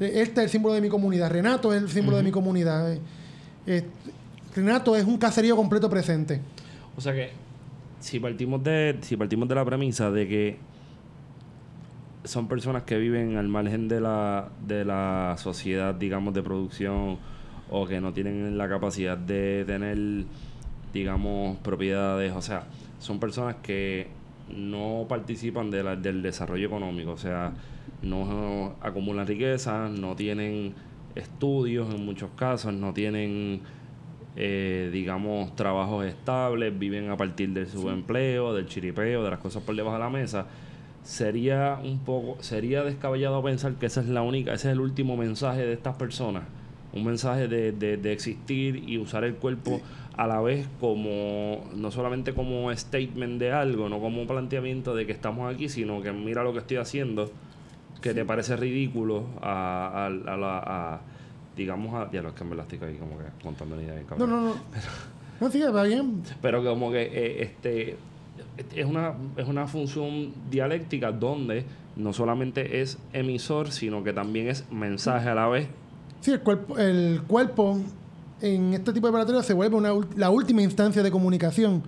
este 0.00 0.22
es 0.40 0.44
el 0.44 0.48
símbolo 0.48 0.74
de 0.74 0.80
mi 0.80 0.88
comunidad. 0.88 1.30
Renato 1.30 1.74
es 1.74 1.82
el 1.82 1.90
símbolo 1.90 2.16
de 2.16 2.22
mi 2.22 2.30
comunidad. 2.30 2.90
Eh, 2.90 3.00
eh, 3.66 3.84
Renato 4.56 4.96
es 4.96 5.04
un 5.04 5.18
caserío 5.18 5.54
completo 5.56 5.90
presente. 5.90 6.40
O 6.96 7.00
sea 7.02 7.12
que 7.12 7.32
si 8.00 8.18
partimos 8.18 8.64
de 8.64 8.96
si 9.02 9.14
partimos 9.18 9.46
de 9.46 9.54
la 9.54 9.64
premisa 9.66 10.10
de 10.10 10.26
que 10.26 10.56
son 12.24 12.48
personas 12.48 12.84
que 12.84 12.96
viven 12.96 13.36
al 13.36 13.48
margen 13.48 13.88
de 13.88 14.00
la 14.00 14.48
de 14.66 14.86
la 14.86 15.36
sociedad, 15.38 15.94
digamos, 15.94 16.32
de 16.32 16.42
producción 16.42 17.18
o 17.70 17.86
que 17.86 18.00
no 18.00 18.14
tienen 18.14 18.56
la 18.56 18.68
capacidad 18.70 19.18
de 19.18 19.64
tener 19.66 19.98
digamos 20.94 21.58
propiedades, 21.58 22.32
o 22.32 22.40
sea, 22.40 22.64
son 23.00 23.20
personas 23.20 23.56
que 23.62 24.06
no 24.48 25.04
participan 25.06 25.70
de 25.70 25.82
la- 25.82 25.94
del 25.96 26.22
desarrollo 26.22 26.66
económico, 26.66 27.10
o 27.12 27.18
sea, 27.18 27.52
no 28.02 28.74
acumulan 28.80 29.26
riqueza, 29.26 29.88
no 29.88 30.14
tienen 30.16 30.74
estudios 31.14 31.92
en 31.94 32.04
muchos 32.04 32.30
casos, 32.36 32.72
no 32.72 32.92
tienen 32.92 33.62
eh, 34.40 34.90
digamos, 34.92 35.56
trabajos 35.56 36.06
estables, 36.06 36.78
viven 36.78 37.10
a 37.10 37.16
partir 37.16 37.48
del 37.48 37.66
subempleo, 37.66 38.54
del 38.54 38.66
chiripeo, 38.66 39.24
de 39.24 39.30
las 39.30 39.40
cosas 39.40 39.64
por 39.64 39.74
debajo 39.74 39.96
de 39.96 40.02
la 40.02 40.10
mesa, 40.10 40.46
sería 41.02 41.80
un 41.82 41.98
poco, 41.98 42.40
sería 42.40 42.84
descabellado 42.84 43.42
pensar 43.42 43.74
que 43.74 43.86
esa 43.86 44.00
es 44.00 44.06
la 44.06 44.22
única, 44.22 44.52
ese 44.52 44.68
es 44.68 44.74
el 44.74 44.80
último 44.80 45.16
mensaje 45.16 45.66
de 45.66 45.72
estas 45.72 45.96
personas, 45.96 46.44
un 46.92 47.04
mensaje 47.04 47.48
de, 47.48 47.72
de, 47.72 47.96
de 47.96 48.12
existir 48.12 48.88
y 48.88 48.98
usar 48.98 49.24
el 49.24 49.34
cuerpo 49.34 49.80
a 50.16 50.28
la 50.28 50.40
vez 50.40 50.68
como, 50.78 51.64
no 51.74 51.90
solamente 51.90 52.32
como 52.32 52.72
statement 52.72 53.40
de 53.40 53.50
algo, 53.50 53.88
no 53.88 53.98
como 53.98 54.20
un 54.20 54.28
planteamiento 54.28 54.94
de 54.94 55.04
que 55.04 55.12
estamos 55.12 55.52
aquí, 55.52 55.68
sino 55.68 56.00
que 56.00 56.12
mira 56.12 56.44
lo 56.44 56.52
que 56.52 56.60
estoy 56.60 56.76
haciendo, 56.76 57.30
que 58.00 58.14
te 58.14 58.24
parece 58.24 58.56
ridículo 58.56 59.24
a, 59.42 60.04
a, 60.04 60.06
a 60.06 60.36
la... 60.36 60.58
a- 60.64 61.00
digamos, 61.56 61.92
a, 61.94 62.08
ya 62.12 62.22
los 62.22 62.34
que 62.34 62.44
me 62.44 62.54
la 62.54 62.62
estoy 62.62 62.78
ahí 62.82 62.94
como 62.98 63.18
que 63.18 63.24
contando 63.42 63.74
ni 63.76 63.82
idea 63.82 63.98
No, 64.00 64.06
cabrón. 64.06 64.30
no, 64.30 64.40
no. 64.50 64.54
No, 65.40 65.50
sí, 65.50 65.60
va 65.60 65.82
bien. 65.84 66.22
Pero 66.42 66.62
como 66.64 66.90
que 66.92 67.02
eh, 67.02 67.42
este 67.42 67.96
es 68.76 68.84
una, 68.86 69.14
es 69.36 69.46
una 69.48 69.66
función 69.68 70.32
dialéctica 70.50 71.10
donde 71.12 71.64
no 71.96 72.12
solamente 72.12 72.80
es 72.80 72.98
emisor, 73.12 73.70
sino 73.72 74.02
que 74.04 74.12
también 74.12 74.48
es 74.48 74.64
mensaje 74.70 75.28
a 75.28 75.34
la 75.34 75.48
vez. 75.48 75.68
Sí, 76.20 76.30
el 76.32 76.40
cuerpo, 76.40 76.76
el 76.78 77.22
cuerpo 77.26 77.78
en 78.40 78.74
este 78.74 78.92
tipo 78.92 79.06
de 79.06 79.10
operatorios 79.10 79.44
se 79.46 79.52
vuelve 79.54 79.74
una, 79.76 79.90
la 80.16 80.30
última 80.30 80.62
instancia 80.62 81.02
de 81.02 81.10
comunicación. 81.10 81.82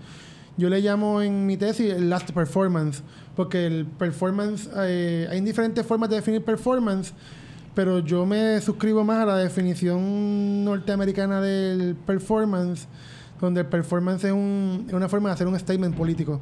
Yo 0.56 0.68
le 0.68 0.80
llamo 0.80 1.22
en 1.22 1.46
mi 1.46 1.56
tesis 1.56 1.92
el 1.92 2.10
last 2.10 2.30
performance, 2.32 3.02
porque 3.36 3.66
el 3.66 3.86
performance, 3.86 4.68
eh, 4.76 5.26
hay 5.30 5.40
diferentes 5.40 5.86
formas 5.86 6.10
de 6.10 6.16
definir 6.16 6.44
performance, 6.44 7.12
pero 7.74 8.00
yo 8.00 8.26
me 8.26 8.60
suscribo 8.60 9.04
más 9.04 9.18
a 9.22 9.26
la 9.26 9.36
definición 9.36 10.64
norteamericana 10.64 11.40
del 11.40 11.94
performance, 11.94 12.86
donde 13.40 13.60
el 13.62 13.66
performance 13.68 14.24
es, 14.24 14.32
un- 14.32 14.84
es 14.88 14.92
una 14.92 15.08
forma 15.08 15.30
de 15.30 15.34
hacer 15.34 15.46
un 15.46 15.58
statement 15.58 15.96
político, 15.96 16.40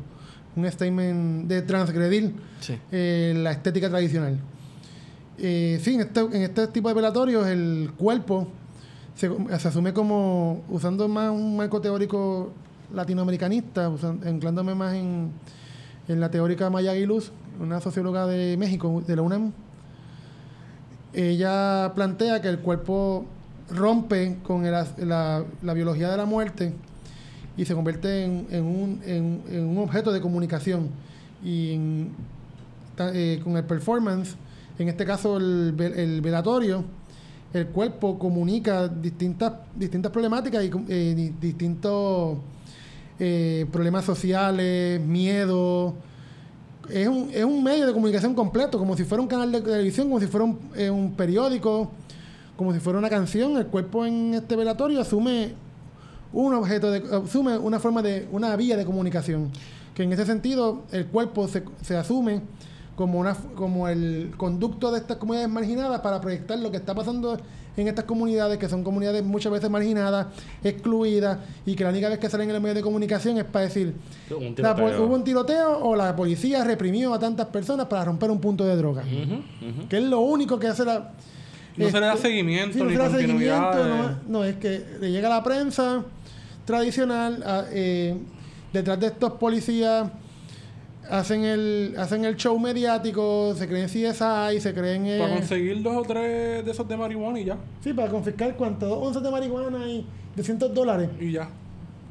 un 0.56 0.68
statement 0.68 1.46
de 1.46 1.62
transgredir 1.62 2.32
Sí. 2.60 2.76
eh, 2.90 3.34
la 3.36 3.52
estética 3.52 3.88
tradicional. 3.88 4.36
Eh, 5.38 5.78
sí, 5.82 5.94
en 5.94 6.00
este, 6.00 6.20
en 6.20 6.42
este 6.42 6.66
tipo 6.68 6.88
de 6.88 6.94
velatorios 6.94 7.46
el 7.46 7.92
cuerpo 7.96 8.48
se, 9.14 9.30
se 9.60 9.68
asume 9.68 9.92
como, 9.92 10.64
usando 10.68 11.06
más 11.08 11.30
un 11.30 11.56
marco 11.56 11.80
teórico 11.80 12.52
latinoamericanista, 12.92 13.86
anclándome 14.24 14.74
más 14.74 14.94
en, 14.94 15.30
en 16.08 16.20
la 16.20 16.30
teórica 16.30 16.70
Maya 16.70 16.92
Aguiluz, 16.92 17.32
una 17.60 17.80
socióloga 17.80 18.26
de 18.26 18.56
México, 18.56 19.02
de 19.06 19.16
la 19.16 19.22
UNAM. 19.22 19.52
Ella 21.12 21.92
plantea 21.94 22.40
que 22.42 22.48
el 22.48 22.58
cuerpo 22.60 23.24
rompe 23.70 24.38
con 24.42 24.64
el 24.66 24.72
la, 24.72 25.44
la 25.62 25.74
biología 25.74 26.10
de 26.10 26.16
la 26.16 26.26
muerte 26.26 26.72
y 27.56 27.64
se 27.64 27.74
convierte 27.74 28.24
en, 28.24 28.46
en 28.50 28.64
un, 28.64 29.00
en- 29.04 29.68
un 29.68 29.78
objeto 29.78 30.12
de 30.12 30.20
comunicación. 30.20 30.88
Y 31.44 31.78
eh, 32.98 33.40
con 33.42 33.56
el 33.56 33.64
performance, 33.64 34.36
en 34.78 34.88
este 34.88 35.04
caso 35.04 35.38
el, 35.38 35.74
el 35.80 36.20
velatorio, 36.20 36.84
el 37.52 37.66
cuerpo 37.68 38.18
comunica 38.18 38.86
distintas, 38.88 39.54
distintas 39.74 40.12
problemáticas 40.12 40.62
y 40.64 40.70
eh, 40.88 41.14
di- 41.16 41.34
distintos 41.40 42.38
eh, 43.18 43.66
problemas 43.72 44.04
sociales, 44.04 45.00
miedo. 45.00 45.94
Es 46.88 47.06
un, 47.08 47.30
es 47.32 47.44
un 47.44 47.62
medio 47.62 47.86
de 47.86 47.92
comunicación 47.92 48.34
completo, 48.34 48.78
como 48.78 48.96
si 48.96 49.04
fuera 49.04 49.20
un 49.20 49.28
canal 49.28 49.52
de 49.52 49.60
televisión, 49.60 50.08
como 50.08 50.20
si 50.20 50.26
fuera 50.26 50.44
un, 50.44 50.58
eh, 50.74 50.88
un 50.88 51.14
periódico, 51.14 51.90
como 52.56 52.72
si 52.72 52.80
fuera 52.80 52.98
una 52.98 53.10
canción. 53.10 53.56
El 53.56 53.66
cuerpo 53.66 54.06
en 54.06 54.34
este 54.34 54.56
velatorio 54.56 55.00
asume 55.00 55.52
un 56.32 56.54
objeto, 56.54 56.90
de, 56.90 57.02
asume 57.16 57.58
una 57.58 57.78
forma 57.78 58.02
de, 58.02 58.28
una 58.32 58.54
vía 58.56 58.76
de 58.76 58.84
comunicación. 58.84 59.50
Que 59.94 60.04
en 60.04 60.12
ese 60.12 60.24
sentido, 60.24 60.84
el 60.92 61.06
cuerpo 61.06 61.48
se, 61.48 61.64
se 61.82 61.96
asume 61.96 62.42
como, 62.98 63.18
una, 63.20 63.34
como 63.54 63.88
el 63.88 64.32
conducto 64.36 64.90
de 64.90 64.98
estas 64.98 65.18
comunidades 65.18 65.50
marginadas 65.50 66.00
para 66.00 66.20
proyectar 66.20 66.58
lo 66.58 66.70
que 66.70 66.78
está 66.78 66.94
pasando 66.94 67.38
en 67.80 67.88
estas 67.88 68.04
comunidades, 68.04 68.58
que 68.58 68.68
son 68.68 68.82
comunidades 68.82 69.24
muchas 69.24 69.52
veces 69.52 69.70
marginadas, 69.70 70.26
excluidas, 70.64 71.38
y 71.64 71.74
que 71.74 71.84
la 71.84 71.90
única 71.90 72.08
vez 72.08 72.18
que 72.18 72.28
salen 72.28 72.48
en 72.48 72.54
los 72.54 72.62
medios 72.62 72.76
de 72.76 72.82
comunicación 72.82 73.38
es 73.38 73.44
para 73.44 73.66
decir, 73.66 73.94
Un 74.30 74.54
la 74.58 74.74
hubo 74.74 75.14
un 75.14 75.24
tiroteo 75.24 75.78
o 75.78 75.94
la 75.96 76.14
policía 76.16 76.64
reprimió 76.64 77.14
a 77.14 77.18
tantas 77.18 77.46
personas 77.46 77.86
para 77.86 78.04
romper 78.04 78.30
un 78.30 78.40
punto 78.40 78.64
de 78.64 78.76
droga. 78.76 79.04
Que 79.88 79.98
es 79.98 80.02
lo 80.04 80.20
único 80.20 80.58
que 80.58 80.66
hace 80.68 80.84
la... 80.84 81.12
No 81.76 81.88
se 81.88 82.00
le 82.00 82.06
da 82.06 82.14
este, 82.14 82.28
seguimiento 82.28 82.78
no 82.78 82.84
ni 82.86 82.90
se 82.90 82.98
le 82.98 83.04
da 83.04 83.16
seguimiento, 83.16 83.84
no, 83.86 84.16
no, 84.40 84.44
es 84.44 84.56
que 84.56 84.84
le 85.00 85.12
llega 85.12 85.28
a 85.28 85.36
la 85.36 85.44
prensa 85.44 86.02
tradicional, 86.64 87.42
a- 87.46 87.64
eh, 87.70 88.16
detrás 88.72 88.98
de 88.98 89.06
estos 89.06 89.32
policías 89.34 90.08
hacen 91.10 91.44
el 91.44 91.94
hacen 91.98 92.24
el 92.24 92.36
show 92.36 92.58
mediático, 92.58 93.54
se 93.56 93.66
creen 93.68 93.86
CSI, 93.86 94.60
se 94.60 94.74
creen... 94.74 95.06
eh, 95.06 95.18
Para 95.20 95.34
conseguir 95.34 95.82
dos 95.82 95.96
o 95.96 96.02
tres 96.02 96.64
de 96.64 96.70
esos 96.70 96.86
de 96.88 96.96
marihuana 96.96 97.38
y 97.40 97.44
ya. 97.46 97.56
sí, 97.82 97.92
para 97.92 98.08
confiscar 98.10 98.54
cuánto, 98.56 98.86
dos 98.86 98.98
onzas 99.06 99.22
de 99.22 99.30
marihuana 99.30 99.86
y 99.86 100.06
200 100.36 100.72
dólares. 100.74 101.08
Y 101.20 101.32
ya. 101.32 101.48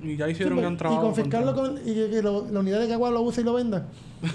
Y 0.04 0.16
ya 0.16 0.26
Sí, 0.28 0.32
hicieron 0.34 0.54
pues, 0.56 0.62
gran 0.64 0.74
y 0.74 0.78
trabajo. 0.78 1.02
confiscarlo 1.02 1.56
contra- 1.56 1.82
con, 1.82 1.90
y 1.90 1.94
que, 1.96 2.10
que 2.12 2.22
lo- 2.22 2.48
la 2.52 2.60
unidad 2.60 2.80
de 2.80 2.88
Cagua 2.88 3.10
lo 3.10 3.22
use 3.22 3.42
y 3.42 3.44
lo 3.44 3.54
venda. 3.54 3.86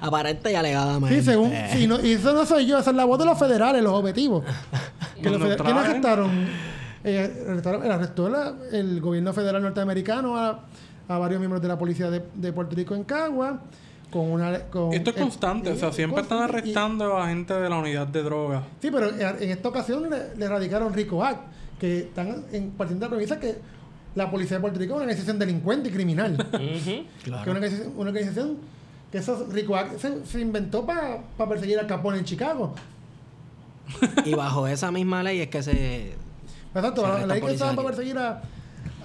Aparente 0.00 0.52
y 0.52 0.54
alegadamente. 0.54 1.18
Sí, 1.20 1.24
según. 1.24 1.52
sí, 1.72 1.86
no- 1.86 2.00
y 2.00 2.12
eso 2.12 2.32
no 2.32 2.44
soy 2.46 2.66
yo, 2.66 2.78
esa 2.78 2.90
es 2.90 2.96
la 2.96 3.04
voz 3.04 3.18
de 3.18 3.24
los 3.24 3.38
federales, 3.38 3.82
los 3.82 3.92
objetivos. 3.94 4.44
Que 5.22 5.30
los 5.30 5.38
Nos 5.40 5.48
feder- 5.48 5.62
¿Quién 5.64 5.76
arrestaron? 5.78 6.30
Eh, 7.02 7.46
arrestaron- 7.48 7.82
arrestó 7.90 8.28
la- 8.28 8.54
el 8.72 9.00
gobierno 9.00 9.32
federal 9.32 9.62
norteamericano 9.62 10.36
a, 10.36 10.60
a 11.08 11.18
varios 11.18 11.38
miembros 11.40 11.62
de 11.62 11.68
la 11.68 11.78
policía 11.78 12.10
de, 12.10 12.22
de 12.34 12.52
Puerto 12.52 12.74
Rico 12.76 12.94
en 12.94 13.04
Cagua. 13.04 13.60
Con 14.10 14.30
una, 14.30 14.60
con 14.66 14.92
Esto 14.94 15.10
es 15.10 15.16
eh, 15.16 15.20
constante, 15.20 15.70
o 15.70 15.76
sea, 15.76 15.92
siempre 15.92 16.22
están 16.22 16.38
constante. 16.38 16.68
Y- 16.68 16.72
arrestando 16.72 17.16
a 17.18 17.26
gente 17.28 17.54
de 17.54 17.68
la 17.68 17.76
unidad 17.76 18.06
de 18.06 18.22
drogas. 18.22 18.62
Sí, 18.80 18.88
pero 18.92 19.10
en 19.10 19.50
esta 19.50 19.68
ocasión 19.68 20.08
le, 20.08 20.36
le 20.36 20.48
radicaron 20.48 20.94
Rico 20.94 21.24
Act, 21.24 21.40
que 21.80 21.98
están 22.00 22.44
en, 22.52 22.70
partiendo 22.70 23.04
de 23.04 23.10
la 23.10 23.16
premisa 23.16 23.40
que 23.40 23.56
la 24.14 24.30
policía 24.30 24.56
de 24.58 24.60
Puerto 24.60 24.78
Rico 24.78 24.92
es 24.92 24.96
una 24.96 25.02
organización 25.04 25.38
delincuente 25.38 25.88
y 25.88 25.92
criminal. 25.92 26.34
Ujú. 26.34 26.56
Que 26.58 27.00
es 27.00 27.06
Claro. 27.24 27.42
una 27.50 27.52
organización, 27.58 27.92
una 27.96 28.10
organización 28.10 28.56
que 29.10 29.18
eso, 29.18 29.46
Rico 29.50 29.76
Act 29.76 29.98
se, 29.98 30.24
se 30.24 30.40
inventó 30.40 30.86
para 30.86 31.18
perseguir 31.48 31.78
al 31.80 31.86
Capone 31.88 32.18
en 32.18 32.24
Chicago. 32.24 32.74
Y 34.24 34.34
bajo 34.34 34.66
esa 34.66 34.90
misma 34.90 35.22
ley 35.22 35.40
es 35.40 35.48
que 35.48 35.62
se. 35.62 36.14
Exacto, 36.74 37.02
Se 37.02 37.08
la 37.08 37.18
ley 37.26 37.36
que 37.36 37.40
policía 37.40 37.50
estaban 37.54 37.76
para 37.76 37.88
perseguir 37.88 38.18
a, 38.18 38.42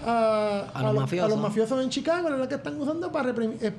a, 0.06 0.70
A 0.74 0.84
los 0.84 0.96
mafiosos. 0.96 1.26
a 1.32 1.36
los 1.36 1.42
mafiosos 1.42 1.84
en 1.84 1.90
Chicago, 1.90 2.30
es 2.30 2.40
la 2.40 2.48
que 2.48 2.56
están 2.56 2.80
usando 2.80 3.12
para 3.12 3.26
reprimir. 3.28 3.58
eh, 3.62 3.74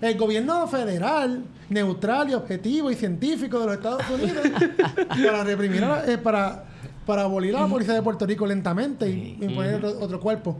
el 0.00 0.18
gobierno 0.18 0.66
federal, 0.68 1.42
neutral 1.70 2.28
y 2.30 2.34
objetivo 2.34 2.90
y 2.90 2.94
científico 2.94 3.58
de 3.60 3.66
los 3.66 3.74
Estados 3.76 4.02
Unidos, 4.10 4.42
para 5.08 5.42
reprimir, 5.44 5.82
a 5.84 5.88
la- 5.88 6.12
eh, 6.12 6.18
para, 6.18 6.64
para 7.06 7.22
abolir 7.22 7.56
a 7.56 7.60
la 7.62 7.66
policía 7.66 7.94
de 7.94 8.02
Puerto 8.02 8.26
Rico 8.26 8.46
lentamente 8.46 9.08
y 9.08 9.12
Sí. 9.12 9.38
imponer 9.40 9.76
otro, 9.76 9.98
otro 10.04 10.20
cuerpo. 10.20 10.58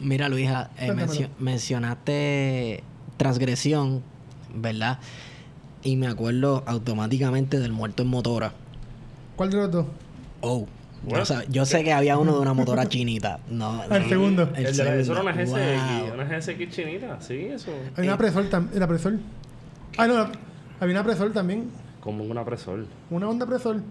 Mira, 0.00 0.28
Luisa, 0.30 0.70
eh, 0.78 0.86
Cuéntamelo. 0.86 1.06
mencio- 1.12 1.28
mencionaste 1.38 2.82
transgresión, 3.16 4.02
¿verdad? 4.54 4.98
Y 5.82 5.96
me 5.96 6.06
acuerdo 6.06 6.62
automáticamente 6.66 7.60
del 7.60 7.72
muerto 7.72 8.02
en 8.02 8.08
motora. 8.08 8.52
¿Cuál 9.36 9.50
de 9.50 9.56
los 9.58 9.70
dos? 9.70 9.86
Oh. 10.40 10.66
Yo, 11.06 11.16
What? 11.16 11.24
sab- 11.24 11.46
yo 11.50 11.64
sé 11.66 11.84
que 11.84 11.92
había 11.92 12.16
uno 12.18 12.32
de 12.34 12.38
una 12.40 12.54
motora 12.54 12.86
chinita. 12.88 13.38
No, 13.50 13.82
El 13.84 14.08
segundo. 14.08 14.48
el 14.56 14.66
El 14.66 14.76
de 14.76 14.84
la- 14.84 14.96
eso 14.96 15.12
era 15.12 15.22
una 15.22 15.32
GSX, 15.32 15.50
Wow. 15.50 16.14
una 16.14 16.24
GSX 16.24 16.68
chinita, 16.70 17.20
sí, 17.20 17.46
eso. 17.52 17.70
Hay 17.96 18.06
una 18.06 18.16
presol 18.18 18.48
también. 18.48 18.80
¿La 18.80 18.86
presol? 18.88 19.20
Ah, 19.98 20.06
no, 20.06 20.14
había 20.80 20.94
una 20.94 21.04
presol 21.04 21.32
también. 21.32 21.70
Como 22.00 22.24
una 22.24 22.44
presol. 22.44 22.86
Una 23.10 23.28
onda 23.28 23.46
presol. 23.46 23.82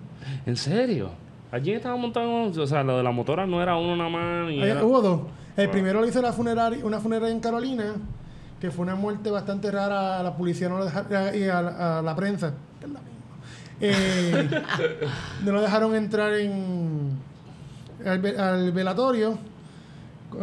¿En 0.46 0.56
serio? 0.58 1.12
Allí 1.52 1.72
estaba 1.74 1.96
montado, 1.96 2.46
o 2.46 2.68
sea, 2.68 2.84
lo 2.84 2.98
de 2.98 3.04
la 3.04 3.12
motora 3.12 3.46
no 3.46 3.62
era 3.62 3.76
uno 3.78 3.96
nada 3.96 4.10
más. 4.10 4.48
Ni 4.50 4.60
Había- 4.62 4.74
era- 4.74 4.86
hubo 4.86 5.02
dos. 5.02 5.22
El 5.56 5.68
Wow. 5.68 5.72
primero 5.74 6.02
lo 6.02 6.08
hizo 6.08 6.22
la 6.22 6.34
funeraria, 6.34 6.84
una 6.84 7.00
funeraria 7.00 7.34
en 7.34 7.40
Carolina, 7.40 7.94
que 8.60 8.72
fue 8.72 8.84
una 8.84 8.96
muerte 8.96 9.30
bastante 9.30 9.70
rara. 9.70 10.20
A 10.20 10.24
la 10.24 10.36
policía 10.36 10.68
no 10.70 10.80
lo 10.80 10.86
deja- 10.86 11.06
y 11.36 11.44
a, 11.44 11.62
la- 11.62 12.00
a 12.00 12.02
la 12.02 12.16
prensa, 12.16 12.54
que 12.80 12.88
es 12.88 12.92
la 12.92 13.00
misma. 13.02 13.14
Eh, 13.82 14.50
no 15.44 15.52
lo 15.52 15.62
dejaron 15.62 15.96
entrar 15.96 16.34
en 16.36 17.12
al, 18.06 18.20
ve- 18.20 18.38
al 18.38 18.72
velatorio. 18.72 19.38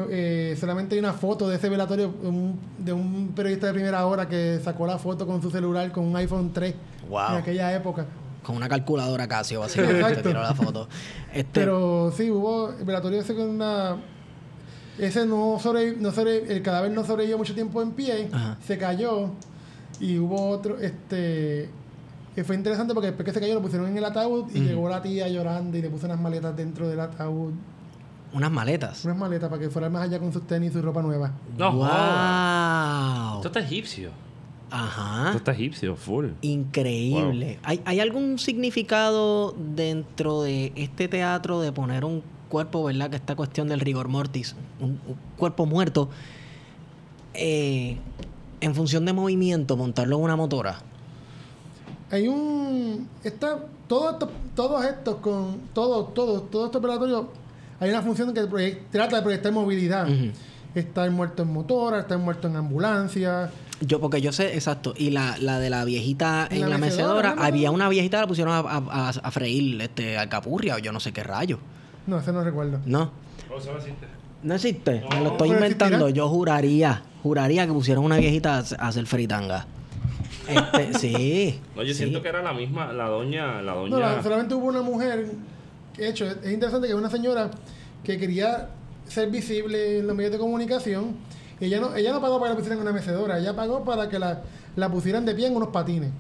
Eh, 0.09 0.57
solamente 0.59 0.95
hay 0.95 1.01
una 1.01 1.13
foto 1.13 1.49
de 1.49 1.57
ese 1.57 1.69
velatorio 1.69 2.15
un- 2.23 2.59
de 2.79 2.93
un 2.93 3.33
periodista 3.35 3.67
de 3.67 3.73
primera 3.73 4.07
hora 4.07 4.29
que 4.29 4.61
sacó 4.63 4.87
la 4.87 4.99
foto 4.99 5.27
con 5.27 5.43
su 5.43 5.51
celular 5.51 5.91
con 5.91 6.05
un 6.05 6.17
iPhone 6.17 6.53
3 6.53 6.75
Wow. 7.09 7.31
en 7.31 7.35
aquella 7.37 7.75
época. 7.75 8.07
Con 8.45 8.57
una 8.57 8.69
calculadora 8.69 9.27
Casio, 9.27 9.61
básicamente, 9.61 10.01
Exacto. 10.01 10.29
tiró 10.29 10.43
la 10.43 10.55
foto. 10.55 10.89
Este, 11.35 11.61
Pero 11.61 12.13
sí, 12.17 12.31
hubo 12.31 12.71
el 12.71 12.85
velatorio 12.85 13.21
ese 13.21 13.35
con 13.35 13.49
una... 13.49 13.97
Ese 14.99 15.27
no 15.27 15.59
sobre, 15.59 15.97
no 15.97 16.13
sobre, 16.13 16.53
el 16.55 16.63
cadáver 16.63 16.91
no 16.93 17.05
sobrevivió 17.05 17.39
mucho 17.39 17.55
tiempo 17.55 17.81
en 17.83 17.93
pie, 17.93 18.29
Ajá. 18.33 18.59
se 18.67 18.77
cayó 18.79 19.31
y 19.99 20.19
hubo 20.19 20.49
otro, 20.51 20.79
este, 20.79 21.69
que 22.35 22.45
fue 22.45 22.55
interesante 22.57 22.95
porque 22.95 23.09
después 23.09 23.27
que 23.27 23.33
se 23.33 23.41
cayó 23.41 23.55
lo 23.55 23.63
pusieron 23.63 23.89
en 23.89 23.97
el 23.97 24.05
ataúd 24.05 24.51
y 24.55 24.61
llegó 24.61 24.89
la 24.89 25.03
tía 25.03 25.29
llorando 25.29 25.77
y 25.77 25.83
le 25.83 25.91
puso 25.91 26.07
unas 26.07 26.21
maletas 26.21 26.57
dentro 26.57 26.89
del 26.89 27.01
ataúd, 27.01 27.53
unas 28.33 28.51
maletas. 28.51 29.05
unas 29.05 29.17
maletas 29.17 29.49
para 29.51 29.61
que 29.61 29.71
fuera 29.71 29.91
más 29.91 30.03
allá 30.05 30.19
con 30.21 30.33
sus 30.33 30.47
tenis 30.47 30.71
y 30.71 30.75
su 30.75 30.83
ropa 30.83 31.03
nueva. 31.03 31.33
No, 31.59 31.73
wow. 31.73 33.37
Esto 33.39 33.49
está 33.49 33.61
egipcio. 33.61 34.11
Ajá. 34.71 35.27
Esto 35.27 35.39
está 35.39 35.53
egipcio, 35.53 35.97
full. 35.97 36.29
Increíble. 36.43 37.59
¿Hay, 37.65 37.83
¿Hay 37.85 37.99
algún 37.99 38.39
significado 38.39 39.53
dentro 39.75 40.43
de 40.43 40.73
este 40.77 41.09
teatro 41.09 41.61
de 41.61 41.73
poner 41.73 42.05
un 42.05 42.23
cuerpo, 42.49 42.85
verdad? 42.85 43.11
Que 43.11 43.17
esta 43.17 43.35
cuestión 43.35 43.67
del 43.67 43.81
rigor 43.81 44.07
mortis, 44.07 44.55
un, 44.79 44.91
un 44.91 45.17
cuerpo 45.37 45.67
muerto, 45.67 46.09
eh, 47.35 47.99
en 48.61 48.75
función 48.77 49.05
de 49.07 49.13
movimiento, 49.13 49.77
montarlo 49.77 50.19
en 50.19 50.23
una 50.23 50.37
motora. 50.37 50.83
Hay 52.11 52.29
un. 52.29 53.09
Está, 53.23 53.59
todo 53.87 54.11
esto- 54.11 54.31
todos 54.55 54.85
estos 54.85 55.17
con. 55.17 55.59
Todos, 55.73 56.13
todos, 56.15 56.51
todos 56.51 56.67
estos 56.67 56.79
operatorios. 56.81 57.25
Hay 57.79 57.91
una 57.91 58.03
función 58.03 58.35
que 58.35 58.43
trata 58.91 59.17
de 59.17 59.23
proyectar 59.23 59.53
movilidad. 59.53 60.09
Ujú. 60.09 60.31
Está 60.75 61.05
el 61.05 61.11
muerto 61.11 61.43
en 61.43 61.53
motora, 61.53 62.01
está 62.01 62.15
el 62.15 62.21
muerto 62.21 62.47
en 62.49 62.57
ambulancia. 62.57 63.51
Yo, 63.81 64.01
porque 64.01 64.21
yo 64.21 64.31
sé, 64.33 64.55
exacto. 64.55 64.93
Y 64.97 65.11
la, 65.11 65.37
la 65.39 65.59
de 65.59 65.71
la 65.71 65.85
viejita 65.85 66.47
en 66.51 66.61
La 66.61 66.69
la, 66.69 66.79
mecedora, 66.79 67.35
había 67.39 67.71
una 67.71 67.89
viejita 67.89 68.19
que 68.19 68.21
la 68.23 68.27
pusieron 68.29 68.53
a, 68.55 68.59
a, 68.59 68.77
a- 69.09 69.09
a 69.09 69.31
freír 69.31 69.81
este, 69.81 70.19
alcapurria 70.19 70.77
o 70.77 70.79
yo 70.79 70.93
no 70.93 71.01
sé 71.01 71.13
qué 71.13 71.23
rayo. 71.25 71.59
No, 72.07 72.19
ese 72.19 72.33
no 72.33 72.45
recuerdo. 72.45 72.79
No. 72.87 73.11
Eso 73.59 73.73
no 73.73 73.79
existe. 73.79 74.07
No 74.43 74.55
existe. 74.55 75.03
Me 75.11 75.21
lo 75.23 75.31
estoy 75.33 75.49
¿Pero 75.49 75.61
inventando. 75.61 75.97
existirá? 76.07 76.11
Yo 76.17 76.29
juraría, 76.29 77.03
juraría 77.23 77.67
que 77.67 77.73
pusieron 77.73 78.05
una 78.05 78.19
viejita 78.19 78.59
a 78.59 78.59
a 78.79 78.89
hacer 78.89 79.07
fritanga. 79.07 79.67
Este, 80.49 80.99
sí. 80.99 81.61
No, 81.77 81.83
yo 81.83 81.89
sí. 81.93 81.99
siento 81.99 82.23
que 82.23 82.29
era 82.29 82.43
la 82.43 82.53
misma, 82.53 82.93
la 82.93 83.09
doña, 83.09 83.61
la 83.63 83.75
doña. 83.75 83.91
No, 83.91 83.99
la- 84.01 84.23
solamente 84.23 84.55
hubo 84.55 84.67
una 84.67 84.83
mujer. 84.83 85.31
que, 85.95 86.03
De 86.03 86.09
hecho, 86.09 86.27
es 86.27 86.37
es 86.43 86.53
interesante 86.53 86.89
que 86.89 86.95
una 86.95 87.11
señora 87.11 87.51
que 88.05 88.19
quería 88.19 88.69
ser 89.07 89.31
visible 89.31 89.99
en 89.99 90.07
los 90.07 90.17
medios 90.17 90.33
de 90.33 90.39
comunicación. 90.39 91.17
Ella 91.61 91.79
no, 91.81 91.95
ella 91.95 92.13
no 92.13 92.21
pagó 92.21 92.39
para 92.41 92.51
que 92.51 92.55
la 92.55 92.57
pusieran 92.59 92.79
en 92.79 92.83
una 92.83 92.93
mecedora, 92.93 93.39
ella 93.39 93.55
pagó 93.55 93.85
para 93.85 94.09
que 94.09 94.19
la, 94.19 94.43
la 94.77 94.91
pusieran 94.91 95.27
de 95.27 95.35
pie 95.35 95.47
en 95.49 95.57
unos 95.57 95.69
patines. 95.69 96.11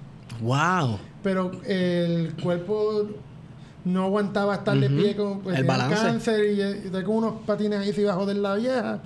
Wow. 0.43 0.99
Pero 1.23 1.51
el 1.67 2.35
cuerpo 2.43 3.05
no 3.85 4.05
aguantaba 4.05 4.55
estar 4.57 4.79
de 4.79 4.91
pie 4.91 5.17
con 5.17 5.41
pues, 5.41 5.59
El 5.59 5.65
balance. 5.65 5.95
cáncer 5.95 6.45
y, 6.53 6.59
y 6.59 6.61
estar 6.87 7.03
con 7.05 7.17
unos 7.17 7.35
patines 7.47 7.81
ahí 7.81 7.93
se 7.93 8.03
iba 8.03 8.13
a 8.13 8.17
joder 8.17 8.37
la 8.37 8.55
vieja. 8.57 9.01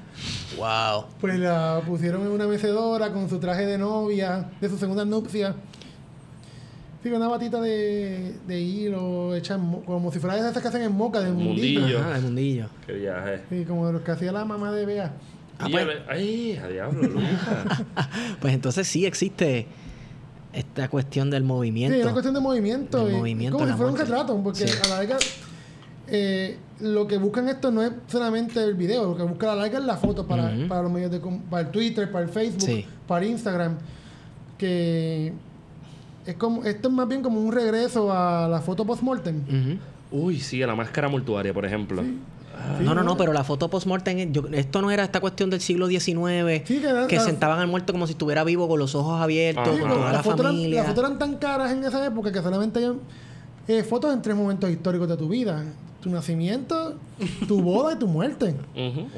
Wow. 0.56 1.04
Pues 1.20 1.38
la 1.38 1.80
pusieron 1.86 2.22
en 2.22 2.28
una 2.32 2.46
mecedora 2.46 3.12
con 3.12 3.28
su 3.28 3.38
traje 3.38 3.66
de 3.66 3.78
novia, 3.78 4.50
de 4.60 4.68
su 4.68 4.76
segunda 4.78 5.04
nupcia. 5.04 5.54
Sí, 7.02 7.10
con 7.10 7.18
una 7.18 7.28
batita 7.28 7.60
de, 7.60 8.34
de 8.46 8.60
hilo 8.60 9.34
hecha 9.34 9.56
en 9.56 9.82
como 9.82 10.10
si 10.10 10.18
fuera 10.18 10.36
de 10.36 10.48
esas 10.48 10.60
que 10.62 10.68
hacen 10.68 10.82
en 10.82 10.92
moca, 10.92 11.20
de 11.20 11.30
mundillo. 11.30 11.80
Mundillo. 11.80 11.98
Ajá, 12.00 12.16
el 12.16 12.22
mundillo. 12.22 12.66
Qué 12.86 12.92
viaje. 12.94 13.42
Sí, 13.50 13.64
como 13.66 13.92
los 13.92 14.00
que 14.02 14.10
hacía 14.10 14.32
la 14.32 14.44
mamá 14.46 14.72
de 14.72 14.86
Bea. 14.86 15.12
Ah, 15.58 15.68
Y 15.68 15.72
pues. 15.72 15.86
Ay, 16.08 16.56
a 16.62 16.66
diablo. 16.68 17.02
Pues 18.40 18.54
entonces 18.54 18.86
sí 18.88 19.04
existe 19.06 19.66
esta 20.54 20.88
cuestión 20.88 21.30
del 21.30 21.42
movimiento. 21.44 21.94
Sí, 21.94 22.00
es 22.00 22.04
una 22.04 22.12
cuestión 22.12 22.34
de 22.34 22.40
movimiento. 22.40 23.04
Del 23.04 23.14
y- 23.14 23.18
movimiento 23.18 23.58
como 23.58 23.68
si 23.70 23.76
fuera 23.76 23.92
un 23.92 23.98
retrato, 23.98 24.40
porque 24.42 24.66
Sí. 24.68 24.78
a 24.84 24.88
la 24.88 24.96
larga 24.96 25.16
eh, 26.06 26.58
lo 26.80 27.06
que 27.06 27.16
buscan 27.16 27.48
esto 27.48 27.70
no 27.70 27.82
es 27.82 27.90
solamente 28.08 28.62
el 28.62 28.74
video, 28.74 29.04
lo 29.06 29.16
que 29.16 29.22
busca 29.22 29.50
a 29.50 29.54
la 29.56 29.62
larga 29.62 29.78
es 29.78 29.84
la 29.84 29.96
foto 29.96 30.26
para, 30.26 30.52
para 30.68 30.82
los 30.82 30.92
medios 30.92 31.10
de 31.10 31.18
com- 31.20 31.40
para 31.42 31.62
el 31.66 31.70
Twitter, 31.72 32.10
para 32.12 32.24
el 32.24 32.30
Facebook, 32.30 32.60
Sí. 32.62 32.84
para 33.06 33.24
Instagram. 33.24 33.76
Que 34.58 35.32
es 36.26 36.34
como, 36.36 36.62
esto 36.64 36.88
es 36.88 36.94
más 36.94 37.08
bien 37.08 37.22
como 37.22 37.40
un 37.40 37.52
regreso 37.52 38.12
a 38.12 38.48
la 38.48 38.60
foto 38.60 38.84
post-mortem. 38.84 39.78
Uy, 40.10 40.40
sí, 40.40 40.62
a 40.62 40.66
la 40.66 40.74
máscara 40.74 41.08
mortuaria, 41.08 41.52
por 41.52 41.64
ejemplo. 41.64 42.02
Sí, 42.02 42.18
no, 42.80 42.94
no, 42.94 43.02
no, 43.02 43.16
pero 43.16 43.32
la 43.32 43.44
foto 43.44 43.68
post-mortem, 43.68 44.32
esto 44.52 44.82
no 44.82 44.90
era 44.90 45.04
esta 45.04 45.20
cuestión 45.20 45.50
del 45.50 45.60
siglo 45.60 45.86
XIX, 45.88 46.62
Sí, 46.66 46.80
que 46.80 46.86
era- 46.88 47.06
que 47.06 47.20
sentaban 47.20 47.58
al 47.60 47.66
muerto 47.68 47.92
como 47.92 48.06
si 48.06 48.12
estuviera 48.12 48.44
vivo 48.44 48.68
con 48.68 48.78
los 48.78 48.94
ojos 48.94 49.20
abiertos. 49.20 49.74
Sí, 49.74 49.80
con 49.80 49.90
toda 49.90 50.04
las 50.04 50.12
la 50.12 50.22
fotos 50.22 50.40
eran- 50.40 50.52
familia. 50.52 50.78
las 50.82 50.86
fotos 50.88 51.04
eran 51.04 51.18
tan 51.18 51.36
caras 51.36 51.72
en 51.72 51.84
esa 51.84 52.04
época 52.06 52.32
que 52.32 52.42
solamente 52.42 52.78
hay 52.80 52.92
eh, 53.66 53.82
fotos 53.82 54.12
en 54.12 54.20
tres 54.20 54.36
momentos 54.36 54.68
históricos 54.70 55.08
de 55.08 55.16
tu 55.16 55.28
vida. 55.28 55.64
Tu 56.02 56.10
nacimiento, 56.10 56.96
tu 57.48 57.62
boda 57.62 57.94
y 57.94 57.98
tu 57.98 58.06
muerte. 58.06 58.54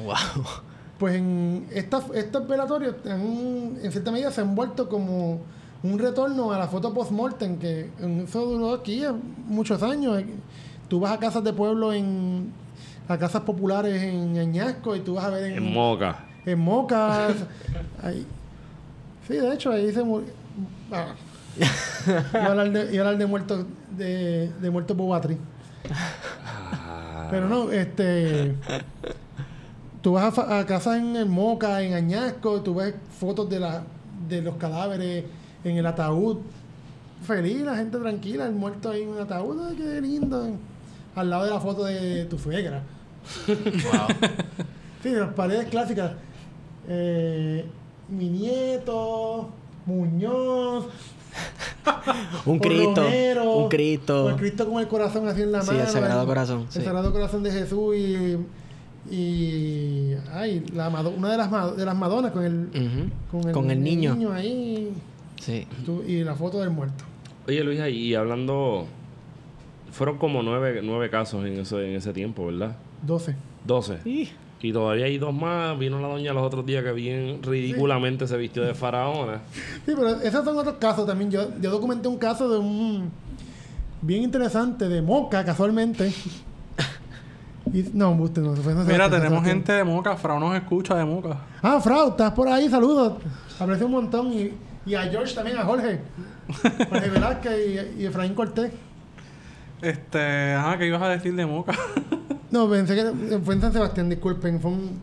Wow. 0.05 0.43
Pues 0.97 1.15
en 1.15 1.67
esta- 1.73 2.01
estos 2.15 2.47
velatorios 2.47 2.95
en 3.05 3.77
cierta 3.91 4.09
medida 4.11 4.31
se 4.31 4.39
han 4.41 4.55
vuelto 4.55 4.87
como 4.87 5.41
un 5.83 5.99
retorno 5.99 6.51
a 6.53 6.57
la 6.57 6.67
foto 6.67 6.93
post-mortem, 6.93 7.57
que 7.59 7.89
en 7.99 8.21
eso 8.21 8.45
duró 8.45 8.73
aquí 8.73 9.03
muchos 9.47 9.83
años. 9.83 10.23
Tú 10.87 10.99
vas 11.01 11.11
a 11.11 11.19
casas 11.19 11.43
de 11.43 11.51
pueblo 11.53 11.91
en 11.93 12.51
a 13.07 13.17
casas 13.17 13.41
populares 13.43 14.01
en 14.01 14.37
Añasco 14.37 14.95
y 14.95 14.99
tú 14.99 15.15
vas 15.15 15.25
a 15.25 15.29
ver 15.29 15.45
en, 15.51 15.57
En 15.57 15.73
Moca. 15.73 16.25
en 16.45 16.59
Mocas. 16.59 17.35
ahí. 18.03 18.25
Sí, 19.27 19.33
de 19.35 19.53
hecho, 19.53 19.71
ahí 19.71 19.91
se 19.91 20.03
murió. 20.03 20.27
Ah. 20.91 21.13
Iba 22.33 22.39
a 22.43 22.45
hablar 22.51 22.71
de, 22.71 22.93
iba 22.93 23.03
a 23.03 23.07
hablar 23.07 23.17
de 23.17 23.25
muertos 23.25 23.65
de, 23.97 24.49
de 24.61 24.69
muertos 24.69 24.95
Bobatri. 24.95 25.37
Pero 27.29 27.49
no, 27.49 27.71
este. 27.71 28.55
tú 30.01 30.13
vas 30.13 30.37
a, 30.37 30.59
a 30.59 30.65
casas 30.65 30.97
en, 30.97 31.15
en 31.15 31.29
Moca, 31.29 31.81
en 31.81 31.93
Añasco, 31.93 32.61
tú 32.61 32.75
ves 32.75 32.93
fotos 33.19 33.49
de, 33.49 33.59
la, 33.59 33.83
de 34.29 34.41
los 34.41 34.55
cadáveres 34.55 35.25
en 35.63 35.77
el 35.77 35.85
ataúd. 35.85 36.37
Feliz, 37.25 37.61
la 37.61 37.75
gente 37.75 37.97
tranquila, 37.97 38.45
el 38.45 38.53
muerto 38.53 38.91
ahí 38.91 39.01
en 39.01 39.09
un 39.09 39.19
ataúd, 39.19 39.67
ay, 39.69 39.75
qué 39.75 39.99
lindo. 40.01 40.47
Al 41.15 41.29
lado 41.29 41.45
de 41.45 41.49
la 41.49 41.59
foto 41.59 41.83
de 41.85 42.25
tu 42.25 42.37
suegra. 42.37 42.83
Sí, 45.03 45.09
las 45.11 45.33
paredes 45.33 45.67
clásicas. 45.69 46.13
Eh, 46.87 47.65
mi 48.09 48.29
nieto, 48.29 49.49
Muñoz, 49.85 50.85
Un 52.45 52.59
Cristo. 52.59 53.03
Romero, 53.03 53.51
Un 53.57 53.69
Cristo. 53.69 54.29
el 54.29 54.35
Cristo 54.37 54.67
con 54.69 54.79
el 54.81 54.87
corazón 54.87 55.27
así 55.27 55.41
en 55.41 55.51
la 55.51 55.61
Sí, 55.61 55.67
mano. 55.71 55.81
el 55.81 55.87
Sagrado 55.87 56.21
el- 56.21 56.27
Corazón, 56.27 56.61
El 56.61 56.71
sí. 56.71 56.81
Sagrado 56.81 57.11
Corazón 57.13 57.43
de 57.43 57.51
Jesús 57.51 57.95
y. 57.95 58.37
y 59.13 60.13
ay, 60.33 60.63
la, 60.73 60.89
una 60.89 61.29
de 61.31 61.37
las, 61.37 61.77
de 61.77 61.85
las 61.85 61.95
Madonas 61.95 62.31
con 62.31 62.43
el. 62.43 63.11
Con 63.51 63.69
el 63.71 63.81
niño. 63.83 64.31
ahí. 64.33 64.93
Sí. 65.41 65.67
tú- 65.85 66.03
y 66.07 66.23
la 66.23 66.35
foto 66.35 66.59
del 66.61 66.71
muerto. 66.71 67.03
Oye, 67.47 67.63
Luis, 67.63 67.79
y 67.89 68.15
hablando... 68.15 68.87
Fueron 69.91 70.17
como 70.17 70.43
nueve, 70.43 70.81
nueve 70.83 71.09
casos 71.09 71.45
en 71.45 71.59
ese, 71.59 71.77
en 71.89 71.95
ese 71.95 72.11
tiempo, 72.11 72.45
¿verdad? 72.47 72.75
12. 73.03 73.35
Doce. 73.65 73.99
Y 74.59 74.73
todavía 74.73 75.05
hay 75.05 75.17
dos 75.17 75.33
más. 75.33 75.77
Vino 75.77 75.99
la 75.99 76.07
doña 76.07 76.33
los 76.33 76.43
otros 76.43 76.65
días 76.65 76.83
que 76.83 76.91
bien 76.91 77.41
ridículamente 77.43 78.25
se 78.27 78.37
vistió 78.37 78.63
de 78.63 78.73
faraona. 78.73 79.41
Sí, 79.85 79.93
pero 79.95 80.09
esos 80.21 80.43
son 80.43 80.57
otros 80.57 80.75
casos 80.79 81.05
también. 81.05 81.29
Yo, 81.29 81.47
yo 81.61 81.69
documenté 81.71 82.07
un 82.07 82.17
caso 82.17 82.49
de 82.49 82.57
un. 82.57 83.11
bien 84.01 84.23
interesante 84.23 84.87
de 84.89 85.01
Moca, 85.01 85.43
casualmente. 85.45 86.11
Y, 87.73 87.83
no, 87.93 88.11
usted 88.13 88.41
no, 88.41 88.55
fue- 88.55 88.73
no 88.73 88.85
se- 88.85 88.91
Mira, 88.93 89.09
tenemos 89.09 89.43
gente 89.43 89.73
de 89.73 89.83
Moca. 89.83 90.15
Frau 90.15 90.39
nos 90.39 90.55
escucha 90.55 90.95
de 90.95 91.03
Moca. 91.05 91.37
Ah, 91.61 91.79
Frau, 91.81 92.09
estás 92.09 92.31
por 92.31 92.47
ahí, 92.47 92.69
saludos. 92.69 93.13
Aprecio 93.59 93.85
un 93.87 93.91
montón. 93.91 94.31
Y, 94.33 94.53
y 94.85 94.95
a 94.95 95.01
George 95.03 95.35
también, 95.35 95.57
a 95.57 95.65
Jorge. 95.65 95.99
Jorge 96.89 97.09
Velázquez 97.13 97.53
y, 97.97 98.01
y 98.01 98.05
Efraín 98.05 98.33
Cortés. 98.33 98.71
Este, 99.81 100.53
ajá, 100.53 100.77
¿qué 100.77 100.87
ibas 100.87 101.01
a 101.01 101.09
decir 101.09 101.35
de 101.35 101.45
Moca? 101.45 101.73
No, 102.51 102.69
pensé 102.69 102.95
que 102.95 103.39
fue 103.39 103.55
en 103.55 103.61
San 103.61 103.73
Sebastián, 103.73 104.09
disculpen. 104.09 104.59
Fue 104.59 104.71
un. 104.71 104.99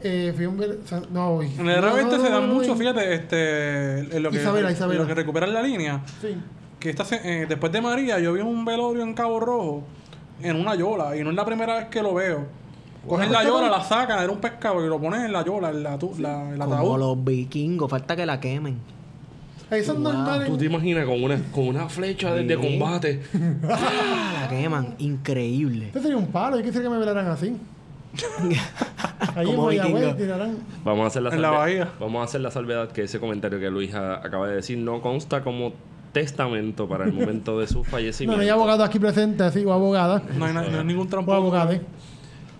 Eh, 0.00 0.32
fui 0.36 0.44
a 0.44 0.48
un. 0.48 0.58
ver- 0.58 0.78
San- 0.84 1.06
no, 1.12 1.36
uy. 1.36 1.46
En 1.58 1.68
el 1.68 1.80
No, 1.80 1.88
no, 1.90 2.10
se 2.10 2.16
no, 2.18 2.22
dan 2.22 2.48
no, 2.48 2.54
mucho, 2.54 2.68
no, 2.68 2.76
fíjate, 2.76 3.14
este, 3.14 3.98
en 4.16 4.22
lo 4.22 4.30
que, 4.30 4.36
Isabela, 4.38 4.70
Isabela. 4.70 5.00
en 5.00 5.02
lo 5.02 5.08
que 5.08 5.14
recuperan 5.14 5.52
la 5.54 5.62
línea. 5.62 6.02
Sí. 6.20 6.36
Que 6.78 6.90
esta, 6.90 7.04
se- 7.04 7.20
eh, 7.42 7.46
después 7.46 7.72
de 7.72 7.80
María, 7.80 8.18
yo 8.18 8.32
vi 8.34 8.40
un 8.42 8.64
velorio 8.64 9.02
en 9.02 9.14
Cabo 9.14 9.40
Rojo, 9.40 9.84
en 10.42 10.56
una 10.56 10.74
yola, 10.74 11.16
y 11.16 11.24
no 11.24 11.30
es 11.30 11.36
la 11.36 11.44
primera 11.46 11.76
vez 11.76 11.86
que 11.86 12.02
lo 12.02 12.12
veo. 12.14 12.44
Cogen 13.08 13.30
la 13.32 13.44
yola, 13.44 13.70
la 13.70 13.82
sacan, 13.84 14.22
era 14.22 14.30
un 14.32 14.40
pescado, 14.40 14.84
y 14.84 14.88
lo 14.88 15.00
ponen 15.00 15.22
en 15.26 15.32
la 15.32 15.44
yola, 15.44 15.70
en 15.70 15.82
la, 15.82 15.96
tu- 15.98 16.14
la, 16.18 16.50
el 16.52 16.58
Como 16.58 16.74
ataúd. 16.74 16.98
los 16.98 17.24
vikingos. 17.24 17.88
Falta 17.90 18.14
que 18.16 18.26
la 18.26 18.38
quemen. 18.40 18.78
Eso 19.70 19.92
es 19.94 19.98
Wow. 19.98 20.44
¿Tú 20.46 20.56
te 20.58 20.64
imaginas 20.66 21.04
con 21.06 21.22
una, 21.22 21.40
con 21.52 21.66
una 21.68 21.88
flecha 21.88 22.32
de, 22.34 22.56
combate? 22.56 23.20
Ah, 23.68 24.42
la 24.42 24.48
queman. 24.48 24.94
Increíble. 24.98 25.86
Este 25.86 26.00
sería 26.02 26.16
un 26.16 26.28
palo. 26.28 26.56
Yo 26.56 26.62
quisiera 26.62 26.84
que 26.84 26.90
me 26.90 26.98
velaran 26.98 27.26
así. 27.26 27.56
Ahí 29.34 29.46
Como 29.46 29.70
en 29.70 29.78
Mayagüez 29.78 29.94
vikingo. 30.02 30.16
tirarán. 30.16 30.56
Vamos 30.84 31.04
a 31.04 31.06
hacer 31.08 31.22
la 31.22 31.30
En 31.34 31.42
la 31.42 31.50
bahía. 31.50 31.88
Vamos 32.00 32.20
a 32.20 32.24
hacer 32.24 32.40
la 32.40 32.50
salvedad 32.50 32.90
que 32.92 33.02
ese 33.02 33.18
comentario 33.20 33.58
que 33.58 33.70
Luis 33.70 33.94
a- 33.94 34.16
acaba 34.16 34.46
de 34.48 34.56
decir 34.56 34.78
no 34.78 35.00
consta 35.02 35.42
como 35.42 35.72
testamento 36.12 36.88
para 36.88 37.04
el 37.04 37.12
momento 37.12 37.58
de 37.58 37.66
su 37.66 37.84
fallecimiento. 37.84 38.36
no 38.36 38.42
hay 38.42 38.48
abogado 38.48 38.84
aquí 38.84 38.98
presente, 38.98 39.42
así, 39.42 39.64
o 39.64 39.72
abogada. 39.72 40.22
No 40.38 40.44
hay, 40.46 40.54
na- 40.54 40.62
no 40.62 40.78
hay 40.78 40.84
ningún 40.84 41.06
O 41.06 41.10
tramposo. 41.10 41.36
abogade. 41.36 41.82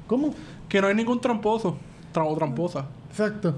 ¿Cómo? 0.07 0.35
Que 0.69 0.81
no 0.81 0.89
hay 0.89 0.95
ningún 0.95 1.21
tramposo. 1.21 1.79
Tra- 2.13 2.27
o 2.27 2.37
tramposa. 2.37 2.87
Exacto. 3.11 3.55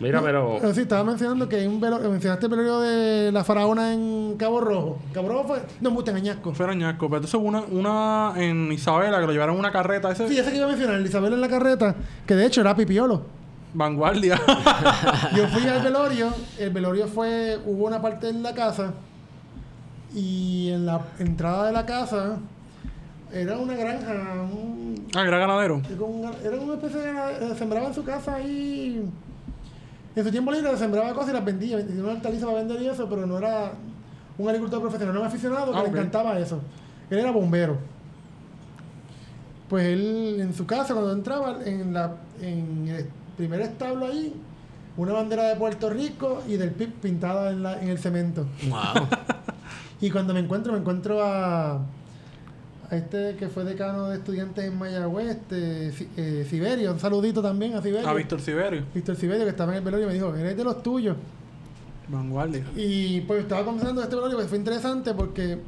Mira, 0.00 0.18
No, 0.20 0.24
pero 0.26 0.56
pero 0.60 0.74
sí, 0.74 0.80
estaba 0.80 1.04
mencionando 1.04 1.46
que 1.48 1.56
hay 1.56 1.66
un 1.66 1.78
velo, 1.78 1.98
mencionaste 1.98 2.46
el 2.46 2.50
velorio 2.50 2.80
de 2.80 3.30
la 3.32 3.44
faraona 3.44 3.92
en 3.92 4.34
Cabo 4.38 4.60
Rojo. 4.60 4.98
Cabo 5.12 5.28
Rojo 5.28 5.44
fue. 5.48 5.62
No, 5.82 5.90
me 5.90 6.00
en 6.10 6.16
Añasco. 6.16 6.54
Fue 6.54 6.64
arañasco. 6.64 7.06
Pero 7.08 7.16
entonces 7.18 7.34
hubo 7.34 7.46
una, 7.46 7.60
una 7.60 8.32
en 8.42 8.72
Isabela 8.72 9.20
que 9.20 9.26
lo 9.26 9.32
llevaron 9.32 9.56
en 9.56 9.60
una 9.60 9.70
carreta. 9.70 10.10
Ese 10.10 10.26
Sí, 10.26 10.38
ese 10.38 10.50
que 10.50 10.56
iba 10.56 10.64
a 10.64 10.68
mencionar, 10.70 11.00
Isabel 11.02 11.34
en 11.34 11.40
la 11.42 11.48
carreta, 11.48 11.94
que 12.26 12.34
de 12.34 12.46
hecho 12.46 12.62
era 12.62 12.74
pipiolo. 12.74 13.22
vanguardia. 13.74 14.40
Yo 15.36 15.46
fui 15.48 15.68
al 15.68 15.82
velorio, 15.84 16.28
el 16.58 16.70
velorio 16.70 17.06
fue, 17.06 17.58
hubo 17.66 17.86
una 17.86 18.00
parte 18.00 18.30
en 18.30 18.42
la 18.42 18.54
casa 18.54 18.94
y 20.14 20.70
en 20.70 20.86
la 20.86 21.02
entrada 21.18 21.66
de 21.66 21.72
la 21.72 21.84
casa 21.86 22.38
era 23.32 23.56
una 23.58 23.74
granja, 23.74 24.10
un- 24.52 25.06
ah, 25.14 25.22
era 25.26 25.38
ganadero. 25.38 25.80
era 26.42 26.56
una 26.56 26.74
especie 26.74 27.00
de 27.00 27.54
sembraba 27.54 27.86
en 27.88 27.94
su 27.94 28.02
casa 28.02 28.34
ahí, 28.34 29.04
en 30.16 30.24
su 30.24 30.30
tiempo 30.30 30.50
libre 30.52 30.76
sembraba 30.76 31.12
cosas 31.14 31.30
y 31.30 31.32
las 31.34 31.44
vendía, 31.44 31.84
tenía 31.86 32.02
una 32.02 32.12
hortaliza 32.12 32.46
para 32.46 32.58
vender 32.58 32.82
y 32.82 32.88
eso, 32.88 33.08
pero 33.08 33.26
no 33.26 33.38
era 33.38 33.72
un 34.38 34.48
agricultor 34.48 34.80
profesional, 34.80 35.14
era 35.14 35.20
un 35.20 35.26
aficionado 35.26 35.72
que 35.72 35.78
Ah, 35.78 35.82
le 35.82 35.88
encantaba 35.88 36.38
eso. 36.38 36.60
Él 37.10 37.18
era 37.18 37.30
bombero. 37.30 37.78
Pues 39.68 39.86
él 39.86 40.38
en 40.40 40.52
su 40.54 40.66
casa 40.66 40.94
cuando 40.94 41.12
entraba 41.12 41.58
en 41.64 41.92
la 41.92 42.12
en 42.42 42.88
el 42.88 43.06
primer 43.36 43.60
establo 43.60 44.06
ahí 44.06 44.34
una 44.96 45.12
bandera 45.12 45.44
de 45.44 45.56
Puerto 45.56 45.88
Rico 45.90 46.42
y 46.48 46.56
del 46.56 46.70
PIB 46.72 46.92
pintada 46.94 47.50
en, 47.50 47.62
la- 47.62 47.80
en 47.80 47.88
el 47.88 47.98
cemento. 47.98 48.46
Wow. 48.68 49.06
Y 50.02 50.10
cuando 50.10 50.32
me 50.32 50.40
encuentro, 50.40 50.72
me 50.72 50.78
encuentro 50.78 51.22
a, 51.22 51.78
a 52.90 52.96
este 52.96 53.36
que 53.36 53.48
fue 53.48 53.64
decano 53.64 54.08
de 54.08 54.16
estudiantes 54.16 54.64
en 54.64 54.76
Mayagüez, 54.78 55.28
este, 55.28 55.92
eh, 56.16 56.44
Siberio, 56.48 56.92
un 56.92 56.98
saludito 56.98 57.40
también 57.40 57.74
a 57.74 57.82
Siberio. 57.82 58.08
A 58.08 58.14
Víctor 58.14 58.40
Siberio. 58.40 58.82
Víctor 58.94 59.14
Siberio, 59.16 59.44
que 59.44 59.50
estaba 59.50 59.72
en 59.72 59.78
el 59.78 59.84
velorio, 59.84 60.06
me 60.08 60.14
dijo, 60.14 60.34
eres 60.34 60.56
de 60.56 60.64
los 60.64 60.82
tuyos. 60.82 61.16
Vanguardia. 62.08 62.64
Y 62.74 63.20
pues 63.22 63.42
estaba 63.42 63.64
conversando 63.64 64.00
de 64.00 64.06
este 64.06 64.16
velorio, 64.16 64.36
pues 64.36 64.48
fue 64.48 64.58
interesante 64.58 65.14
porque 65.14 65.58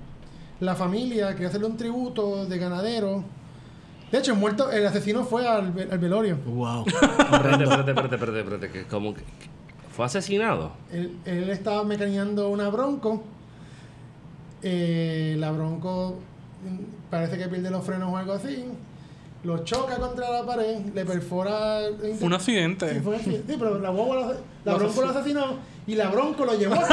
la 0.59 0.75
familia 0.75 1.33
quería 1.35 1.49
hacerle 1.49 1.67
un 1.69 1.77
tributo 1.77 2.47
de 2.47 2.59
ganadero. 2.59 3.23
De 4.11 4.19
hecho, 4.19 4.33
el 4.33 4.39
muerto, 4.39 4.71
el 4.73 4.85
asesino 4.85 5.25
fue 5.25 5.47
al, 5.47 5.73
al 5.91 5.99
velorio. 5.99 6.37
wow. 6.45 6.85
espérate, 6.87 7.63
espérate, 7.65 7.91
espérate, 7.93 8.15
espérate, 8.17 8.39
espérate, 8.41 8.71
que 8.71 8.83
como 8.85 9.15
que 9.15 9.21
que- 9.23 9.53
fue 9.95 10.05
asesinado. 10.07 10.73
Él, 10.91 11.17
él 11.25 11.49
estaba 11.51 11.85
mecaneando 11.85 12.49
una 12.49 12.69
bronco. 12.71 13.23
Eh, 14.63 15.37
la 15.39 15.51
bronco 15.53 16.19
parece 17.11 17.39
que 17.39 17.49
pierde 17.49 17.71
los 17.71 17.85
frenos 17.85 18.13
o 18.13 18.17
algo 18.17 18.33
así. 18.33 18.65
Lo 19.45 19.65
choca 19.65 19.97
contra 19.97 20.31
la 20.31 20.47
pared, 20.47 20.79
le 20.95 21.05
perfora. 21.05 21.81
Fue 22.19 22.27
un 22.29 22.33
accidente. 22.35 22.95
Sí, 22.95 23.01
fue 23.01 23.15
un 23.15 23.19
accidente. 23.19 23.53
Sí, 23.53 23.59
pero 23.59 23.79
la, 23.81 23.91
lo- 23.91 24.35
la 24.65 24.73
Lo 24.73 24.79
bronco 24.79 25.03
lo 25.03 25.09
asesinó. 25.11 25.45
y 25.85 25.97
la 25.97 26.09
bronco 26.11 26.45
lo 26.45 26.57
llevó. 26.57 26.77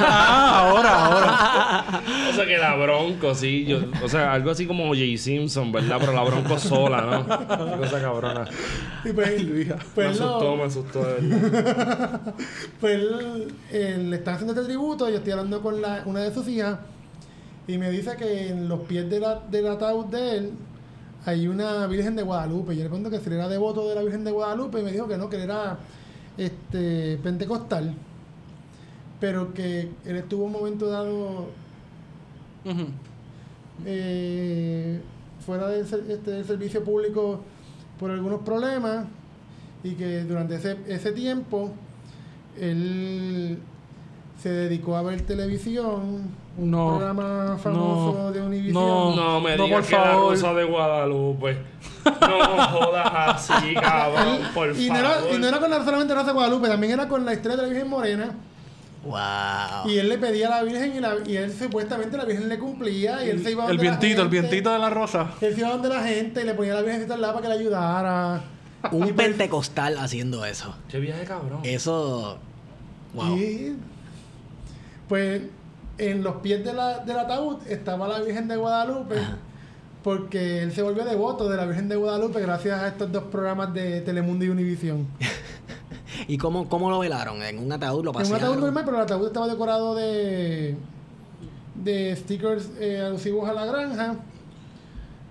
ah, 0.00 0.68
ahora, 0.70 1.04
ahora. 1.06 2.02
O 2.30 2.32
sea 2.34 2.46
que 2.46 2.56
la 2.56 2.74
Bronco, 2.76 3.34
sí. 3.34 3.66
Yo, 3.66 3.80
o 4.02 4.08
sea, 4.08 4.32
algo 4.32 4.50
así 4.50 4.66
como 4.66 4.88
Jay 4.94 5.18
Simpson, 5.18 5.70
¿verdad? 5.70 5.98
Pero 6.00 6.12
la 6.12 6.22
Bronco 6.22 6.58
sola, 6.58 7.02
¿no? 7.02 7.26
Qué 7.26 7.76
cosa 7.78 8.00
cabrona. 8.00 8.44
y 9.04 9.12
pues, 9.12 9.44
Me 9.44 9.64
pues, 9.94 10.18
lo- 10.18 10.26
asustó, 10.36 10.56
me 10.56 10.62
asustó. 10.64 11.04
de 11.04 11.20
verdad. 11.28 12.20
pues 12.80 12.94
él, 12.94 13.54
él 13.70 14.10
le 14.10 14.16
está 14.16 14.34
haciendo 14.34 14.54
este 14.54 14.64
tributo. 14.66 15.08
Yo 15.10 15.16
estoy 15.18 15.32
hablando 15.32 15.60
con 15.60 15.80
la, 15.82 16.02
una 16.06 16.20
de 16.20 16.32
sus 16.32 16.48
hijas 16.48 16.78
y 17.68 17.78
me 17.78 17.90
dice 17.90 18.16
que 18.16 18.48
en 18.48 18.68
los 18.68 18.80
pies 18.80 19.08
de 19.08 19.20
la- 19.20 19.40
del 19.50 19.66
ataúd 19.68 20.06
de 20.06 20.36
él 20.38 20.50
hay 21.24 21.46
una 21.46 21.86
Virgen 21.86 22.16
de 22.16 22.22
Guadalupe. 22.22 22.74
Yo 22.74 22.82
le 22.82 22.88
pregunto 22.88 23.10
que 23.10 23.20
si 23.20 23.30
era 23.32 23.48
devoto 23.48 23.88
de 23.88 23.94
la 23.94 24.02
Virgen 24.02 24.24
de 24.24 24.30
Guadalupe 24.32 24.80
y 24.80 24.82
me 24.82 24.90
dijo 24.92 25.06
que 25.06 25.18
no, 25.18 25.28
que 25.28 25.42
era 25.42 25.78
este, 26.36 27.18
pentecostal. 27.22 27.94
Pero 29.20 29.52
que 29.52 29.90
él 30.04 30.16
estuvo 30.16 30.44
un 30.44 30.52
momento 30.52 30.86
dado 30.88 31.48
eh, 33.84 35.00
fuera 35.44 35.68
del, 35.68 35.82
este, 35.84 36.30
del 36.30 36.44
servicio 36.44 36.82
público 36.84 37.40
por 37.98 38.10
algunos 38.10 38.40
problemas 38.42 39.06
y 39.82 39.92
que 39.94 40.24
durante 40.24 40.56
ese, 40.56 40.76
ese 40.86 41.12
tiempo 41.12 41.70
él 42.60 43.58
se 44.40 44.50
dedicó 44.50 44.96
a 44.96 45.02
ver 45.02 45.22
televisión, 45.22 46.30
No, 46.58 46.88
programa 46.98 47.56
famoso 47.62 48.18
no, 48.18 48.32
de 48.32 48.40
Univision. 48.42 48.74
no. 48.74 49.14
No 49.14 49.40
me 49.40 49.56
No, 49.56 49.64
digas 49.64 49.80
por 49.80 49.88
que 49.88 49.96
la 49.96 50.02
favor. 50.12 50.30
Rosa 50.32 50.54
de 50.54 50.64
Guadalupe. 50.64 51.58
No 52.04 52.68
jodas 52.68 53.50
así, 53.50 53.74
cabrón, 53.80 54.38
por 54.54 54.76
y, 54.76 54.88
no 54.90 54.94
favor. 54.96 55.12
era, 55.28 55.36
y 55.36 55.38
no 55.38 55.46
era 55.46 55.60
con 55.60 55.70
la, 55.70 55.84
solamente 55.84 56.14
Rosa 56.14 56.26
de 56.26 56.32
Guadalupe, 56.32 56.68
también 56.68 56.92
era 56.94 57.08
con 57.08 57.24
la 57.24 57.32
historia 57.34 57.56
de 57.56 57.62
la 57.62 57.68
Virgen 57.68 57.88
Morena. 57.88 58.34
Wow. 59.04 59.88
Y 59.88 59.98
él 59.98 60.08
le 60.08 60.18
pedía 60.18 60.48
a 60.48 60.50
la 60.50 60.62
Virgen 60.64 60.96
y, 60.96 61.00
la, 61.00 61.14
y 61.24 61.36
él 61.36 61.56
supuestamente 61.56 62.16
la 62.16 62.24
Virgen 62.24 62.48
le 62.48 62.58
cumplía 62.58 63.24
y 63.24 63.30
él 63.30 63.42
se 63.42 63.52
iba 63.52 63.64
El 63.64 63.76
donde 63.76 63.84
la 63.84 63.90
vientito, 63.96 64.22
el 64.22 64.28
vientito 64.28 64.72
de 64.72 64.78
la 64.80 64.90
rosa. 64.90 65.28
Él 65.40 65.54
se 65.54 65.60
iba 65.60 65.70
donde 65.70 65.88
la 65.88 66.02
gente 66.02 66.42
y 66.42 66.44
le 66.44 66.54
ponía 66.54 66.72
a 66.72 66.76
la 66.76 66.82
Virgencita 66.82 67.14
al 67.14 67.20
lado 67.20 67.34
para 67.34 67.46
que 67.48 67.54
le 67.54 67.60
ayudara. 67.60 68.42
Un 68.90 69.14
pentecostal 69.14 69.96
haciendo 69.98 70.44
eso. 70.44 70.74
Qué 70.88 70.98
viaje 70.98 71.24
cabrón. 71.24 71.60
Eso. 71.62 72.38
Wow. 73.14 73.36
Y 73.38 73.76
pues 75.08 75.42
en 75.98 76.22
los 76.22 76.36
pies 76.36 76.64
de 76.64 76.72
la, 76.72 77.00
del 77.00 77.18
ataúd 77.18 77.58
estaba 77.68 78.08
la 78.08 78.20
Virgen 78.20 78.48
de 78.48 78.56
Guadalupe. 78.56 79.16
porque 80.02 80.62
él 80.62 80.72
se 80.72 80.80
volvió 80.82 81.04
devoto 81.04 81.48
de 81.48 81.56
la 81.56 81.66
Virgen 81.66 81.88
de 81.88 81.96
Guadalupe 81.96 82.40
gracias 82.40 82.80
a 82.80 82.88
estos 82.88 83.10
dos 83.12 83.24
programas 83.24 83.74
de 83.74 84.00
Telemundo 84.00 84.44
y 84.44 84.48
Univisión. 84.48 85.06
¿Y 86.28 86.38
cómo, 86.38 86.68
cómo 86.68 86.90
lo 86.90 86.98
velaron? 87.00 87.42
¿En 87.42 87.58
un 87.58 87.70
ataúd 87.72 88.04
lo 88.04 88.10
En 88.12 88.16
un 88.16 88.22
pasearon? 88.22 88.42
ataúd 88.48 88.60
normal, 88.64 88.84
pero 88.84 88.96
el 88.96 89.02
ataúd 89.02 89.26
estaba 89.26 89.46
decorado 89.48 89.94
de, 89.94 90.76
de 91.74 92.16
stickers 92.16 92.70
eh, 92.80 93.00
alusivos 93.04 93.48
a 93.48 93.52
la 93.52 93.66
granja. 93.66 94.16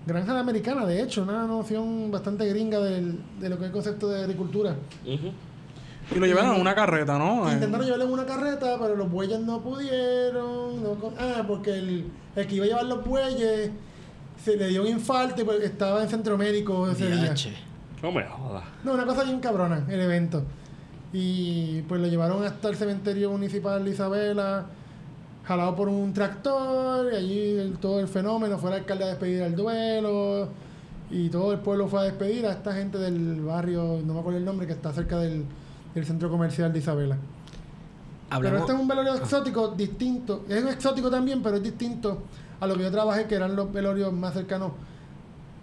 Granja 0.06 0.32
de 0.34 0.40
americana, 0.40 0.86
de 0.86 1.02
hecho, 1.02 1.22
una 1.22 1.46
noción 1.46 2.10
bastante 2.10 2.46
gringa 2.48 2.78
del- 2.80 3.18
de 3.40 3.48
lo 3.48 3.56
que 3.56 3.62
es 3.64 3.66
el 3.68 3.72
concepto 3.72 4.08
de 4.08 4.20
agricultura. 4.22 4.76
Ujú. 5.04 5.32
Y 6.14 6.18
lo 6.18 6.26
llevaron 6.26 6.54
en 6.54 6.60
una 6.60 6.74
carreta, 6.74 7.18
¿no? 7.18 7.48
Eh, 7.48 7.52
Intentaron 7.54 7.84
llevarlo 7.84 8.06
en 8.06 8.12
una 8.12 8.24
carreta, 8.26 8.78
pero 8.80 8.96
los 8.96 9.10
bueyes 9.10 9.40
no 9.40 9.60
pudieron. 9.60 10.82
no 10.82 10.96
ah, 11.18 11.44
porque 11.46 11.74
el, 11.78 12.10
el 12.34 12.46
que 12.46 12.54
iba 12.54 12.64
a 12.64 12.68
llevar 12.68 12.84
los 12.86 13.04
bueyes 13.04 13.70
se 14.42 14.56
le 14.56 14.68
dio 14.68 14.82
un 14.82 14.88
infarto 14.88 15.42
y 15.42 15.44
pues 15.44 15.62
estaba 15.62 16.02
en 16.02 16.08
centro 16.08 16.38
médico 16.38 16.88
ese 16.90 17.10
día. 17.10 17.34
No 18.02 18.12
me 18.12 18.24
jodas. 18.24 18.64
No, 18.84 18.94
una 18.94 19.04
cosa 19.04 19.24
bien 19.24 19.40
cabrona, 19.40 19.84
el 19.88 20.00
evento. 20.00 20.44
Y 21.12 21.82
pues 21.82 22.00
lo 22.00 22.06
llevaron 22.06 22.44
hasta 22.44 22.68
el 22.68 22.76
cementerio 22.76 23.30
municipal 23.30 23.84
de 23.84 23.90
Isabela, 23.90 24.66
jalado 25.44 25.74
por 25.74 25.88
un 25.88 26.12
tractor, 26.12 27.12
y 27.12 27.16
allí 27.16 27.50
el- 27.58 27.78
todo 27.78 28.00
el 28.00 28.08
fenómeno, 28.08 28.58
fue 28.58 28.70
el 28.70 28.76
alcalde 28.78 29.04
a 29.04 29.08
despedir 29.08 29.42
el 29.42 29.56
duelo, 29.56 30.48
y 31.10 31.28
todo 31.30 31.52
el 31.52 31.58
pueblo 31.60 31.88
fue 31.88 32.00
a 32.00 32.02
despedir 32.04 32.46
a 32.46 32.52
esta 32.52 32.72
gente 32.74 32.98
del 32.98 33.40
barrio, 33.40 34.00
no 34.04 34.14
me 34.14 34.20
acuerdo 34.20 34.38
el 34.38 34.44
nombre, 34.44 34.66
que 34.66 34.74
está 34.74 34.92
cerca 34.92 35.18
del, 35.18 35.44
del 35.94 36.06
centro 36.06 36.30
comercial 36.30 36.72
de 36.72 36.78
Isabela. 36.78 37.16
Pero 38.40 38.58
este 38.58 38.72
es 38.72 38.78
un 38.78 38.88
velorio 38.88 39.14
exótico 39.14 39.68
distinto. 39.68 40.44
Es 40.48 40.62
un 40.62 40.68
exótico 40.68 41.10
también, 41.10 41.42
pero 41.42 41.56
es 41.56 41.62
distinto 41.62 42.22
a 42.60 42.66
lo 42.66 42.76
que 42.76 42.82
yo 42.82 42.90
trabajé, 42.90 43.26
que 43.26 43.34
eran 43.34 43.56
los 43.56 43.72
velorios 43.72 44.12
más 44.12 44.34
cercanos. 44.34 44.72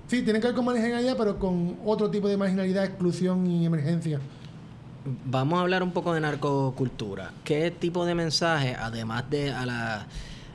Sí, 0.08 0.22
tienen 0.24 0.42
que 0.42 0.48
ver 0.48 0.56
con 0.56 0.66
marginalidad, 0.66 1.16
pero 1.18 1.38
con 1.40 1.78
otro 1.86 2.10
tipo 2.10 2.28
de 2.28 2.38
marginalidad, 2.38 2.86
exclusión 2.86 3.46
y 3.50 3.66
emergencia. 3.66 4.20
Vamos 5.26 5.60
a 5.60 5.62
hablar 5.62 5.84
un 5.84 5.92
poco 5.92 6.14
de 6.14 6.22
narcocultura. 6.22 7.32
¿Qué 7.44 7.72
tipo 7.72 8.06
de 8.06 8.16
mensaje, 8.16 8.76
además 8.76 9.30
de 9.30 9.52
a 9.52 9.66
la, 9.66 10.08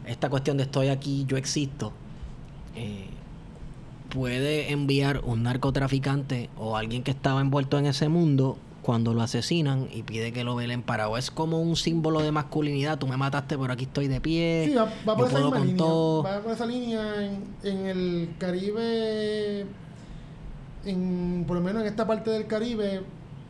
esta 0.07 0.29
cuestión 0.29 0.57
de 0.57 0.65
estoy 0.65 0.89
aquí, 0.89 1.25
yo 1.29 1.37
existo, 1.37 1.93
eh, 2.75 3.09
puede 4.09 4.73
enviar 4.73 5.21
un 5.25 5.45
narcotraficante 5.45 6.51
o 6.57 6.77
alguien 6.77 7.03
que 7.03 7.13
estaba 7.13 7.41
envuelto 7.41 7.79
en 7.79 7.87
ese 7.87 8.09
mundo 8.09 8.59
cuando 8.83 9.15
lo 9.15 9.23
asesinan 9.23 9.89
y 9.93 10.03
pide 10.03 10.33
que 10.33 10.45
lo 10.45 10.55
velen 10.57 10.83
parado? 10.83 11.17
Es 11.17 11.31
como 11.31 11.61
un 11.61 11.77
símbolo 11.77 12.21
de 12.21 12.33
masculinidad. 12.33 12.99
Tú 12.99 13.07
me 13.07 13.17
mataste, 13.17 13.59
pero 13.59 13.73
aquí 13.73 13.85
estoy 13.85 14.09
de 14.09 14.21
pie. 14.21 14.67
Sí, 14.69 14.75
va, 14.75 14.85
va 15.09 15.17
por 15.17 15.27
esa 15.27 15.37
puedo 15.37 15.47
misma 15.47 15.59
con 15.59 15.67
línea. 15.67 15.79
todo. 15.79 16.23
Va 16.23 16.41
por 16.41 16.53
esa 16.53 16.67
línea 16.67 17.25
en, 17.25 17.45
en 17.63 17.87
el 17.87 18.35
Caribe, 18.39 19.67
en, 20.85 21.45
por 21.47 21.57
lo 21.57 21.63
menos 21.63 21.83
en 21.83 21.89
esta 21.89 22.07
parte 22.07 22.31
del 22.31 22.47
Caribe, 22.47 23.03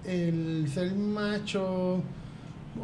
el 0.05 0.68
ser 0.72 0.95
macho 0.95 2.03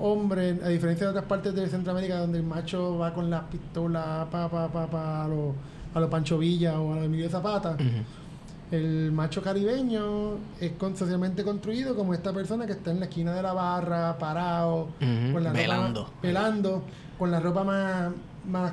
hombre, 0.01 0.59
a 0.65 0.69
diferencia 0.69 1.07
de 1.07 1.11
otras 1.11 1.27
partes 1.27 1.55
de 1.55 1.69
Centroamérica 1.69 2.19
donde 2.19 2.39
el 2.39 2.45
macho 2.45 2.99
va 2.99 3.15
con 3.15 3.31
las 3.31 3.45
pistolas 3.45 4.27
pa, 4.31 4.49
pa, 4.49 4.69
pa, 4.69 4.87
pa, 4.87 5.25
a 5.25 5.29
los 5.29 5.55
a 5.95 6.01
lo 6.01 6.11
Pancho 6.11 6.37
Villa 6.39 6.79
o 6.79 6.93
a 6.93 6.97
los 6.97 7.05
Emilio 7.07 7.31
Zapata. 7.31 7.77
El 8.71 9.13
macho 9.13 9.43
caribeño 9.43 10.39
es 10.61 10.73
con- 10.73 10.97
socialmente 10.97 11.45
construido 11.45 11.95
como 11.95 12.15
esta 12.15 12.33
persona 12.33 12.67
que 12.67 12.73
está 12.73 12.91
en 12.91 12.99
la 13.01 13.07
esquina 13.07 13.33
de 13.33 13.43
la 13.43 13.53
barra, 13.53 14.19
parado, 14.19 14.89
Ujú, 15.01 15.33
con 15.33 15.45
la 15.45 15.53
velando. 15.53 16.01
ropa, 16.05 16.13
velando, 16.23 16.83
con 17.19 17.31
la 17.31 17.41
ropa 17.41 17.65
más, 17.65 18.11
más 18.49 18.73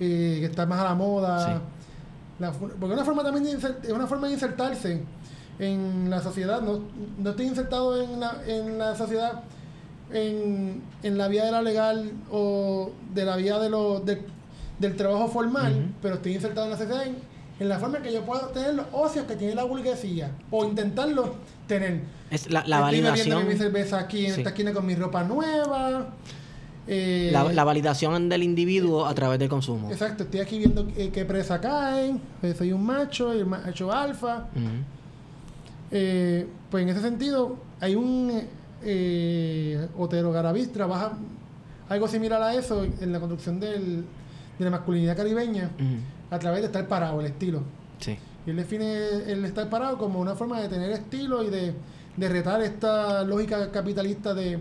eh, 0.00 0.36
que 0.40 0.46
está 0.46 0.66
más 0.66 0.80
a 0.80 0.84
la 0.84 0.94
moda. 0.94 1.46
Sí. 1.56 1.62
La 2.40 2.52
porque 2.52 2.94
una 2.94 3.04
forma 3.04 3.22
también 3.22 3.46
es 3.56 3.90
una 3.90 4.06
forma 4.06 4.26
de 4.26 4.34
insertarse 4.34 5.02
en 5.58 6.08
la 6.10 6.20
sociedad. 6.20 6.60
No, 6.62 6.80
no 7.18 7.30
estoy 7.30 7.46
insertado 7.46 8.00
en 8.02 8.18
la, 8.20 8.36
en 8.46 8.78
la 8.78 8.96
sociedad 8.96 9.42
en, 10.12 10.82
en 11.02 11.18
la 11.18 11.28
vía 11.28 11.44
de 11.44 11.52
la 11.52 11.62
legal 11.62 12.10
o 12.32 12.90
de 13.14 13.24
la 13.24 13.36
vía 13.36 13.58
de 13.58 13.70
lo, 13.70 14.00
de- 14.00 14.22
del 14.78 14.96
trabajo 14.96 15.28
formal, 15.28 15.92
pero 16.00 16.14
estoy 16.16 16.34
insertado 16.34 16.64
en 16.66 16.72
la 16.72 16.78
sociedad 16.78 17.06
en, 17.06 17.16
en 17.60 17.68
la 17.68 17.78
forma 17.78 18.00
que 18.02 18.12
yo 18.12 18.22
puedo 18.24 18.48
tener 18.48 18.74
los 18.74 18.86
ocios 18.92 19.26
que 19.26 19.36
tiene 19.36 19.54
la 19.54 19.64
burguesía 19.64 20.32
o 20.50 20.64
intentarlo 20.64 21.34
tener. 21.68 22.00
Es 22.30 22.50
la, 22.50 22.64
la 22.66 22.76
Estoy 22.90 23.02
validación. 23.02 23.46
mi 23.48 23.54
cerveza 23.56 23.98
aquí 24.00 24.26
en 24.26 24.34
Sí. 24.34 24.40
esta 24.40 24.50
esquina 24.50 24.72
con 24.72 24.84
mi 24.86 24.94
ropa 24.96 25.22
nueva. 25.24 26.08
eh, 26.88 27.28
La, 27.32 27.44
la 27.52 27.62
validación 27.64 28.28
del 28.28 28.42
individuo 28.42 29.06
a 29.06 29.14
través 29.14 29.38
del 29.38 29.48
consumo. 29.48 29.90
Exacto, 29.92 30.24
estoy 30.24 30.40
aquí 30.40 30.58
viendo 30.58 30.88
qué, 30.88 31.10
qué 31.12 31.24
presa 31.24 31.60
caen, 31.60 32.20
eh, 32.42 32.54
soy 32.56 32.72
un 32.72 32.82
macho, 32.84 33.30
el 33.32 33.46
macho 33.46 33.92
alfa. 33.92 34.46
Eh, 35.92 36.46
pues 36.70 36.82
en 36.82 36.88
ese 36.88 37.00
sentido, 37.00 37.56
hay 37.80 37.94
un 37.96 38.42
eh, 38.82 39.88
Otero 39.98 40.32
Garavis 40.32 40.72
trabaja 40.72 41.12
algo 41.88 42.08
similar 42.08 42.42
a 42.42 42.54
eso 42.54 42.84
en 42.84 43.12
la 43.12 43.18
construcción 43.18 43.58
del, 43.60 44.04
de 44.58 44.64
la 44.64 44.70
masculinidad 44.70 45.16
caribeña. 45.16 45.70
A 46.30 46.38
través 46.38 46.60
de 46.60 46.66
estar 46.66 46.86
parado, 46.88 47.20
el 47.20 47.26
estilo. 47.26 47.62
Sí. 47.98 48.16
Y 48.46 48.50
él 48.50 48.56
define 48.56 48.96
el 49.30 49.44
estar 49.44 49.68
parado 49.68 49.98
como 49.98 50.20
una 50.20 50.34
forma 50.34 50.60
de 50.60 50.68
tener 50.68 50.90
estilo 50.90 51.42
y 51.42 51.50
de, 51.50 51.74
de 52.16 52.28
retar 52.28 52.60
esta 52.62 53.22
lógica 53.24 53.70
capitalista 53.70 54.32
de 54.34 54.58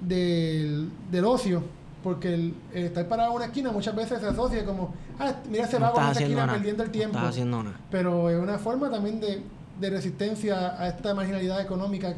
del, 0.00 0.90
del 1.10 1.24
ocio. 1.24 1.62
Porque 2.02 2.32
el, 2.32 2.54
el 2.72 2.84
estar 2.84 3.08
parado 3.08 3.30
en 3.30 3.36
una 3.36 3.44
esquina 3.46 3.72
muchas 3.72 3.94
veces 3.94 4.20
se 4.20 4.26
asocia 4.26 4.64
como, 4.64 4.94
ah, 5.18 5.34
mira 5.50 5.64
ese 5.64 5.80
No 5.80 5.86
vago 5.86 5.96
en 5.98 6.02
esa 6.04 6.10
haciendo 6.12 6.28
esquina 6.34 6.46
nada. 6.46 6.58
perdiendo 6.58 6.82
el 6.84 6.88
No 6.88 6.92
tiempo. 6.92 7.16
estás 7.16 7.30
haciendo 7.30 7.62
nada. 7.64 7.76
Pero 7.90 8.30
es 8.30 8.38
una 8.38 8.58
forma 8.58 8.88
también 8.88 9.18
de, 9.20 9.42
de 9.80 9.90
resistencia 9.90 10.80
a 10.80 10.88
esta 10.88 11.12
marginalidad 11.12 11.60
económica 11.60 12.14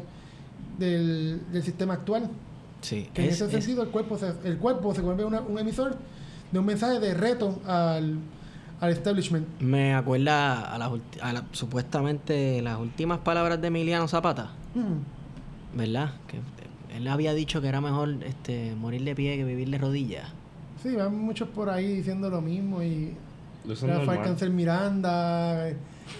del, 0.77 1.41
del 1.51 1.63
sistema 1.63 1.95
actual. 1.95 2.29
Sí. 2.81 3.09
Que 3.13 3.23
en 3.23 3.29
Es- 3.29 3.35
ese 3.41 3.45
es- 3.45 3.51
sentido 3.51 3.81
el 3.81 3.89
cuerpo 3.89 4.17
se, 4.19 4.31
el 4.43 4.57
cuerpo 4.59 4.93
se 4.93 5.01
vuelve 5.01 5.25
una- 5.25 5.41
un 5.41 5.57
emisor 5.57 5.95
de 6.51 6.59
un 6.59 6.65
mensaje 6.65 6.99
de 6.99 7.13
reto 7.13 7.61
al, 7.65 8.17
al 8.79 8.91
establishment. 8.91 9.47
Me 9.59 9.93
acuerda 9.93 10.73
a 10.73 10.77
las, 10.77 10.91
a 11.21 11.33
la- 11.33 11.43
supuestamente 11.51 12.61
las 12.61 12.77
últimas 12.79 13.19
palabras 13.19 13.61
de 13.61 13.67
Emiliano 13.67 14.07
Zapata, 14.07 14.49
Mm. 14.75 15.77
¿verdad? 15.77 16.11
Que 16.27 16.37
eh, 16.37 16.97
él 16.97 17.07
había 17.07 17.33
dicho 17.33 17.61
que 17.61 17.67
era 17.67 17.81
mejor 17.81 18.15
este, 18.25 18.73
morir 18.75 19.03
de 19.03 19.15
pie 19.15 19.37
que 19.37 19.43
vivir 19.45 19.69
de 19.69 19.77
rodillas. 19.77 20.29
Sí, 20.81 20.95
van 20.95 21.15
muchos 21.17 21.47
por 21.49 21.69
ahí 21.69 21.97
diciendo 21.97 22.29
lo 22.29 22.41
mismo 22.41 22.81
y 22.81 23.13
Rafael. 23.65 24.21
Cáncer 24.23 24.49
Miranda 24.49 25.69
eh, 25.69 25.75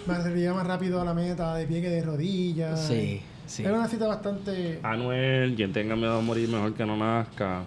más, 0.06 0.24
más 0.24 0.66
rápido 0.66 1.00
a 1.00 1.04
la 1.04 1.12
meta 1.14 1.54
de 1.56 1.66
pie 1.66 1.80
que 1.82 1.88
de 1.88 2.02
rodillas. 2.02 2.80
Sí, 2.86 3.20
sí. 3.46 3.64
Es 3.64 3.70
una 3.70 3.88
cita 3.88 4.06
bastante... 4.06 4.78
Anuel, 4.82 5.54
quien 5.56 5.72
tenga 5.72 5.96
miedo 5.96 6.18
a 6.18 6.20
morir 6.20 6.48
mejor 6.48 6.74
que 6.74 6.86
no 6.86 6.96
nazca. 6.96 7.62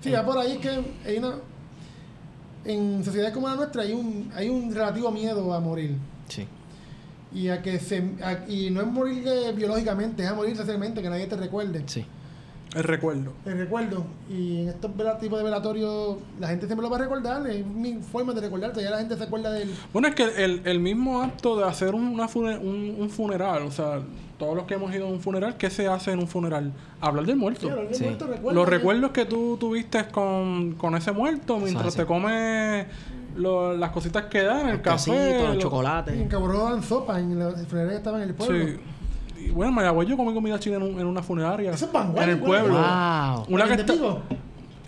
Sí, 0.00 0.10
va 0.10 0.24
por 0.24 0.38
ahí 0.38 0.52
es 0.52 0.58
que 0.58 0.70
hay 1.06 1.18
una... 1.18 1.34
En 2.64 3.04
sociedades 3.04 3.32
como 3.34 3.48
la 3.48 3.56
nuestra 3.56 3.82
hay 3.82 3.92
un, 3.92 4.30
hay 4.34 4.48
un 4.48 4.74
relativo 4.74 5.10
miedo 5.10 5.52
a 5.52 5.60
morir. 5.60 5.96
Sí. 6.28 6.46
Y 7.34 7.48
a 7.48 7.60
que 7.62 7.78
se... 7.78 7.98
a- 8.22 8.48
y 8.48 8.70
no 8.70 8.80
es 8.80 8.86
morir 8.86 9.26
eh, 9.26 9.52
biológicamente, 9.52 10.22
es 10.22 10.28
a 10.30 10.34
morir 10.34 10.56
socialmente, 10.56 11.02
que 11.02 11.10
nadie 11.10 11.26
te 11.26 11.36
recuerde. 11.36 11.82
Sí. 11.86 12.04
El 12.74 12.82
recuerdo. 12.84 13.32
El 13.46 13.58
recuerdo. 13.58 14.04
Y 14.28 14.62
en 14.62 14.68
estos 14.70 14.90
tipos 15.20 15.38
de 15.38 15.44
velatorios, 15.44 16.16
la 16.40 16.48
gente 16.48 16.66
siempre 16.66 16.82
lo 16.84 16.90
va 16.90 16.96
a 16.96 17.00
recordar. 17.00 17.46
Es 17.46 17.64
mi 17.64 17.94
forma 18.02 18.32
de 18.32 18.40
recordarte. 18.40 18.82
Ya 18.82 18.90
la 18.90 18.98
gente 18.98 19.16
se 19.16 19.22
acuerda 19.24 19.50
del. 19.52 19.72
Bueno, 19.92 20.08
es 20.08 20.14
que 20.14 20.24
el, 20.44 20.62
el 20.64 20.80
mismo 20.80 21.22
acto 21.22 21.56
de 21.56 21.64
hacer 21.64 21.94
una 21.94 22.26
fune- 22.28 22.58
un, 22.58 22.96
un 22.98 23.10
funeral, 23.10 23.62
o 23.62 23.70
sea, 23.70 24.00
todos 24.38 24.56
los 24.56 24.64
que 24.64 24.74
hemos 24.74 24.92
ido 24.94 25.06
a 25.06 25.08
un 25.10 25.20
funeral, 25.20 25.56
¿qué 25.56 25.70
se 25.70 25.86
hace 25.86 26.10
en 26.10 26.18
un 26.18 26.26
funeral? 26.28 26.72
Hablar 27.00 27.24
del 27.26 27.36
muerto. 27.36 27.60
Sí, 27.60 27.68
hablar 27.68 27.86
del 27.86 27.94
Sí. 27.94 28.04
muerto, 28.04 28.26
recuerda 28.26 28.52
Los 28.60 28.64
que- 28.64 28.70
recuerdos 28.70 29.10
que 29.12 29.24
tú 29.26 29.56
tuviste 29.58 30.06
con, 30.08 30.72
con 30.74 30.96
ese 30.96 31.12
muerto 31.12 31.58
mientras 31.58 31.94
te 31.94 32.04
comes 32.04 32.86
lo- 33.36 33.76
las 33.76 33.90
cositas 33.90 34.24
que 34.24 34.42
dan, 34.42 34.66
el 34.68 34.72
Los 34.74 34.80
café. 34.82 35.10
quesitos, 35.12 35.42
los 35.46 35.54
lo- 35.56 35.60
chocolates. 35.60 36.14
En 36.14 36.28
Cabrón 36.28 36.82
sopa 36.82 37.18
en 37.20 37.38
los 37.38 37.54
funerales 37.66 37.90
que 37.92 37.96
estaban 37.98 38.22
en 38.22 38.28
el 38.30 38.34
pueblo. 38.34 38.66
Sí. 38.66 38.76
Y 39.46 39.50
bueno, 39.50 39.70
en 39.70 39.74
Mayagüez 39.74 40.08
yo 40.08 40.16
comí 40.16 40.32
comida 40.34 40.58
china 40.58 40.76
en, 40.76 40.82
un- 40.82 40.98
en 41.00 41.06
una 41.06 41.22
funeraria. 41.22 41.70
Eso 41.72 41.86
es 41.86 41.92
vanguardia, 41.92 42.24
En 42.32 42.38
el 42.38 42.44
pueblo. 42.44 42.74
Wow. 42.74 43.44
Una 43.48 43.64
que 43.66 43.74
¿El 43.74 43.86
de 43.86 43.92
está- 43.94 44.16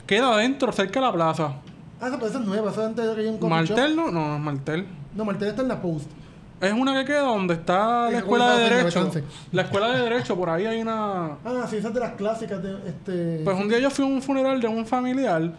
queda 0.07 0.34
adentro, 0.34 0.72
cerca 0.72 1.00
de 1.00 1.07
la 1.07 1.12
plaza. 1.12 1.52
Ah, 2.00 2.09
esa, 2.09 2.16
pero 2.16 2.26
esa 2.28 2.38
es 2.40 2.44
nueva. 2.46 2.70
Esa 2.70 2.86
antes 2.86 3.07
de 3.07 3.14
que 3.14 3.20
hay 3.20 3.26
un. 3.28 3.48
¿Martel 3.48 3.96
no? 3.96 4.11
No, 4.11 4.28
no 4.28 4.34
es 4.36 4.40
Martel. 4.40 4.86
No, 5.14 5.24
Martel 5.24 5.48
está 5.48 5.62
en 5.62 5.68
la 5.68 5.80
post. 5.80 6.07
Es 6.61 6.72
una 6.72 6.94
que 6.94 7.04
queda 7.04 7.20
donde 7.20 7.52
está 7.54 8.07
Sí, 8.07 8.12
la 8.14 8.18
escuela 8.18 8.57
de 8.57 8.70
Derecho. 8.70 9.11
La 9.52 9.62
escuela 9.62 9.88
de 9.92 10.02
Derecho, 10.04 10.36
por 10.36 10.48
ahí 10.48 10.64
hay 10.64 10.80
una... 10.80 11.32
Ah, 11.44 11.66
sí, 11.68 11.76
esa 11.76 11.88
es 11.88 11.94
de 11.94 12.00
las 12.00 12.12
clásicas. 12.12 12.62
De, 12.62 12.76
este... 12.88 13.42
Pues 13.44 13.61
un 13.61 13.68
día 13.68 13.78
yo 13.78 13.90
fui 13.90 14.07
a 14.07 14.09
un 14.09 14.22
funeral 14.22 14.59
de 14.59 14.66
un 14.66 14.86
familiar 14.86 15.52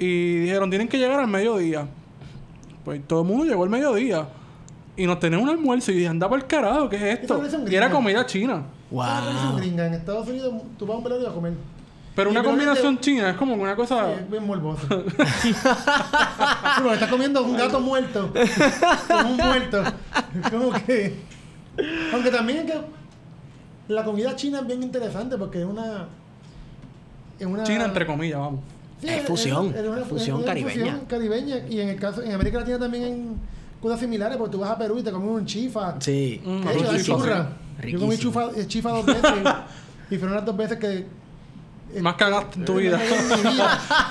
y 0.00 0.38
dijeron, 0.40 0.68
tienen 0.68 0.88
que 0.88 0.98
llegar 0.98 1.20
al 1.20 1.28
mediodía. 1.28 1.86
Pues 2.84 3.06
todo 3.06 3.22
el 3.22 3.28
mundo 3.28 3.44
llegó 3.44 3.62
al 3.62 3.70
mediodía. 3.70 4.26
Y 4.96 5.06
nos 5.06 5.18
tenían 5.20 5.42
un 5.42 5.48
almuerzo 5.48 5.90
y 5.90 5.94
dije, 5.96 6.08
anda 6.08 6.28
por 6.28 6.38
el 6.38 6.46
carajo, 6.46 6.88
¿qué 6.88 6.96
es 6.96 7.20
esto? 7.20 7.42
y 7.68 7.74
era 7.74 7.90
comida 7.90 8.26
china. 8.26 8.62
Wow. 8.90 9.56
gringa. 9.56 9.86
En 9.86 9.94
Estados 9.94 10.28
Unidos 10.28 10.52
tú 10.78 10.84
vas 10.86 10.94
a 10.94 10.98
un 10.98 11.04
velorio 11.04 11.28
a 11.30 11.34
comer. 11.34 11.54
Pero 12.14 12.28
Y 12.28 12.32
una 12.32 12.42
combinación 12.44 12.96
de- 12.96 13.00
china 13.00 13.30
es 13.30 13.36
como 13.36 13.54
una 13.54 13.74
cosa. 13.74 14.06
Sí, 14.14 14.20
es 14.20 14.30
bien 14.30 14.46
morboso. 14.46 14.86
sí, 15.40 15.54
porque 16.78 16.92
estás 16.94 17.08
comiendo 17.08 17.42
un 17.42 17.56
gato 17.56 17.80
muerto. 17.80 18.30
Con 19.08 19.26
un 19.26 19.36
muerto. 19.38 19.82
Es 20.44 20.50
como 20.50 20.72
que. 20.72 21.16
Aunque 22.12 22.30
también 22.30 22.58
es 22.58 22.72
que 22.72 22.80
la 23.88 24.04
comida 24.04 24.36
china 24.36 24.60
es 24.60 24.66
bien 24.66 24.82
interesante 24.82 25.38
porque 25.38 25.60
es 25.60 25.66
una. 25.66 26.06
Es 27.38 27.46
una 27.46 27.62
China 27.64 27.86
entre 27.86 28.06
comillas, 28.06 28.38
vamos. 28.40 28.60
Sí, 29.00 29.08
Es 29.08 29.24
fusión, 29.24 29.74
una- 29.74 30.04
fusión 30.04 30.36
una 30.36 30.46
caribeña. 30.46 30.74
fusión 30.84 31.00
caribeña. 31.06 31.56
Y 31.68 31.80
en 31.80 31.88
el 31.88 31.98
caso, 31.98 32.22
en 32.22 32.32
América 32.32 32.58
Latina 32.58 32.78
también 32.78 33.04
hay 33.04 33.26
cosas 33.82 34.00
similares, 34.00 34.36
porque 34.38 34.52
tú 34.52 34.60
vas 34.60 34.70
a 34.70 34.78
Perú 34.78 34.98
y 34.98 35.02
te 35.02 35.10
comes 35.10 35.28
un 35.28 35.44
chifa. 35.44 35.96
Sí. 36.00 36.40
Mm, 36.44 36.60
De 36.64 36.72
hecho, 36.72 36.90
riquísimo, 36.92 37.18
churra. 37.18 37.48
Yo 37.86 37.98
comí 37.98 38.16
chufa, 38.16 38.48
chifa 38.66 38.90
dos 38.90 39.04
veces. 39.06 39.22
y 40.10 40.16
fueron 40.16 40.36
las 40.36 40.44
dos 40.46 40.56
veces 40.56 40.78
que. 40.78 41.06
eh, 41.94 42.00
Más 42.00 42.14
cagaste 42.14 42.60
en 42.60 42.64
tu 42.64 42.74
me 42.74 42.80
vida. 42.82 42.98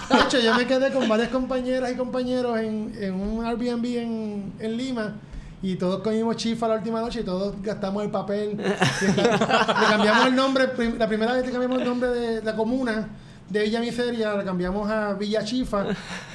De 0.09 0.19
hecho, 0.19 0.39
yo 0.39 0.53
me 0.55 0.67
quedé 0.67 0.91
con 0.91 1.07
varias 1.07 1.29
compañeras 1.29 1.91
y 1.91 1.95
compañeros 1.95 2.59
en, 2.59 2.93
en 2.99 3.13
un 3.13 3.45
Airbnb 3.45 3.85
en, 3.85 4.53
en 4.59 4.77
Lima. 4.77 5.15
Y 5.63 5.75
todos 5.75 6.01
comimos 6.01 6.35
chifa 6.37 6.67
la 6.67 6.75
última 6.75 6.99
noche 7.01 7.21
y 7.21 7.23
todos 7.23 7.53
gastamos 7.61 8.03
el 8.03 8.09
papel. 8.09 8.57
Le 8.57 9.85
cambiamos 9.89 10.25
el 10.27 10.35
nombre. 10.35 10.67
La 10.97 11.07
primera 11.07 11.33
vez 11.33 11.43
que 11.43 11.51
cambiamos 11.51 11.79
el 11.79 11.85
nombre 11.85 12.09
de 12.09 12.41
la 12.43 12.55
comuna 12.55 13.07
de 13.51 13.63
Villa 13.63 13.79
Miseria, 13.81 14.33
la 14.33 14.43
cambiamos 14.43 14.89
a 14.89 15.13
Villa 15.13 15.43
Chifa. 15.43 15.85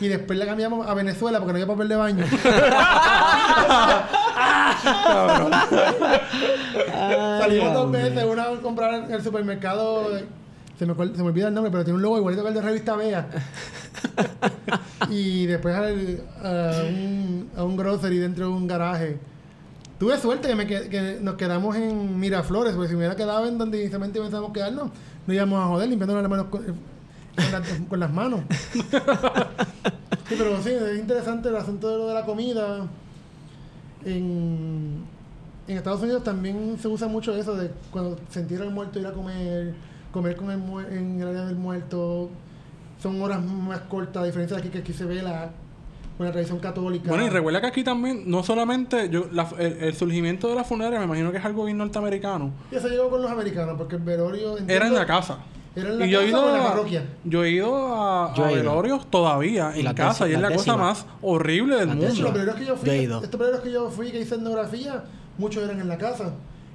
Y 0.00 0.08
después 0.08 0.38
la 0.38 0.44
cambiamos 0.46 0.86
a 0.86 0.94
Venezuela 0.94 1.38
porque 1.38 1.52
no 1.52 1.56
había 1.56 1.66
papel 1.66 1.88
de 1.88 1.96
baño. 1.96 2.24
Salimos 7.40 7.72
dos 7.74 7.90
veces, 7.90 8.24
una 8.24 8.44
a 8.44 8.56
comprar 8.60 9.04
en 9.04 9.10
el 9.12 9.22
supermercado. 9.22 10.08
Se 10.78 10.84
me, 10.84 10.94
se 10.94 11.22
me 11.22 11.28
olvida 11.28 11.48
el 11.48 11.54
nombre, 11.54 11.70
pero 11.70 11.84
tiene 11.84 11.96
un 11.96 12.02
logo 12.02 12.18
igualito 12.18 12.42
que 12.42 12.48
el 12.50 12.54
de 12.54 12.60
revista 12.62 12.96
Bea. 12.96 13.26
y 15.10 15.46
después 15.46 15.74
al- 15.74 16.20
a, 16.42 16.82
un, 16.86 17.50
a 17.56 17.64
un 17.64 17.76
grocery 17.76 18.18
dentro 18.18 18.46
de 18.48 18.52
un 18.52 18.66
garaje. 18.66 19.18
Tuve 19.98 20.18
suerte 20.18 20.48
que, 20.48 20.54
me 20.54 20.66
qued- 20.68 20.88
que 20.90 21.18
nos 21.22 21.36
quedamos 21.36 21.74
en 21.76 22.20
Miraflores, 22.20 22.74
porque 22.74 22.88
si 22.88 22.94
me 22.94 22.98
hubiera 22.98 23.16
quedado 23.16 23.46
en 23.46 23.56
donde 23.56 23.80
inicialmente 23.80 24.20
pensábamos 24.20 24.52
quedarnos, 24.52 24.90
no 25.26 25.32
íbamos 25.34 25.64
a 25.64 25.66
joder 25.68 25.88
limpiándonos 25.88 26.22
las 26.22 26.30
manos 26.30 26.46
con, 26.50 26.95
con 27.36 27.52
la- 27.52 27.88
con 27.88 28.00
las 28.00 28.12
manos. 28.12 28.40
Sí, 30.28 30.34
pero 30.36 30.60
sí, 30.62 30.70
es 30.70 30.98
interesante 30.98 31.48
el 31.48 31.56
asunto 31.56 31.88
de 31.90 31.98
lo 31.98 32.08
de 32.08 32.14
la 32.14 32.24
comida. 32.24 32.86
En, 34.04 35.04
en 35.68 35.76
Estados 35.76 36.02
Unidos 36.02 36.22
también 36.24 36.76
se 36.80 36.88
usa 36.88 37.08
mucho 37.08 37.34
eso 37.36 37.54
de 37.56 37.70
cuando 37.90 38.18
se 38.30 38.40
entierra 38.40 38.64
el 38.64 38.70
muerto 38.70 38.98
ir 39.00 39.06
a 39.06 39.12
comer, 39.12 39.74
comer 40.12 40.36
con 40.36 40.50
el 40.50 40.58
mu- 40.58 40.80
en 40.80 41.20
el 41.20 41.28
área 41.28 41.44
del 41.46 41.56
muerto. 41.56 42.28
Son 43.02 43.20
horas 43.20 43.42
más 43.44 43.80
cortas, 43.82 44.22
a 44.22 44.26
diferencia 44.26 44.56
de 44.56 44.62
aquí 44.62 44.70
que 44.70 44.78
aquí 44.78 44.92
se 44.92 45.04
ve 45.04 45.22
la, 45.22 45.50
la 46.18 46.32
tradición 46.32 46.58
católica. 46.60 47.08
Bueno, 47.10 47.26
y 47.26 47.30
recuerda 47.30 47.60
que 47.60 47.66
aquí 47.66 47.84
también, 47.84 48.22
no 48.30 48.42
solamente 48.42 49.08
yo, 49.10 49.26
la- 49.32 49.48
el, 49.58 49.72
el 49.82 49.94
surgimiento 49.94 50.48
de 50.48 50.54
la 50.54 50.64
funeraria, 50.64 50.98
me 51.00 51.04
imagino 51.04 51.30
que 51.32 51.38
es 51.38 51.44
algo 51.44 51.64
bien 51.64 51.78
norteamericano, 51.78 52.52
Y 52.72 52.76
eso 52.76 52.88
llegó 52.88 53.10
con 53.10 53.22
los 53.22 53.30
americanos, 53.30 53.74
porque 53.76 53.96
el 53.96 54.02
velorio... 54.02 54.52
era 54.56 54.58
en 54.58 54.70
entiendo, 54.70 54.98
la 54.98 55.06
casa. 55.06 55.38
Era 55.76 55.90
en 55.90 55.98
la 55.98 56.06
y 56.06 56.10
yo 56.10 56.20
he 56.22 56.28
ido 56.28 56.42
o 56.42 56.46
en 56.48 56.52
la 56.54 56.64
a, 56.64 56.68
parroquia. 56.70 57.04
yo 57.24 57.44
he 57.44 57.50
ido 57.50 57.94
a, 57.94 58.34
Yo 58.34 58.44
a 58.44 58.48
he 58.48 58.52
ido. 58.54 58.62
velorios 58.62 59.10
todavía 59.10 59.72
Y 59.76 59.80
en 59.80 59.84
las 59.84 59.94
casa 59.94 60.28
y 60.28 60.32
es 60.32 60.40
la 60.40 60.50
cosa 60.50 60.76
más 60.76 61.06
horrible 61.22 61.76
del 61.76 61.88
los 61.88 61.96
mundo. 61.96 62.30
primeros 62.32 62.54
que 62.56 62.64
yo 62.64 62.76
fui, 62.76 62.86
Yo 62.86 62.92
he 62.94 63.02
ido. 63.02 63.22
estos 63.22 63.38
primeros 63.38 63.60
que 63.60 63.70
yo 63.72 63.90
fui, 63.90 64.10
que 64.10 64.20
hice 64.20 64.34
etnografía, 64.36 65.04
muchos 65.38 65.62
eran 65.62 65.78
en 65.80 65.88
la 65.88 65.98
casa. 65.98 66.32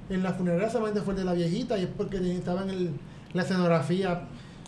En 0.08 0.22
la 0.22 0.32
funeraria 0.32 0.70
solamente 0.70 1.00
fue 1.02 1.14
el 1.14 1.18
de 1.20 1.24
la 1.24 1.32
viejita 1.32 1.76
y 1.78 1.82
es 1.82 1.88
porque 1.96 2.20
necesitaban 2.20 2.70
el, 2.70 2.90
la 3.32 3.42
escenografía. 3.42 4.22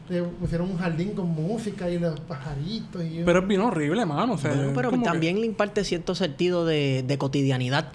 Le 0.09 0.23
pusieron 0.23 0.71
un 0.71 0.77
jardín 0.77 1.13
con 1.15 1.29
música 1.31 1.89
y 1.89 1.99
los 1.99 2.21
pajaritos 2.21 3.03
y... 3.05 3.23
Pero 3.25 3.39
es 3.39 3.47
bien 3.49 3.61
horrible, 3.63 4.05
mano. 4.05 4.35
O 4.35 4.39
sea, 4.39 4.53
Bueno, 4.53 4.73
pero 4.75 4.91
como 4.91 5.03
que- 5.03 5.09
también 5.09 5.41
le 5.41 5.47
imparte 5.47 5.83
cierto 5.85 6.15
sentido 6.15 6.67
de, 6.67 7.03
de 7.07 7.19
cotidianidad 7.19 7.87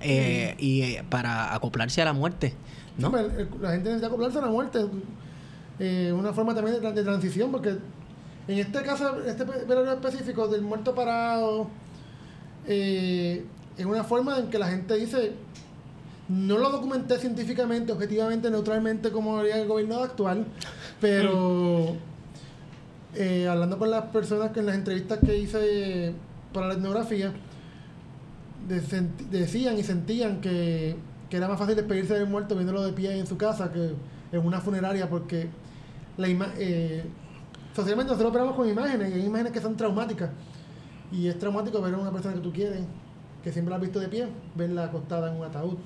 eh, 0.00 0.54
y 0.58 0.82
eh, 0.82 1.04
para 1.10 1.54
acoplarse 1.54 2.00
a 2.00 2.06
la 2.06 2.12
muerte, 2.14 2.54
¿no? 2.96 3.08
Sí, 3.08 3.16
pues, 3.36 3.60
la 3.60 3.70
gente 3.72 3.84
necesita 3.90 4.06
acoplarse 4.06 4.38
a 4.38 4.42
la 4.42 4.46
muerte. 4.48 4.78
Eh, 5.80 6.12
una 6.12 6.32
forma 6.32 6.54
también 6.54 6.80
de, 6.80 6.82
tra- 6.86 6.92
de 6.92 7.02
transición, 7.04 7.52
porque 7.52 7.70
en 8.48 8.58
este 8.58 8.82
caso, 8.82 9.22
este 9.24 9.44
velorio 9.44 9.92
específico 9.92 10.48
del 10.48 10.62
muerto 10.62 10.94
parado, 10.94 11.68
eh, 12.66 13.44
es 13.76 13.86
una 13.86 14.02
forma 14.04 14.38
en 14.38 14.48
que 14.50 14.58
la 14.58 14.68
gente 14.68 14.94
dice, 14.96 15.32
no 16.28 16.58
lo 16.58 16.70
documenté 16.70 17.18
científicamente, 17.18 17.92
objetivamente, 17.92 18.50
neutralmente 18.50 19.10
como 19.10 19.38
haría 19.38 19.58
el 19.60 19.68
gobierno 19.68 20.02
actual, 20.02 20.44
pero 21.00 21.94
eh, 23.14 23.46
hablando 23.48 23.78
con 23.78 23.90
las 23.90 24.04
personas 24.06 24.50
que 24.50 24.60
en 24.60 24.66
las 24.66 24.74
entrevistas 24.74 25.18
que 25.24 25.38
hice 25.38 26.12
para 26.52 26.68
la 26.68 26.74
etnografía, 26.74 27.32
de- 28.68 29.08
decían 29.30 29.78
y 29.78 29.82
sentían 29.82 30.40
que, 30.40 30.96
que 31.30 31.36
era 31.36 31.48
más 31.48 31.58
fácil 31.58 31.76
despedirse 31.76 32.14
del 32.14 32.26
muerto 32.28 32.54
viéndolo 32.54 32.82
de 32.84 32.92
pie 32.92 33.18
en 33.18 33.26
su 33.26 33.36
casa 33.38 33.72
que 33.72 33.92
en 34.32 34.44
una 34.46 34.60
funeraria 34.60 35.08
porque 35.08 35.48
la 36.18 36.28
ima- 36.28 36.52
eh, 36.58 37.04
socialmente 37.74 38.10
nosotros 38.12 38.30
operamos 38.30 38.54
con 38.56 38.68
imágenes 38.68 39.10
y 39.10 39.14
hay 39.14 39.24
imágenes 39.26 39.52
que 39.52 39.60
son 39.60 39.76
traumáticas 39.76 40.30
y 41.10 41.26
es 41.28 41.38
traumático 41.38 41.80
ver 41.80 41.94
a 41.94 41.98
una 41.98 42.10
persona 42.12 42.34
que 42.34 42.40
tú 42.40 42.52
quieres 42.52 42.80
que 43.42 43.50
siempre 43.52 43.70
la 43.70 43.76
has 43.76 43.82
visto 43.82 43.98
de 44.00 44.08
pie 44.08 44.26
verla 44.56 44.84
acostada 44.84 45.30
en 45.30 45.38
un 45.38 45.44
ataúd 45.44 45.76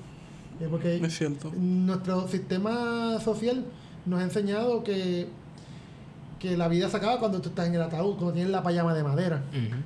Eh, 0.61 0.67
porque 0.71 0.97
Es 0.97 1.17
cierto. 1.17 1.51
nuestro 1.57 2.27
sistema 2.29 3.19
social 3.21 3.65
nos 4.07 4.21
ha 4.21 4.25
enseñado 4.25 4.83
que 4.85 5.29
que 6.39 6.57
la 6.57 6.67
vida 6.69 6.89
se 6.89 6.97
acaba 6.97 7.19
cuando 7.21 7.41
tú 7.41 7.51
estás 7.51 7.69
en 7.69 7.75
el 7.77 7.83
ataúd 7.83 8.15
cuando 8.17 8.33
tienes 8.33 8.51
la 8.51 8.63
payama 8.63 8.95
de 8.95 9.03
madera 9.05 9.43
Ujú. 9.53 9.77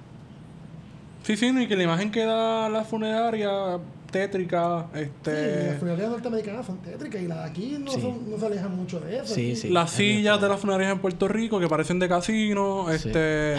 Sí, 1.22 1.36
sí, 1.36 1.52
no, 1.52 1.60
y 1.60 1.66
que 1.68 1.76
la 1.76 1.82
imagen 1.82 2.10
que 2.10 2.24
da 2.24 2.68
la 2.68 2.84
funeraria 2.84 3.50
tétrica, 4.18 4.86
Sí, 4.94 5.00
este... 5.00 5.66
las 5.68 5.78
funerarias 5.78 6.10
norteamericanas 6.10 6.66
son 6.66 6.78
tétricas 6.78 7.22
y 7.22 7.26
las 7.28 7.38
de 7.38 7.44
aquí 7.50 7.76
no, 7.78 7.90
Sí. 7.90 8.00
son- 8.00 8.30
no 8.30 8.38
se 8.38 8.46
alejan 8.46 8.76
mucho 8.76 9.00
de 9.00 9.16
eso. 9.18 9.34
Sí, 9.34 9.50
Aquí- 9.52 9.56
sí. 9.56 9.68
Las 9.70 9.90
sillas 9.90 10.40
de 10.40 10.48
las 10.48 10.60
funerarias 10.60 10.92
en 10.92 10.98
Puerto 11.00 11.28
Rico 11.28 11.60
que 11.60 11.68
parecen 11.68 11.98
de 11.98 12.08
casino, 12.08 12.86
Sí. 12.88 12.94
este, 13.08 13.56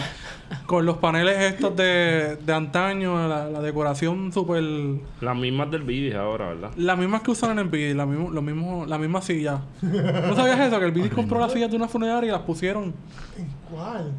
con 0.66 0.84
los 0.86 0.98
paneles 0.98 1.38
estos 1.54 1.76
de, 1.76 2.36
de 2.44 2.52
antaño, 2.52 3.28
la, 3.28 3.48
la 3.48 3.60
decoración 3.60 4.32
súper... 4.32 4.62
Las 5.20 5.36
mismas 5.36 5.70
del 5.70 5.82
vídeo 5.82 6.20
ahora, 6.20 6.48
¿verdad? 6.48 6.70
Las 6.76 6.98
mismas 6.98 7.22
que 7.22 7.30
usan 7.30 7.52
en 7.52 7.58
el 7.60 7.68
BD, 7.68 7.94
la, 7.94 8.06
mismo, 8.06 8.30
lo 8.30 8.42
mismo, 8.42 8.86
la 8.86 8.98
misma 8.98 9.22
silla. 9.22 9.60
¿No 9.82 10.34
sabías 10.36 10.58
eso? 10.60 10.78
Que 10.80 10.86
el 10.86 10.92
BD 10.92 11.10
compró 11.14 11.38
las 11.40 11.52
sillas 11.52 11.70
de 11.70 11.76
una 11.76 11.88
funeraria 11.88 12.28
y 12.28 12.32
las 12.32 12.42
pusieron... 12.42 12.94
¿En 13.36 13.46
cuál? 13.70 14.12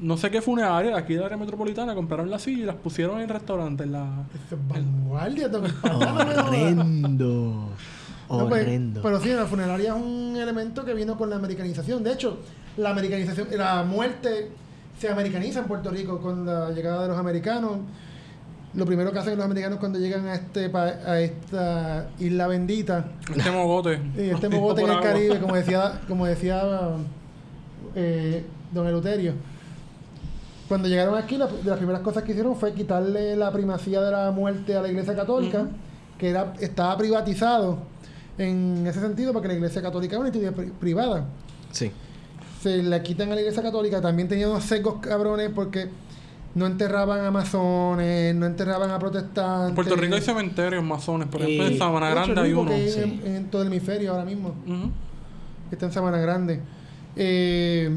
No 0.00 0.16
sé 0.16 0.30
qué 0.30 0.40
funeraria, 0.40 0.96
aquí 0.96 1.14
de 1.14 1.20
la 1.20 1.26
área 1.26 1.36
metropolitana, 1.38 1.94
compraron 1.94 2.30
las 2.30 2.42
sillas 2.42 2.60
y 2.60 2.64
las 2.64 2.76
pusieron 2.76 3.16
en 3.16 3.22
el 3.24 3.28
restaurante. 3.28 3.84
En 3.84 3.92
la... 3.92 4.24
Es 4.34 4.56
vanguardia. 4.68 5.50
jodas. 5.82 6.38
Horrendo. 6.46 7.68
No, 8.30 8.48
pues, 8.48 8.62
Horrendo. 8.62 9.02
pero 9.02 9.20
sí, 9.20 9.28
la 9.30 9.44
funeraria 9.46 9.94
es 9.94 10.02
un 10.02 10.36
elemento 10.36 10.84
que 10.84 10.94
vino 10.94 11.16
con 11.18 11.28
la 11.30 11.36
americanización. 11.36 12.02
De 12.02 12.12
hecho, 12.12 12.38
la 12.76 12.90
americanización, 12.90 13.48
la 13.56 13.82
muerte 13.82 14.52
se 14.98 15.08
americaniza 15.08 15.60
en 15.60 15.64
Puerto 15.66 15.90
Rico 15.90 16.18
con 16.20 16.46
la 16.46 16.70
llegada 16.70 17.02
de 17.02 17.08
los 17.08 17.18
americanos. 17.18 17.78
Lo 18.72 18.86
primero 18.86 19.10
que 19.12 19.18
hacen 19.18 19.36
los 19.36 19.44
americanos 19.44 19.80
cuando 19.80 19.98
llegan 19.98 20.26
a 20.28 20.34
este 20.34 20.70
pa- 20.70 20.84
a 21.04 21.20
esta 21.20 22.08
isla 22.20 22.46
bendita, 22.46 23.06
Este 23.34 23.50
mogote. 23.50 24.00
este 24.16 24.48
mogote 24.48 24.82
en 24.82 24.86
el 24.86 24.92
agua. 24.96 25.02
Caribe, 25.04 25.40
como 25.40 25.56
decía, 25.56 26.00
como 26.08 26.24
decía 26.26 26.62
eh, 27.96 28.44
don 28.72 28.86
Eleuterio. 28.86 29.34
Cuando 30.70 30.86
llegaron 30.88 31.16
aquí, 31.16 31.36
la- 31.36 31.48
de 31.48 31.64
las 31.68 31.78
primeras 31.78 32.00
cosas 32.00 32.22
que 32.22 32.30
hicieron 32.30 32.54
fue 32.54 32.72
quitarle 32.72 33.34
la 33.34 33.50
primacía 33.52 34.00
de 34.00 34.10
la 34.12 34.30
muerte 34.30 34.76
a 34.76 34.80
la 34.82 34.88
Iglesia 34.88 35.16
Católica, 35.16 35.66
que 36.16 36.30
era 36.30 36.54
estaba 36.60 36.96
privatizado 36.96 37.78
en 38.38 38.86
ese 38.86 39.00
sentido, 39.00 39.32
porque 39.32 39.48
la 39.48 39.54
Iglesia 39.54 39.82
Católica 39.82 40.14
es 40.14 40.20
una 40.20 40.28
institución 40.28 40.54
pri- 40.54 40.72
privada. 40.78 41.24
Sí. 41.72 41.90
Se 42.62 42.84
la 42.84 43.02
quitan 43.02 43.32
a 43.32 43.34
la 43.34 43.40
Iglesia 43.40 43.64
Católica, 43.64 44.00
también 44.00 44.28
tenían 44.28 44.50
unos 44.50 44.62
secos 44.62 45.00
cabrones 45.00 45.50
porque 45.52 45.88
no 46.54 46.66
enterraban 46.66 47.24
a 47.24 47.32
masones, 47.32 48.32
no 48.36 48.46
enterraban 48.46 48.92
a 48.92 48.98
protestantes. 49.00 49.70
En 49.70 49.74
Puerto 49.74 49.96
Rico 49.96 50.14
hay 50.14 50.20
cementerios 50.20 50.84
masones, 50.84 51.26
por 51.26 51.42
ejemplo, 51.42 51.64
Y- 51.68 51.72
en 51.72 51.78
Sabana 51.78 52.10
Grande 52.10 52.40
hay 52.40 52.52
uno. 52.52 52.70
sí. 52.70 53.20
en, 53.24 53.34
en 53.36 53.50
todo 53.50 53.62
el 53.62 53.68
hemisferio 53.68 54.12
ahora 54.12 54.24
mismo, 54.24 54.54
está 55.72 55.86
en 55.86 55.92
Sabana 55.92 56.18
Grande. 56.18 56.60
Eh, 57.16 57.90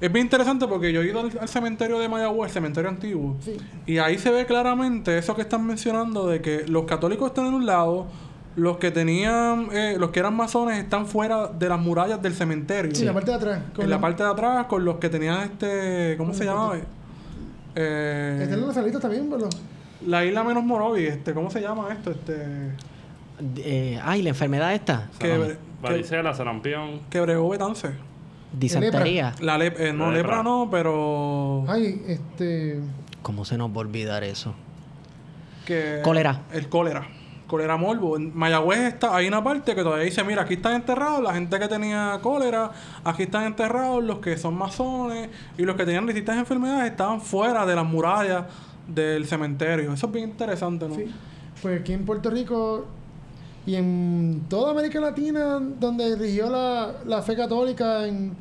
Es 0.00 0.12
bien 0.12 0.26
interesante 0.26 0.66
porque 0.68 0.92
yo 0.92 1.02
he 1.02 1.06
ido 1.06 1.20
al, 1.20 1.30
al 1.40 1.48
cementerio 1.48 1.98
de 1.98 2.08
Mayagüez, 2.08 2.50
el 2.50 2.54
cementerio 2.54 2.88
antiguo, 2.90 3.36
sí. 3.40 3.56
y 3.86 3.98
ahí 3.98 4.16
se 4.18 4.30
ve 4.30 4.46
claramente 4.46 5.18
eso 5.18 5.34
que 5.34 5.42
están 5.42 5.66
mencionando 5.66 6.26
de 6.28 6.40
que 6.40 6.66
los 6.68 6.84
católicos 6.84 7.28
están 7.28 7.46
en 7.46 7.54
un 7.54 7.66
lado, 7.66 8.06
los 8.54 8.78
que 8.78 8.90
tenían, 8.90 9.68
eh, 9.72 9.96
los 9.98 10.10
que 10.10 10.20
eran 10.20 10.34
masones 10.36 10.78
están 10.78 11.06
fuera 11.06 11.48
de 11.48 11.68
las 11.68 11.80
murallas 11.80 12.20
del 12.22 12.34
cementerio. 12.34 12.94
Sí, 12.94 13.02
en 13.02 13.06
la 13.08 13.14
parte 13.14 13.30
de 13.30 13.36
atrás. 13.36 13.60
con 13.74 13.84
en 13.84 13.90
la 13.90 14.00
parte 14.00 14.22
de 14.22 14.28
atrás 14.30 14.66
con 14.66 14.84
los 14.84 14.96
que 14.98 15.08
tenían 15.08 15.40
este, 15.42 16.16
¿cómo 16.16 16.32
se 16.34 16.44
llamaba? 16.44 16.76
Eh, 17.74 18.40
Están 18.42 18.60
los 18.60 18.74
salitos 18.74 19.00
también, 19.00 19.28
pero 19.30 19.48
la 20.06 20.24
isla 20.24 20.42
menos 20.44 20.64
Morovi, 20.64 21.04
este, 21.06 21.34
¿cómo 21.34 21.50
se 21.50 21.60
llama 21.60 21.88
esto? 21.92 22.10
Este, 22.10 22.36
Eh, 23.58 24.00
ay, 24.02 24.22
la 24.22 24.30
enfermedad 24.30 24.74
esta. 24.74 25.08
que, 25.18 25.28
que, 25.28 25.56
Varicela, 25.82 26.34
sarampión. 26.34 27.00
que 27.10 27.20
bregó 27.20 27.48
Betance. 27.50 27.90
Disentería. 28.52 29.34
La 29.40 29.58
lep- 29.58 29.78
eh, 29.78 29.92
no, 29.92 30.06
La 30.06 30.12
lepra 30.16 30.36
lepra. 30.38 30.42
no, 30.42 30.68
pero... 30.70 31.64
Ay, 31.68 32.02
este. 32.06 32.80
¿Cómo 33.22 33.44
se 33.44 33.58
nos 33.58 33.70
va 33.70 33.76
a 33.76 33.78
olvidar 33.80 34.24
eso? 34.24 34.54
que 35.66 36.00
Cólera. 36.02 36.42
El 36.52 36.68
cólera. 36.68 37.06
Cólera 37.46 37.76
morbo. 37.76 38.16
En 38.16 38.36
Mayagüez 38.36 38.80
está, 38.94 39.14
hay 39.16 39.26
una 39.28 39.42
parte 39.42 39.74
que 39.74 39.82
todavía 39.82 40.04
dice, 40.04 40.22
mira, 40.24 40.42
aquí 40.42 40.54
están 40.54 40.74
enterrados 40.74 41.22
la 41.22 41.32
gente 41.34 41.58
que 41.58 41.68
tenía 41.68 42.18
cólera, 42.22 42.70
aquí 43.04 43.24
están 43.24 43.44
enterrados 43.44 44.02
los 44.04 44.18
que 44.18 44.36
son 44.36 44.54
masones 44.54 45.28
y 45.56 45.62
los 45.62 45.76
que 45.76 45.84
tenían 45.84 46.06
distintas 46.06 46.36
enfermedades 46.36 46.90
estaban 46.90 47.20
fuera 47.20 47.64
de 47.66 47.74
las 47.74 47.84
murallas 47.86 48.44
del 48.86 49.26
cementerio. 49.26 49.92
Eso 49.92 50.06
es 50.06 50.12
bien 50.12 50.30
interesante, 50.30 50.88
¿no? 50.88 50.94
Sí. 50.94 51.06
Pues 51.62 51.80
aquí 51.80 51.92
en 51.92 52.04
Puerto 52.04 52.30
Rico 52.30 52.86
y 53.68 53.74
en 53.76 54.44
toda 54.48 54.70
América 54.70 54.98
Latina, 54.98 55.60
donde 55.78 56.16
rigió 56.16 56.48
la, 56.48 56.92
la 57.06 57.20
fe 57.22 57.36
católica, 57.36 58.06
en, 58.06 58.32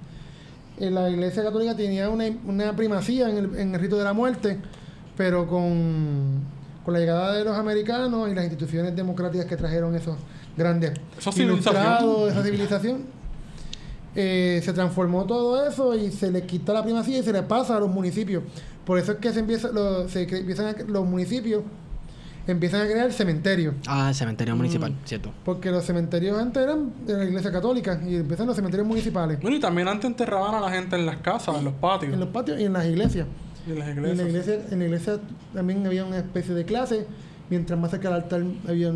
en 0.79 0.95
la 0.95 1.09
iglesia 1.09 1.43
católica 1.43 1.75
tenía 1.75 2.09
una, 2.09 2.25
una 2.47 2.73
primacía 2.75 3.29
en 3.29 3.37
el, 3.37 3.55
en 3.59 3.75
el 3.75 3.81
rito 3.81 3.97
de 3.97 4.05
la 4.05 4.13
muerte, 4.13 4.57
pero 5.17 5.45
con, 5.47 6.41
con 6.85 6.93
la 6.93 6.99
llegada 7.01 7.33
de 7.33 7.43
los 7.43 7.57
americanos 7.57 8.29
y 8.29 8.35
las 8.35 8.45
instituciones 8.45 8.95
democráticas 8.95 9.45
que 9.47 9.57
trajeron 9.57 9.95
esos 9.95 10.15
grandes 10.55 10.93
Esa 11.19 11.31
civilización. 11.33 12.29
esa 12.29 12.43
civilización, 12.43 12.97
eh, 14.15 14.61
se 14.63 14.73
transformó 14.73 15.25
todo 15.25 15.67
eso 15.67 15.93
y 15.93 16.11
se 16.11 16.31
le 16.31 16.43
quita 16.43 16.71
la 16.73 16.83
primacía 16.83 17.19
y 17.19 17.23
se 17.23 17.33
le 17.33 17.43
pasa 17.43 17.75
a 17.75 17.79
los 17.79 17.89
municipios. 17.89 18.43
Por 18.85 18.97
eso 18.97 19.11
es 19.11 19.17
que 19.17 19.33
se 19.33 19.39
empieza, 19.41 19.69
lo- 19.71 20.07
se 20.07 20.23
empiezan 20.23 20.73
los 20.87 21.05
municipios 21.05 21.63
empiezan 22.51 22.81
a 22.81 22.85
crear 22.85 23.11
cementerios. 23.11 23.75
Ah, 23.87 24.09
el 24.09 24.15
cementerio 24.15 24.53
Mm. 24.55 24.57
municipal, 24.57 24.93
cierto. 25.05 25.31
Porque 25.43 25.69
los 25.71 25.83
cementerios 25.83 26.37
antes 26.39 26.63
eran 26.63 26.91
de 27.05 27.17
la 27.17 27.25
iglesia 27.25 27.51
católica 27.51 27.99
y 28.07 28.15
empiezan 28.15 28.47
los 28.47 28.55
cementerios 28.55 28.87
municipales. 28.87 29.39
Bueno, 29.41 29.57
y 29.57 29.59
también 29.59 29.87
antes 29.87 30.05
enterraban 30.09 30.55
a 30.55 30.59
la 30.61 30.69
gente 30.71 30.95
en 30.95 31.05
las 31.05 31.17
casas, 31.17 31.57
en 31.57 31.65
los 31.65 31.73
patios, 31.73 32.13
En 32.13 32.19
los 32.19 32.29
patios 32.29 32.59
y 32.59 32.63
en 32.65 32.73
las 32.73 32.85
iglesias. 32.85 33.27
y 33.67 33.71
en 33.71 33.79
las 33.79 33.87
Y 33.87 33.91
en 33.91 33.97
iglesias. 33.97 34.17
la 34.17 34.29
iglesia, 34.29 34.59
en 34.71 34.79
la 34.79 34.85
iglesia 34.85 35.19
también 35.53 35.85
había 35.85 36.05
una 36.05 36.17
especie 36.17 36.53
de 36.53 36.63
clase. 36.65 37.05
Mientras 37.49 37.79
más 37.79 37.91
cerca 37.91 38.09
del 38.09 38.21
altar 38.23 38.43
había 38.67 38.91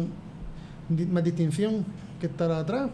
más 1.09 1.23
distinción 1.23 1.85
que 2.19 2.27
estar 2.27 2.51
atrás. 2.51 2.89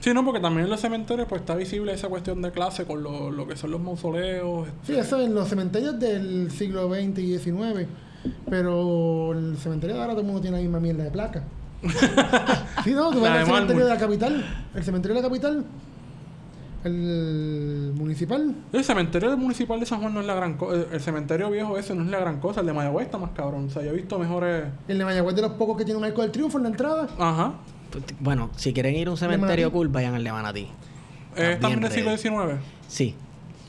Sí, 0.00 0.14
no, 0.14 0.24
porque 0.24 0.40
también 0.40 0.64
en 0.64 0.70
los 0.70 0.80
cementerios 0.80 1.26
pues 1.28 1.40
está 1.40 1.56
visible 1.56 1.92
esa 1.92 2.08
cuestión 2.08 2.40
de 2.42 2.52
clase 2.52 2.84
con 2.84 3.02
lo, 3.02 3.30
lo 3.32 3.46
que 3.48 3.56
son 3.56 3.70
los 3.72 3.80
mausoleos. 3.80 4.68
Sí, 4.84 4.94
eso 4.94 5.20
en 5.20 5.34
los 5.34 5.48
cementerios 5.48 5.98
del 5.98 6.50
siglo 6.52 6.88
XX 6.88 7.18
y 7.18 7.38
XIX. 7.38 7.86
Pero 8.50 9.32
el 9.32 9.56
cementerio 9.58 9.96
de 9.96 10.02
ahora 10.02 10.12
todo 10.12 10.22
el 10.22 10.26
mundo 10.26 10.40
tiene 10.40 10.56
la 10.56 10.62
misma 10.62 10.80
mierda 10.80 11.04
de 11.04 11.10
placa. 11.10 11.44
sí, 12.84 12.92
no, 12.92 13.10
tú 13.10 13.20
vas 13.20 13.30
al 13.30 13.46
cementerio 13.46 13.84
de 13.84 13.90
la 13.90 13.98
capital. 13.98 14.44
El 14.74 14.84
cementerio 14.84 15.14
de 15.16 15.22
la 15.22 15.28
capital. 15.28 15.64
El 16.84 17.92
municipal. 17.96 18.54
El 18.72 18.84
cementerio 18.84 19.36
municipal 19.36 19.80
de 19.80 19.86
San 19.86 20.00
Juan 20.00 20.14
no 20.14 20.20
es 20.20 20.26
la 20.26 20.34
gran 20.34 20.56
cosa. 20.56 20.86
El 20.92 21.00
cementerio 21.00 21.50
viejo 21.50 21.76
ese 21.76 21.94
no 21.94 22.02
es 22.04 22.08
la 22.10 22.18
gran 22.20 22.38
cosa. 22.40 22.60
El 22.60 22.66
de 22.66 22.72
Mayagüez 22.72 23.06
está 23.06 23.18
más 23.18 23.30
cabrón. 23.30 23.66
O 23.66 23.70
sea, 23.70 23.82
yo 23.82 23.90
he 23.90 23.94
visto 23.96 24.18
mejores. 24.18 24.64
El 24.86 24.98
de 24.98 25.04
Mayagüez 25.04 25.34
de 25.34 25.42
los 25.42 25.52
pocos 25.52 25.76
que 25.76 25.84
tiene 25.84 25.98
un 25.98 26.04
arco 26.04 26.22
del 26.22 26.30
triunfo 26.30 26.58
en 26.58 26.64
la 26.64 26.70
entrada. 26.70 27.08
Ajá. 27.18 27.54
Bueno, 28.20 28.50
si 28.56 28.72
quieren 28.72 28.94
ir 28.94 29.08
a 29.08 29.10
un 29.10 29.16
cementerio 29.16 29.72
cool, 29.72 29.88
vayan 29.88 30.14
al 30.14 30.22
de 30.24 30.30
Manatí. 30.32 30.68
Eh, 31.36 31.58
también 31.60 31.80
del 31.80 31.90
siglo. 31.92 32.16
XIX. 32.16 32.60
Sí. 32.86 33.14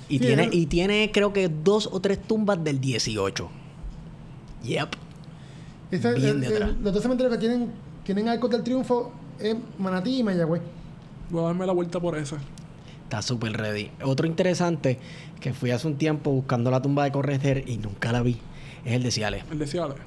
Y, 0.07 0.17
Sí, 0.17 0.25
tiene, 0.25 0.43
el- 0.45 0.53
y 0.53 0.65
tiene, 0.65 1.11
creo 1.13 1.33
que, 1.33 1.49
dos 1.49 1.87
o 1.91 1.99
tres 1.99 2.19
tumbas 2.21 2.63
del 2.63 2.79
18. 2.79 3.49
Yep. 4.63 4.89
Bien 5.91 6.05
el- 6.05 6.41
de 6.41 6.47
el- 6.47 6.53
atrás. 6.53 6.71
los 6.81 6.93
dos 6.93 7.01
cementerios 7.01 7.33
que 7.33 7.39
tienen, 7.39 7.71
tienen 8.03 8.27
arcos 8.29 8.49
del 8.51 8.63
triunfo 8.63 9.11
es 9.39 9.55
Manatí 9.77 10.19
y 10.19 10.23
Mayagüez. 10.23 10.61
Voy 11.29 11.43
a 11.43 11.47
darme 11.47 11.65
la 11.65 11.73
vuelta 11.73 11.99
por 11.99 12.17
ese. 12.17 12.35
Está 13.03 13.21
súper 13.21 13.53
ready. 13.53 13.89
Otro 14.03 14.27
interesante 14.27 14.99
que 15.39 15.53
fui 15.53 15.71
hace 15.71 15.87
un 15.87 15.95
tiempo 15.97 16.31
buscando 16.31 16.69
la 16.69 16.81
tumba 16.81 17.03
de 17.05 17.11
Correger 17.11 17.63
y 17.67 17.77
nunca 17.77 18.11
la 18.11 18.21
vi. 18.21 18.37
Es 18.85 18.93
el 18.93 19.03
de 19.03 19.11
Ciales. 19.11 19.43
El 19.51 19.57
de 19.59 19.67
Ciales. 19.67 19.97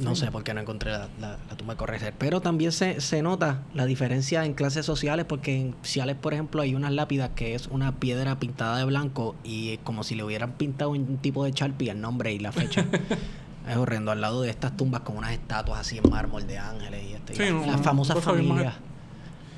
No 0.00 0.14
sé 0.16 0.30
por 0.30 0.42
qué 0.42 0.54
no 0.54 0.60
encontré 0.60 0.90
la, 0.90 1.08
la- 1.20 1.36
la 1.50 1.56
tumba 1.56 1.74
de 1.74 1.78
Correger. 1.78 2.14
Pero 2.18 2.40
también 2.40 2.72
se, 2.72 3.00
se 3.00 3.20
nota 3.22 3.62
la 3.74 3.84
diferencia 3.86 4.44
en 4.44 4.54
clases 4.54 4.86
sociales 4.86 5.26
porque 5.28 5.54
en 5.56 5.74
Ciales, 5.82 6.16
por 6.16 6.32
ejemplo, 6.32 6.62
hay 6.62 6.74
unas 6.74 6.92
lápidas 6.92 7.30
que 7.34 7.54
es 7.54 7.66
una 7.68 7.92
piedra 7.96 8.38
pintada 8.38 8.78
de 8.78 8.84
blanco 8.84 9.34
y 9.44 9.72
es 9.74 9.78
como 9.84 10.02
si 10.04 10.14
le 10.14 10.24
hubieran 10.24 10.52
pintado 10.52 10.90
un 10.90 11.18
tipo 11.18 11.44
de 11.44 11.52
Sharpie 11.52 11.90
el 11.90 12.00
nombre 12.00 12.32
y 12.32 12.38
la 12.38 12.52
fecha. 12.52 12.86
es 13.68 13.76
horrendo. 13.76 14.10
Al 14.12 14.20
lado 14.20 14.42
de 14.42 14.50
estas 14.50 14.76
tumbas 14.76 15.00
con 15.02 15.16
unas 15.18 15.32
estatuas 15.32 15.80
así 15.80 15.98
en 15.98 16.08
mármol 16.10 16.46
de 16.46 16.56
ángeles 16.58 17.02
y, 17.10 17.12
este, 17.14 17.34
Sí, 17.34 17.52
no, 17.52 17.66
las 17.66 17.76
no, 17.78 17.82
famosas 17.82 18.18
familias. 18.22 18.74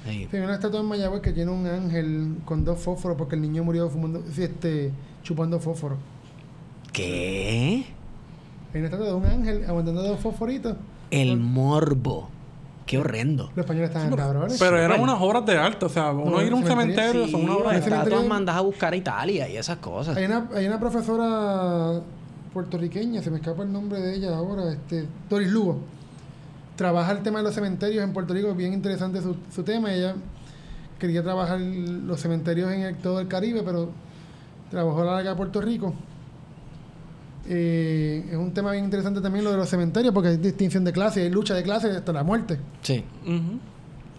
Sí. 0.06 0.26
Una 0.32 0.54
estatua 0.54 0.80
en 0.80 0.86
Mayagüez 0.86 1.20
que 1.20 1.32
tiene 1.32 1.50
un 1.50 1.66
ángel 1.66 2.36
con 2.44 2.64
dos 2.64 2.80
fósforos 2.80 3.16
porque 3.18 3.34
el 3.34 3.42
niño 3.42 3.62
murió 3.62 3.88
fumando, 3.90 4.24
este, 4.38 4.90
chupando 5.22 5.60
fósforo. 5.60 5.98
¿Qué? 6.92 7.84
Hay 8.74 8.80
una 8.80 8.86
estatua 8.86 9.06
de 9.06 9.14
un 9.14 9.24
ángel 9.26 9.64
aguantando 9.68 10.02
dos 10.02 10.20
fosforitos. 10.20 10.76
El 11.10 11.36
morbo. 11.38 12.28
Qué 12.86 12.98
horrendo. 12.98 13.44
Los 13.54 13.58
españoles 13.58 13.90
estaban 13.90 14.14
cabrones. 14.16 14.58
Pero 14.58 14.78
eran 14.78 15.00
unas 15.00 15.16
obras 15.20 15.44
de 15.44 15.58
arte. 15.58 15.84
O 15.84 15.88
sea, 15.90 16.10
uno 16.12 16.30
No, 16.30 16.42
ir 16.42 16.52
a 16.52 16.56
un 16.56 16.64
cementerio, 16.64 17.26
cementerio 17.26 17.26
Sí, 17.26 17.32
son 17.32 17.44
una 17.44 17.56
obra 17.56 17.72
las 17.74 17.84
de 17.84 17.94
arte. 17.94 18.28
mandas 18.28 18.56
a 18.56 18.60
buscar 18.62 18.92
a 18.92 18.96
Italia 18.96 19.48
y 19.48 19.56
esas 19.58 19.76
cosas. 19.78 20.16
Hay 20.16 20.24
una, 20.24 20.48
hay 20.54 20.66
una 20.66 20.80
profesora 20.80 22.00
puertorriqueña, 22.52 23.22
se 23.22 23.30
me 23.30 23.36
escapa 23.38 23.62
el 23.62 23.72
nombre 23.72 24.00
de 24.00 24.14
ella 24.16 24.34
ahora, 24.36 24.72
este, 24.72 25.06
Doris 25.28 25.48
Lugo. 25.50 25.78
Trabaja 26.76 27.12
el 27.12 27.18
tema 27.22 27.38
de 27.40 27.44
los 27.44 27.54
cementerios 27.54 28.02
en 28.04 28.12
Puerto 28.12 28.32
Rico, 28.32 28.54
bien 28.54 28.72
interesante 28.72 29.20
su, 29.20 29.36
su 29.54 29.62
tema. 29.64 29.92
Ella 29.92 30.14
quería 30.98 31.22
trabajar 31.22 31.60
los 31.60 32.20
cementerios 32.20 32.72
en 32.72 32.80
el- 32.82 32.96
todo 32.96 33.20
el 33.20 33.28
Caribe, 33.28 33.62
pero 33.64 33.90
trabajó 34.70 35.02
a 35.02 35.04
la 35.04 35.12
larga 35.16 35.30
de 35.30 35.36
Puerto 35.36 35.60
Rico. 35.60 35.92
Eh, 37.50 38.26
es 38.30 38.36
un 38.36 38.52
tema 38.52 38.72
bien 38.72 38.84
interesante 38.84 39.20
también 39.22 39.44
lo 39.44 39.50
de 39.50 39.56
los 39.56 39.68
cementerios, 39.68 40.12
porque 40.12 40.28
hay 40.30 40.36
distinción 40.36 40.84
de 40.84 40.92
clase, 40.92 41.22
hay 41.22 41.30
lucha 41.30 41.54
de 41.54 41.62
clase 41.62 41.90
hasta 41.90 42.12
la 42.12 42.22
muerte. 42.22 42.58
Sí. 42.82 43.02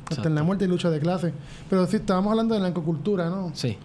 Hasta 0.09 0.27
en 0.27 0.35
la 0.35 0.41
muerte 0.43 0.65
hay 0.65 0.69
lucha 0.71 0.89
de 0.89 0.99
clase. 0.99 1.31
Pero 1.69 1.85
sí, 1.85 1.97
estábamos 1.97 2.31
hablando 2.31 2.55
de 2.55 2.61
la 2.61 2.67
narcocultura, 2.67 3.29
¿no? 3.29 3.51
sí. 3.53 3.77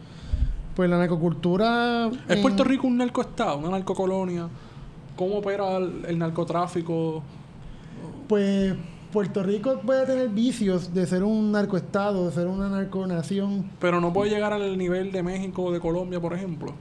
Pues 0.74 0.90
la 0.90 0.98
narcocultura... 0.98 2.08
¿Es 2.28 2.36
en- 2.36 2.42
Puerto 2.42 2.64
Rico 2.64 2.88
un 2.88 2.96
narcoestado, 2.96 3.58
una 3.58 3.68
narcocolonia? 3.70 4.48
¿Cómo 5.14 5.36
opera 5.36 5.76
el, 5.76 6.04
el 6.08 6.18
narcotráfico? 6.18 7.22
Pues 8.26 8.74
Puerto 9.12 9.44
Rico 9.44 9.80
puede 9.86 10.04
tener 10.04 10.30
vicios 10.30 10.92
de 10.92 11.06
ser 11.06 11.22
un 11.22 11.52
narcoestado, 11.52 12.26
de 12.26 12.32
ser 12.34 12.48
una 12.48 12.68
narconación. 12.68 13.70
Pero 13.78 14.00
no 14.00 14.12
puede 14.12 14.30
llegar 14.30 14.52
al 14.52 14.76
nivel 14.76 15.12
de 15.12 15.22
México 15.22 15.62
o 15.62 15.70
de 15.72 15.78
Colombia, 15.78 16.18
por 16.20 16.32
ejemplo. 16.34 16.72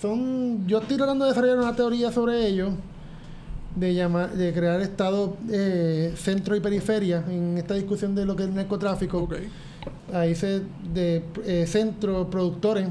Son, 0.00 0.66
yo 0.66 0.78
estoy 0.78 0.96
tratando 0.96 1.24
de 1.24 1.30
desarrollar 1.30 1.58
una 1.58 1.74
teoría 1.74 2.12
sobre 2.12 2.46
ello, 2.46 2.70
de 3.74 3.94
llamar, 3.94 4.30
de 4.32 4.52
crear 4.52 4.80
estados 4.82 5.30
eh, 5.50 6.12
centro 6.16 6.54
y 6.54 6.60
periferia 6.60 7.24
en 7.28 7.56
esta 7.58 7.74
discusión 7.74 8.14
de 8.14 8.26
lo 8.26 8.36
que 8.36 8.42
es 8.42 8.48
el 8.50 8.54
narcotráfico. 8.54 9.26
Ahí 10.12 10.34
se 10.34 10.62
de 10.92 11.24
eh, 11.46 11.66
centro 11.66 12.28
productores. 12.28 12.88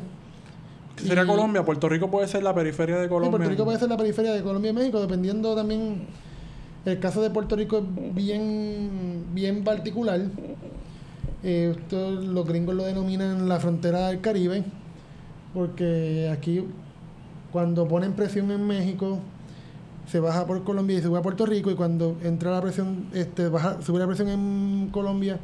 ¿Qué 0.96 1.04
sería 1.04 1.24
Y- 1.24 1.28
Colombia? 1.28 1.64
Puerto 1.64 1.90
Rico 1.90 2.10
puede 2.10 2.28
ser 2.28 2.42
la 2.42 2.56
periferia 2.56 2.96
de 2.98 3.04
Sí, 3.04 3.10
Colombia. 3.10 3.38
Puerto 3.38 3.50
Rico 3.52 3.66
puede 3.66 3.80
ser 3.80 3.90
la 3.90 3.98
periferia 3.98 4.34
de 4.34 4.42
Colombia 4.42 4.72
y 4.72 4.74
México, 4.74 5.00
dependiendo 5.02 5.56
también. 5.56 6.08
El 6.86 7.00
caso 7.00 7.22
de 7.22 7.30
Puerto 7.32 7.56
Rico 7.56 7.80
es 7.80 8.16
bien, 8.16 9.26
bien 9.34 9.64
particular. 9.64 10.22
Eh, 11.44 11.76
esto 11.78 12.12
los 12.12 12.48
gringos 12.48 12.76
lo 12.76 12.84
denominan 12.84 13.48
la 13.50 13.60
frontera 13.60 14.08
del 14.08 14.22
Caribe, 14.22 14.64
porque 15.54 16.30
aquí, 16.32 16.64
cuando 17.56 17.88
ponen 17.88 18.12
presión 18.12 18.52
en 18.52 18.68
México, 18.68 19.18
se 20.12 20.20
baja 20.20 20.46
por 20.46 20.62
Colombia 20.66 20.98
y 20.98 21.02
sube 21.02 21.18
a 21.18 21.22
Puerto 21.22 21.46
Rico, 21.46 21.72
y 21.72 21.76
cuando 21.76 22.18
entra 22.22 22.52
la 22.52 22.62
presión, 22.62 23.06
este, 23.14 23.48
baja, 23.48 23.82
sube 23.82 23.98
la 23.98 24.08
presión 24.08 24.28
en 24.28 24.90
Colombia 24.92 25.40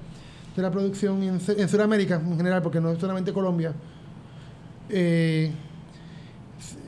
de 0.53 0.61
la 0.61 0.69
producción 0.69 1.23
en, 1.23 1.35
en 1.35 1.69
Sudamérica 1.69 2.15
en 2.15 2.35
general, 2.35 2.61
porque 2.61 2.81
no 2.81 2.89
es 2.89 2.99
solamente 2.99 3.31
Colombia. 3.31 3.71
Eh, 4.89 5.53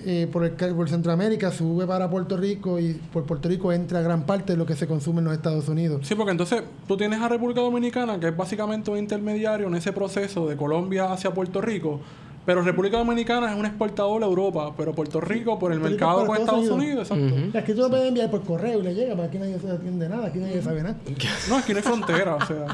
eh, 0.05 0.27
por, 0.29 0.43
el, 0.43 0.51
por 0.51 0.89
Centroamérica 0.89 1.53
sube 1.53 1.87
para 1.87 2.09
Puerto 2.09 2.35
Rico 2.35 2.77
y 2.77 2.95
por 3.13 3.23
Puerto 3.23 3.47
Rico 3.47 3.71
entra 3.71 4.01
gran 4.01 4.25
parte 4.25 4.51
de 4.51 4.57
lo 4.57 4.65
que 4.65 4.75
se 4.75 4.87
consume 4.87 5.19
en 5.19 5.23
los 5.23 5.33
Estados 5.35 5.69
Unidos. 5.69 6.05
Sí, 6.05 6.15
porque 6.15 6.31
entonces 6.31 6.63
tú 6.85 6.97
tienes 6.97 7.21
a 7.21 7.29
República 7.29 7.61
Dominicana, 7.61 8.19
que 8.19 8.27
es 8.27 8.35
básicamente 8.35 8.91
un 8.91 8.97
intermediario 8.97 9.67
en 9.67 9.75
ese 9.75 9.93
proceso 9.93 10.49
de 10.49 10.57
Colombia 10.57 11.13
hacia 11.13 11.33
Puerto 11.33 11.61
Rico. 11.61 12.01
Pero 12.45 12.61
República 12.61 12.97
Dominicana 12.97 13.51
es 13.51 13.57
un 13.57 13.65
exportador 13.65 14.21
a 14.21 14.25
Europa, 14.25 14.73
pero 14.75 14.93
Puerto 14.93 15.21
Rico 15.21 15.57
por 15.57 15.71
el 15.71 15.79
Puerto 15.79 15.95
Rico 15.95 16.05
mercado 16.07 16.27
con 16.27 16.37
Estados 16.37 16.69
Unidos. 16.69 17.09
Unidos, 17.09 17.11
exacto. 17.11 17.47
Ujú. 17.47 17.57
Aquí 17.57 17.73
tú 17.73 17.79
lo 17.81 17.89
puedes 17.89 18.07
enviar 18.07 18.29
por 18.31 18.43
correo 18.43 18.79
y 18.79 18.83
le 18.83 18.93
llega, 18.93 19.15
pero 19.15 19.27
aquí 19.27 19.37
nadie 19.37 19.59
se 19.59 19.71
atiende 19.71 20.09
nada, 20.09 20.27
aquí 20.27 20.39
nadie 20.39 20.61
sabe 20.61 20.83
nada. 20.83 20.97
No, 21.49 21.57
aquí 21.57 21.71
no 21.71 21.77
hay 21.77 21.83
frontera, 21.83 22.35
o 22.35 22.45
sea. 22.45 22.65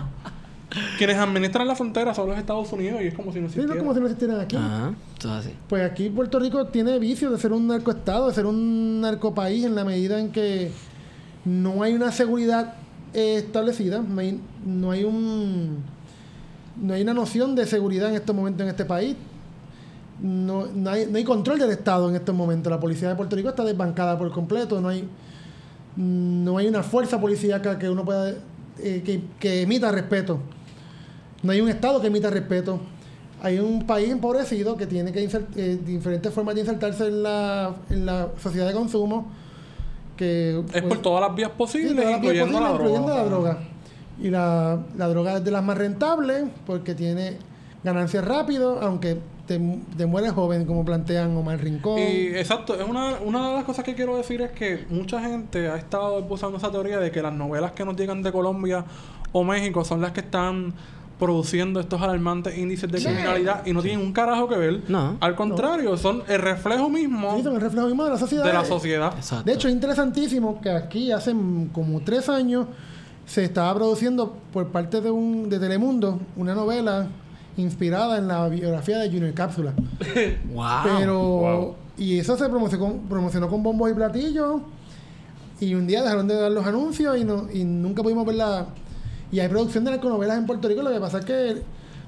Quienes 0.99 1.17
administran 1.17 1.67
la 1.67 1.75
frontera 1.75 2.13
son 2.13 2.29
los 2.29 2.37
Estados 2.37 2.71
Unidos 2.71 3.01
y 3.01 3.07
es 3.07 3.13
como 3.15 3.33
si 3.33 3.39
no 3.39 3.49
Sí, 3.49 3.55
no 3.57 3.61
existiera. 3.63 3.73
es 3.73 3.79
como 3.79 3.93
si 3.93 3.99
no 3.99 4.05
existieran 4.05 4.39
aquí. 4.39 4.55
Ajá. 4.55 4.93
Es 5.19 5.25
así. 5.25 5.53
Pues 5.67 5.83
aquí 5.83 6.09
Puerto 6.09 6.39
Rico 6.39 6.65
tiene 6.67 6.97
vicio 6.99 7.31
de 7.31 7.37
ser 7.39 7.53
un 7.53 7.67
narcoestado, 7.67 8.27
de 8.27 8.33
ser 8.35 8.45
un 8.45 9.01
narcopaís 9.01 9.65
en 9.65 9.73
la 9.75 9.83
medida 9.83 10.19
en 10.19 10.31
que 10.31 10.71
no 11.45 11.81
hay 11.81 11.93
una 11.93 12.11
seguridad 12.11 12.75
eh, 13.13 13.35
establecida, 13.37 14.03
no 14.07 14.19
hay, 14.21 14.39
no 14.65 14.91
hay 14.91 15.03
un 15.03 15.77
no 16.81 16.93
hay 16.93 17.01
una 17.01 17.13
noción 17.13 17.55
de 17.55 17.65
seguridad 17.65 18.09
en 18.09 18.15
estos 18.15 18.35
momentos 18.35 18.61
en 18.61 18.69
este 18.69 18.85
país. 18.85 19.15
No, 20.21 20.65
no, 20.67 20.89
hay, 20.89 21.07
no 21.09 21.17
hay 21.17 21.23
control 21.23 21.59
del 21.59 21.69
Estado 21.71 22.09
en 22.09 22.15
estos 22.15 22.35
momentos. 22.35 22.69
La 22.69 22.79
policía 22.79 23.07
de 23.09 23.15
Puerto 23.15 23.35
Rico 23.35 23.49
está 23.49 23.63
desbancada 23.63 24.17
por 24.17 24.31
completo. 24.31 24.81
No 24.81 24.89
hay, 24.89 25.07
no 25.95 26.57
hay 26.57 26.67
una 26.67 26.83
fuerza 26.83 27.19
policíaca 27.19 27.77
que 27.79 27.89
uno 27.89 28.03
pueda 28.05 28.33
eh, 28.79 29.01
que, 29.05 29.21
que 29.39 29.61
emita 29.61 29.91
respeto. 29.91 30.39
No 31.43 31.51
hay 31.51 31.61
un 31.61 31.69
Estado 31.69 32.01
que 32.01 32.07
emita 32.07 32.29
respeto. 32.29 32.79
Hay 33.41 33.59
un 33.59 33.87
país 33.87 34.09
empobrecido 34.09 34.75
que 34.75 34.85
tiene 34.85 35.13
que 35.13 35.25
insert- 35.25 35.55
eh, 35.55 35.79
diferentes 35.85 36.33
formas 36.33 36.55
de 36.55 36.61
insertarse 36.61 37.07
en 37.07 37.23
la, 37.23 37.73
en 37.89 38.05
la 38.05 38.27
sociedad 38.41 38.67
de 38.67 38.73
consumo. 38.73 39.31
Que, 40.17 40.59
Es 40.73 40.81
por 40.81 40.89
pues, 40.89 41.01
todas 41.01 41.21
las 41.25 41.33
vías 41.33 41.49
Sí, 41.51 41.57
posibles, 41.57 41.95
todas 41.95 42.11
las 42.11 42.21
vías 42.21 42.33
incluyendo, 42.35 42.59
posibles, 42.59 42.69
la, 42.69 42.75
incluyendo 42.75 43.07
droga. 43.07 43.23
la 43.23 43.29
droga. 43.29 43.57
Y 44.21 44.29
la, 44.29 44.79
la 44.97 45.07
droga 45.07 45.37
es 45.37 45.43
de 45.45 45.51
las 45.51 45.63
más 45.63 45.77
rentables 45.77 46.43
porque 46.65 46.93
tiene 46.93 47.37
ganancias 47.85 48.25
rápido, 48.25 48.81
aunque 48.81 49.17
te, 49.49 49.59
te 49.97 50.05
mueres 50.05 50.31
joven, 50.33 50.65
como 50.65 50.85
plantean 50.85 51.35
Omar 51.35 51.59
Rincón. 51.59 51.97
Y 51.99 52.27
exacto, 52.37 52.79
es 52.79 52.87
una, 52.87 53.15
una 53.25 53.49
de 53.49 53.55
las 53.55 53.63
cosas 53.63 53.83
que 53.83 53.95
quiero 53.95 54.15
decir 54.15 54.39
es 54.43 54.51
que 54.51 54.85
mucha 54.91 55.19
gente 55.19 55.67
ha 55.67 55.75
estado 55.75 56.23
usando 56.29 56.57
esa 56.59 56.71
teoría 56.71 56.99
de 56.99 57.09
que 57.09 57.19
las 57.21 57.33
novelas 57.33 57.71
que 57.71 57.83
nos 57.83 57.95
llegan 57.97 58.21
de 58.21 58.31
Colombia 58.31 58.85
o 59.31 59.43
México 59.43 59.83
son 59.83 60.01
las 60.01 60.11
que 60.11 60.19
están 60.19 60.73
produciendo 61.17 61.79
estos 61.79 61.99
alarmantes 62.01 62.57
índices 62.57 62.89
de 62.91 62.99
Sí. 62.99 63.05
criminalidad 63.07 63.65
y 63.65 63.73
no 63.73 63.81
tienen 63.81 63.99
un 64.05 64.13
carajo 64.13 64.47
que 64.47 64.55
ver. 64.55 64.83
No. 64.87 65.17
Al 65.19 65.35
contrario, 65.35 65.97
son 65.97 66.21
el 66.29 66.39
reflejo 66.39 66.87
mismo 66.89 67.35
Sí, 67.35 67.43
son 67.43 67.55
el 67.55 67.61
reflejo 67.61 67.87
mismo 67.87 68.05
de 68.05 68.11
la 68.11 68.17
sociedad. 68.19 68.45
de 68.45 68.53
la 68.53 68.63
sociedad. 68.63 69.13
Exacto. 69.17 69.43
De 69.45 69.53
hecho, 69.53 69.67
es 69.67 69.73
interesantísimo 69.73 70.61
que 70.61 70.69
aquí 70.69 71.11
hace 71.11 71.33
como 71.73 71.99
tres 72.01 72.29
años 72.29 72.67
se 73.25 73.43
estaba 73.43 73.73
produciendo 73.75 74.37
por 74.53 74.67
parte 74.67 75.01
de, 75.01 75.11
un, 75.11 75.49
de 75.49 75.59
Telemundo 75.59 76.19
una 76.37 76.53
novela 76.55 77.07
inspirada 77.59 78.17
en 78.17 78.27
la 78.27 78.47
biografía 78.49 78.97
de 78.99 79.09
Junior 79.09 79.33
Cápsula. 79.33 79.73
Wow. 80.53 80.65
Pero, 80.97 81.19
Wow. 81.19 81.75
y 81.97 82.17
eso 82.19 82.37
se 82.37 82.47
promocionó, 82.49 82.93
promocionó 83.09 83.47
con 83.49 83.61
bombos 83.63 83.91
y 83.91 83.93
platillos. 83.93 84.61
Y 85.59 85.73
un 85.75 85.87
día 85.87 86.01
dejaron 86.01 86.27
de 86.27 86.35
dar 86.35 86.51
los 86.51 86.65
anuncios 86.65 87.17
y, 87.17 87.25
no, 87.25 87.47
y 87.51 87.63
nunca 87.65 88.01
pudimos 88.01 88.25
verla. 88.25 88.67
Y 89.31 89.39
hay 89.41 89.47
producción 89.49 89.83
de 89.83 89.91
narconovelas 89.91 90.37
en 90.37 90.45
Puerto 90.45 90.67
Rico. 90.67 90.81
Lo 90.81 90.91
que 90.91 90.99
pasa 90.99 91.19
es 91.19 91.25
que, 91.25 91.61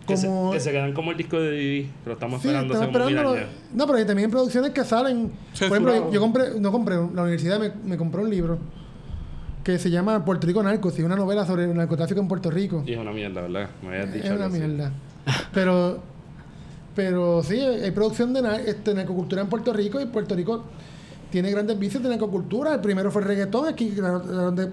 Que, 0.08 0.16
se, 0.18 0.28
como. 0.28 0.52
que 0.52 0.60
se 0.60 0.72
quedan 0.72 0.93
como 0.93 1.12
el 1.12 1.18
disco 1.18 1.38
de 1.39 1.52
Didi, 1.52 1.91
lo 2.06 2.14
estamos 2.14 2.41
Sí, 2.41 2.47
esperando 2.47 2.74
estamos. 2.74 3.39
No, 3.74 3.86
pero 3.86 3.97
hay 3.99 4.06
también 4.06 4.32
producciones 4.32 4.72
que 4.72 4.84
salen. 4.86 5.32
Por 5.60 5.68
ejemplo, 5.68 6.12
yo 6.12 6.20
compré, 6.22 6.60
no 6.60 6.72
compré, 6.72 6.95
la 6.95 7.22
universidad 7.24 7.60
me, 7.60 7.72
me 7.86 7.97
compró 7.97 8.22
un 8.24 8.30
libro 8.30 8.58
que 9.64 9.78
se 9.78 9.91
llama 9.91 10.26
Puerto 10.26 10.47
Rico 10.47 10.64
Narcos, 10.64 10.97
y 10.97 11.04
una 11.04 11.16
novela 11.16 11.45
sobre 11.45 11.66
el 11.66 11.76
narcotráfico 11.76 12.20
en 12.20 12.28
Puerto 12.28 12.49
Rico. 12.49 12.84
Y 12.86 12.93
es 12.93 12.97
una 12.97 13.12
mierda, 13.12 13.41
¿verdad? 13.41 13.70
Me 13.84 13.89
habías 13.89 14.12
dicho 14.14 14.26
Es 14.26 14.32
una 14.32 14.49
mierda. 14.49 14.91
Pero, 15.53 15.99
pero 16.95 17.41
sí, 17.43 17.59
hay 17.59 17.91
producción 17.91 18.34
de 18.34 18.41
este, 18.65 18.93
narcocultura 18.93 19.41
en 19.41 19.47
Puerto 19.47 19.72
Rico 19.72 20.01
y 20.01 20.05
Puerto 20.05 20.36
Rico 20.36 20.63
tiene 21.30 21.49
grandes 21.49 21.80
vicios 21.80 22.03
de 22.03 22.09
narcocultura. 22.09 22.74
El 22.74 22.82
primero 22.82 23.11
fue 23.11 23.22
el 23.22 23.28
reggaetón, 23.30 23.67
aquí 23.67 23.89
trataron 23.91 24.55
de, 24.55 24.69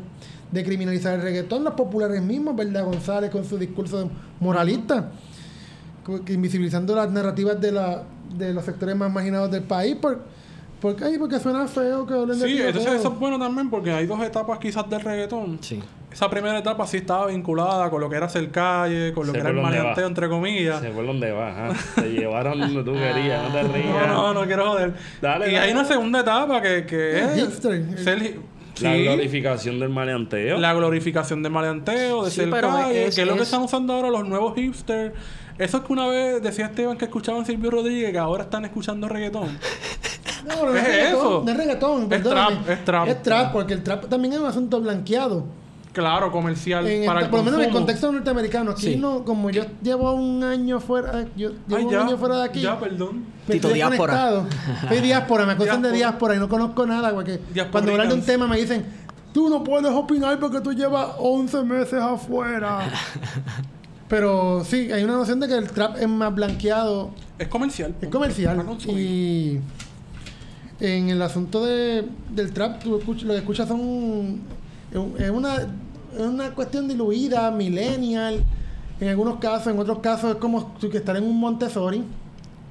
de 0.50 0.64
criminalizar 0.64 1.14
el 1.14 1.22
reggaetón, 1.22 1.64
los 1.64 1.74
populares 1.74 2.20
mismos, 2.22 2.56
¿verdad? 2.56 2.84
González 2.84 3.30
con 3.30 3.44
su 3.44 3.56
discurso 3.56 4.10
moralista, 4.40 5.10
invisibilizando 6.28 6.94
las 6.96 7.10
narrativas 7.10 7.60
de, 7.60 7.72
la, 7.72 8.02
de 8.36 8.52
los 8.52 8.64
sectores 8.64 8.96
más 8.96 9.12
marginados 9.12 9.50
del 9.50 9.62
país 9.62 9.96
por, 9.96 10.20
porque, 10.80 11.04
ay, 11.04 11.18
porque 11.18 11.38
suena 11.38 11.66
feo 11.66 12.06
que 12.06 12.14
hablen 12.14 12.38
de 12.38 12.46
Sí, 12.46 12.60
entonces 12.60 12.94
eso 12.94 13.12
es 13.12 13.18
bueno 13.18 13.38
también 13.38 13.68
porque 13.70 13.92
hay 13.92 14.06
dos 14.06 14.20
etapas 14.22 14.58
quizás 14.58 14.88
del 14.88 15.00
reggaetón. 15.00 15.58
Sí. 15.60 15.80
Esa 16.18 16.28
primera 16.28 16.58
etapa 16.58 16.84
sí 16.84 16.96
estaba 16.96 17.26
vinculada 17.26 17.88
con 17.90 18.00
lo 18.00 18.10
que 18.10 18.16
era 18.16 18.26
hacer 18.26 18.50
calle, 18.50 19.12
con 19.12 19.24
lo 19.28 19.32
que 19.32 19.38
era 19.38 19.50
el 19.50 19.54
maleanteo, 19.62 20.02
va. 20.02 20.08
entre 20.08 20.28
comillas. 20.28 20.80
Sé 20.80 20.88
por 20.90 21.06
dónde 21.06 21.30
vas, 21.30 21.54
¿ah? 21.56 21.72
Te 21.94 22.08
llevaron 22.10 22.58
donde 22.58 22.82
tú 22.82 22.92
querías, 22.92 23.40
no 23.44 23.54
te 23.54 23.62
rías. 23.72 24.06
No, 24.08 24.34
no, 24.34 24.34
no 24.40 24.44
quiero 24.46 24.66
joder. 24.70 24.94
Dale, 25.22 25.48
y 25.48 25.52
dale. 25.54 25.58
hay 25.66 25.70
una 25.70 25.84
segunda 25.84 26.18
etapa 26.18 26.60
que, 26.60 26.84
que 26.86 27.20
es 27.20 27.54
ser 28.02 28.40
La 28.80 28.96
glorificación 28.96 29.78
del 29.78 29.90
maleanteo. 29.90 30.58
la 30.58 30.72
glorificación 30.74 31.40
del 31.44 31.52
maleanteo, 31.52 32.24
de 32.24 32.30
Sí, 32.32 32.40
ser 32.40 32.50
calle, 32.50 33.06
es- 33.06 33.14
que 33.14 33.20
es 33.22 33.26
lo 33.28 33.34
que 33.34 33.42
es- 33.42 33.46
están 33.46 33.62
usando 33.62 33.92
ahora 33.92 34.10
los 34.10 34.26
nuevos 34.26 34.54
hipsters. 34.56 35.14
Eso 35.56 35.76
es 35.76 35.82
que 35.84 35.92
una 35.92 36.08
vez 36.08 36.42
decía 36.42 36.64
Esteban 36.66 36.96
que 36.98 37.04
escuchaban 37.04 37.46
Silvio 37.46 37.70
Rodríguez, 37.70 38.10
que 38.10 38.18
ahora 38.18 38.42
están 38.42 38.64
escuchando 38.64 39.08
reggaetón. 39.08 39.56
No, 40.48 40.66
no 40.66 40.72
¿Qué 40.72 40.78
es 40.78 40.84
es 40.84 40.88
reggaetón, 40.88 41.18
eso? 41.20 41.42
no 41.44 41.50
es 41.52 41.56
reggaetón, 41.56 42.02
Es 42.02 42.08
perdóname. 42.08 42.56
trap, 42.56 42.70
es 42.70 42.84
trap. 42.84 43.06
Es 43.08 43.22
trap, 43.22 43.52
porque 43.52 43.74
el 43.74 43.84
trap 43.84 44.06
también 44.08 44.34
es 44.34 44.40
un 44.40 44.46
asunto 44.46 44.80
blanqueado. 44.80 45.44
Claro, 45.98 46.30
comercial 46.30 46.86
En 46.86 47.04
para 47.06 47.20
esta- 47.20 47.24
el 47.26 47.30
por 47.30 47.38
lo 47.40 47.44
menos 47.44 47.60
en 47.60 47.66
el 47.66 47.72
contexto 47.72 48.12
norteamericano. 48.12 48.70
Aquí 48.70 48.82
Sí. 48.94 48.96
no, 48.96 49.24
como 49.24 49.50
yo 49.50 49.64
llevo 49.82 50.12
un 50.12 50.44
año 50.44 50.78
fuera, 50.80 51.26
yo 51.36 51.50
llevo 51.66 51.76
Ay, 51.76 51.84
un 51.84 51.90
ya, 51.90 52.00
año 52.02 52.16
fuera 52.16 52.36
de 52.38 52.44
aquí. 52.44 52.60
Ya, 52.60 52.78
perdón. 52.78 53.24
me 53.48 53.54
Tito 53.54 53.68
estoy 53.68 53.74
diáspora. 53.74 54.44
Soy 54.88 55.00
diáspora, 55.00 55.46
me 55.46 55.52
acusan 55.52 55.82
de 55.82 55.92
Diáspora. 55.92 56.36
y 56.36 56.38
no 56.38 56.48
conozco 56.48 56.86
nada, 56.86 57.12
porque 57.12 57.40
cuando 57.72 57.92
hablan 57.92 58.08
de 58.08 58.14
un 58.14 58.22
tema 58.22 58.46
me 58.46 58.56
dicen, 58.58 58.84
tú 59.32 59.48
no 59.48 59.64
puedes 59.64 59.90
opinar 59.92 60.38
porque 60.38 60.60
tú 60.60 60.72
llevas 60.72 61.08
11 61.18 61.62
meses 61.64 61.94
afuera. 62.00 62.80
Pero 64.08 64.64
sí, 64.64 64.90
hay 64.90 65.04
una 65.04 65.14
noción 65.14 65.38
de 65.40 65.48
que 65.48 65.54
el 65.54 65.68
trap 65.70 65.96
es 65.98 66.08
más 66.08 66.34
blanqueado 66.34 67.10
Es 67.38 67.48
comercial. 67.48 67.94
es 68.00 68.08
comercial. 68.08 68.64
Y 68.88 69.58
en 70.80 71.10
el 71.10 71.20
asunto 71.20 71.64
de, 71.66 72.06
del 72.30 72.52
trap, 72.52 72.82
tú 72.82 72.98
escuch- 73.00 73.22
lo 73.22 73.32
que 73.34 73.40
escuchas 73.40 73.68
son. 73.68 74.40
Es 75.18 75.28
una, 75.30 75.56
una 76.26 76.50
cuestión 76.50 76.88
diluida, 76.88 77.50
millennial. 77.50 78.44
En 79.00 79.08
algunos 79.08 79.38
casos, 79.38 79.72
en 79.72 79.78
otros 79.78 80.00
casos 80.00 80.32
es 80.32 80.36
como 80.36 80.76
que 80.78 80.96
estar 80.96 81.16
en 81.16 81.24
un 81.24 81.38
Montessori. 81.38 82.04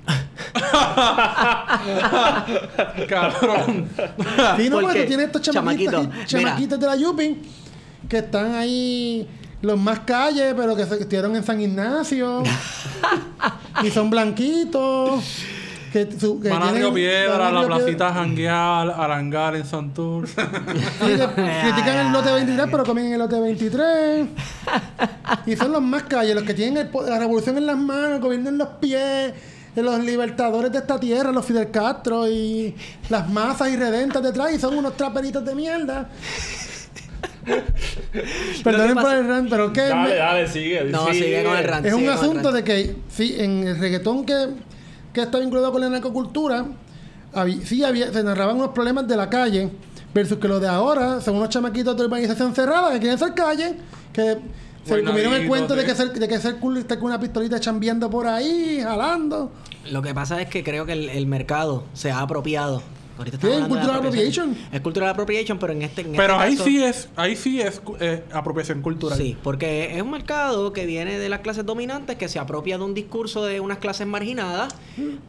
Cabrón. 3.09 3.89
Sí, 4.57 4.69
no, 4.69 4.77
¿Por 4.77 4.85
porque 4.85 5.01
tú 5.01 5.07
tienes 5.07 5.25
estos 5.27 5.41
chamaquitos, 5.41 6.07
chamaquitos 6.25 6.79
de 6.79 6.85
la 6.85 6.95
Yupi 6.95 7.41
que 8.07 8.19
están 8.19 8.55
ahí 8.55 9.27
los 9.61 9.79
más 9.79 9.99
calles, 10.01 10.53
pero 10.55 10.75
que 10.75 10.85
se 10.85 10.95
estuvieron 10.95 11.35
en 11.35 11.43
San 11.43 11.59
Ignacio 11.59 12.43
y 13.83 13.89
son 13.89 14.09
blanquitos. 14.09 15.23
Que, 16.05 16.19
su, 16.19 16.39
que 16.39 16.49
Van 16.49 16.61
a 16.61 16.65
tienen- 16.65 16.81
Río 16.83 16.93
Piedra, 16.93 17.37
van 17.37 17.47
a 17.47 17.51
la 17.51 17.59
Río 17.67 17.75
placita 17.77 18.13
Janguear, 18.13 18.89
Arangar 18.91 19.55
en 19.55 19.65
Santur. 19.65 20.27
Critican 20.99 21.97
el 22.07 22.11
lote 22.13 22.31
23, 22.31 22.67
pero 22.69 22.83
comen 22.83 23.05
en 23.07 23.13
el 23.13 23.19
lote 23.19 23.39
23. 23.39 24.27
Y 25.47 25.55
son 25.55 25.71
los 25.71 25.81
más 25.81 26.03
calles, 26.03 26.35
los 26.35 26.43
que 26.43 26.53
tienen 26.53 26.77
el 26.77 26.89
po- 26.89 27.03
la 27.03 27.17
revolución 27.17 27.57
en 27.57 27.65
las 27.65 27.77
manos, 27.77 28.11
el 28.15 28.19
gobierno 28.21 28.49
en 28.49 28.57
los 28.57 28.67
pies, 28.79 29.33
los 29.75 29.99
libertadores 30.03 30.71
de 30.71 30.79
esta 30.79 30.99
tierra, 30.99 31.31
los 31.31 31.45
Fidel 31.45 31.71
Castro 31.71 32.27
y 32.27 32.75
las 33.09 33.29
masas 33.29 33.69
irredentas 33.69 34.21
detrás, 34.23 34.53
y 34.53 34.59
son 34.59 34.77
unos 34.77 34.95
traperitos 34.97 35.43
de 35.45 35.55
mierda. 35.55 36.09
Perdonen 38.63 38.93
por 38.95 39.03
pasa- 39.03 39.17
el 39.19 39.27
rant, 39.27 39.49
pero 39.49 39.71
que 39.71 39.81
Dale, 39.81 40.15
dale, 40.15 40.47
sigue. 40.47 40.83
No, 40.85 41.07
sigue 41.13 41.43
con 41.43 41.57
el 41.57 41.63
rant. 41.63 41.85
es 41.85 41.93
un 41.93 41.99
sigue 41.99 42.09
con 42.11 42.17
el 42.17 42.23
asunto 42.23 42.51
rant. 42.51 42.55
de 42.57 42.63
que, 42.63 42.95
sí, 43.09 43.35
en 43.39 43.67
el 43.67 43.79
reggaetón 43.79 44.25
que, 44.25 44.47
que 45.21 45.25
está 45.25 45.39
vinculado 45.39 45.71
con 45.71 45.81
la 45.81 45.89
narcocultura, 45.89 46.65
habí- 47.33 47.61
sí 47.63 47.83
había, 47.83 48.11
se 48.13 48.23
narraban 48.23 48.55
unos 48.57 48.69
problemas 48.69 49.07
de 49.07 49.15
la 49.17 49.29
calle, 49.29 49.69
versus 50.13 50.37
que 50.39 50.47
lo 50.47 50.59
de 50.59 50.67
ahora 50.67 51.21
son 51.21 51.35
unos 51.35 51.49
chamaquitos 51.49 51.95
de 51.97 52.03
urbanización 52.05 52.53
cerrada 52.55 52.91
que 52.93 52.99
quieren 52.99 53.17
ser 53.19 53.33
calle, 53.33 53.75
que 54.13 54.37
se 54.85 55.03
comieron 55.03 55.33
el 55.33 55.47
cuento 55.47 55.75
de 55.75 55.85
que 55.85 55.95
ser, 55.95 56.13
de 56.13 56.27
que 56.27 56.39
ser 56.39 56.55
cool 56.57 56.77
estar 56.77 56.97
con 56.97 57.07
una 57.07 57.19
pistolita 57.19 57.59
chambeando 57.59 58.09
por 58.09 58.25
ahí, 58.27 58.79
jalando. 58.81 59.51
Lo 59.91 60.01
que 60.01 60.13
pasa 60.13 60.41
es 60.41 60.49
que 60.49 60.63
creo 60.63 60.85
que 60.85 60.93
el, 60.93 61.09
el 61.09 61.27
mercado 61.27 61.83
se 61.93 62.09
ha 62.11 62.19
apropiado. 62.21 62.81
Ahorita 63.17 63.37
cultural 63.39 63.95
appropriation. 63.97 64.55
Es 64.71 64.81
cultural 64.81 65.09
appropriation, 65.09 65.57
pero 65.59 65.73
en 65.73 65.81
este, 65.81 66.01
en 66.01 66.11
Pero 66.13 66.33
este 66.33 66.45
ahí 66.45 66.51
caso- 66.53 66.63
sí 66.65 66.83
es, 66.83 67.09
ahí 67.15 67.35
sí 67.35 67.61
es 67.61 67.81
eh, 67.99 68.23
apropiación 68.31 68.81
cultural. 68.81 69.17
Sí, 69.17 69.35
porque 69.43 69.95
es 69.95 70.01
un 70.01 70.11
mercado 70.11 70.71
que 70.73 70.85
viene 70.85 71.17
de 71.17 71.29
las 71.29 71.39
clases 71.41 71.65
dominantes, 71.65 72.15
que 72.17 72.27
se 72.29 72.39
apropia 72.39 72.77
de 72.77 72.83
un 72.83 72.93
discurso 72.93 73.45
de 73.45 73.59
unas 73.59 73.79
clases 73.79 74.05
marginadas 74.07 74.73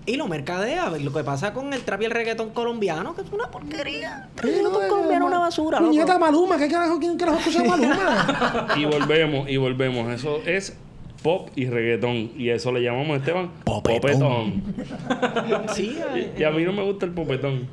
y 0.06 0.16
lo 0.16 0.28
mercadea. 0.28 0.90
Lo 0.90 1.12
que 1.12 1.24
pasa 1.24 1.52
con 1.52 1.72
el 1.72 1.82
trap 1.82 2.02
y 2.02 2.04
el 2.06 2.10
reggaetón 2.10 2.50
colombiano, 2.50 3.14
que 3.14 3.22
es 3.22 3.28
una 3.32 3.50
porquería. 3.50 4.28
El 4.36 4.42
reggaetón 4.42 4.72
no, 4.72 4.88
colombiano 4.88 5.26
es 5.26 5.30
una 5.30 5.38
basura. 5.40 5.78
Puñeta 5.78 6.18
Maluma, 6.18 6.58
¿qué 6.58 6.68
carajo, 6.68 6.98
quién 6.98 7.16
carajo 7.16 7.38
escucha 7.38 7.64
Maluma? 7.64 8.66
Y 8.76 8.84
volvemos, 8.84 9.48
y 9.48 9.56
volvemos. 9.56 10.10
Eso 10.12 10.40
es 10.44 10.74
pop 11.22 11.50
y 11.56 11.66
reggaetón. 11.66 12.30
Y 12.36 12.48
eso 12.50 12.72
le 12.72 12.82
llamamos, 12.82 13.18
Esteban, 13.18 13.50
Popetón. 13.64 14.62
popetón. 14.62 15.64
Sí, 15.74 15.98
Y 16.38 16.42
a 16.44 16.50
mí 16.50 16.62
no 16.64 16.72
me 16.72 16.82
gusta 16.82 17.06
el 17.06 17.12
popetón. 17.12 17.68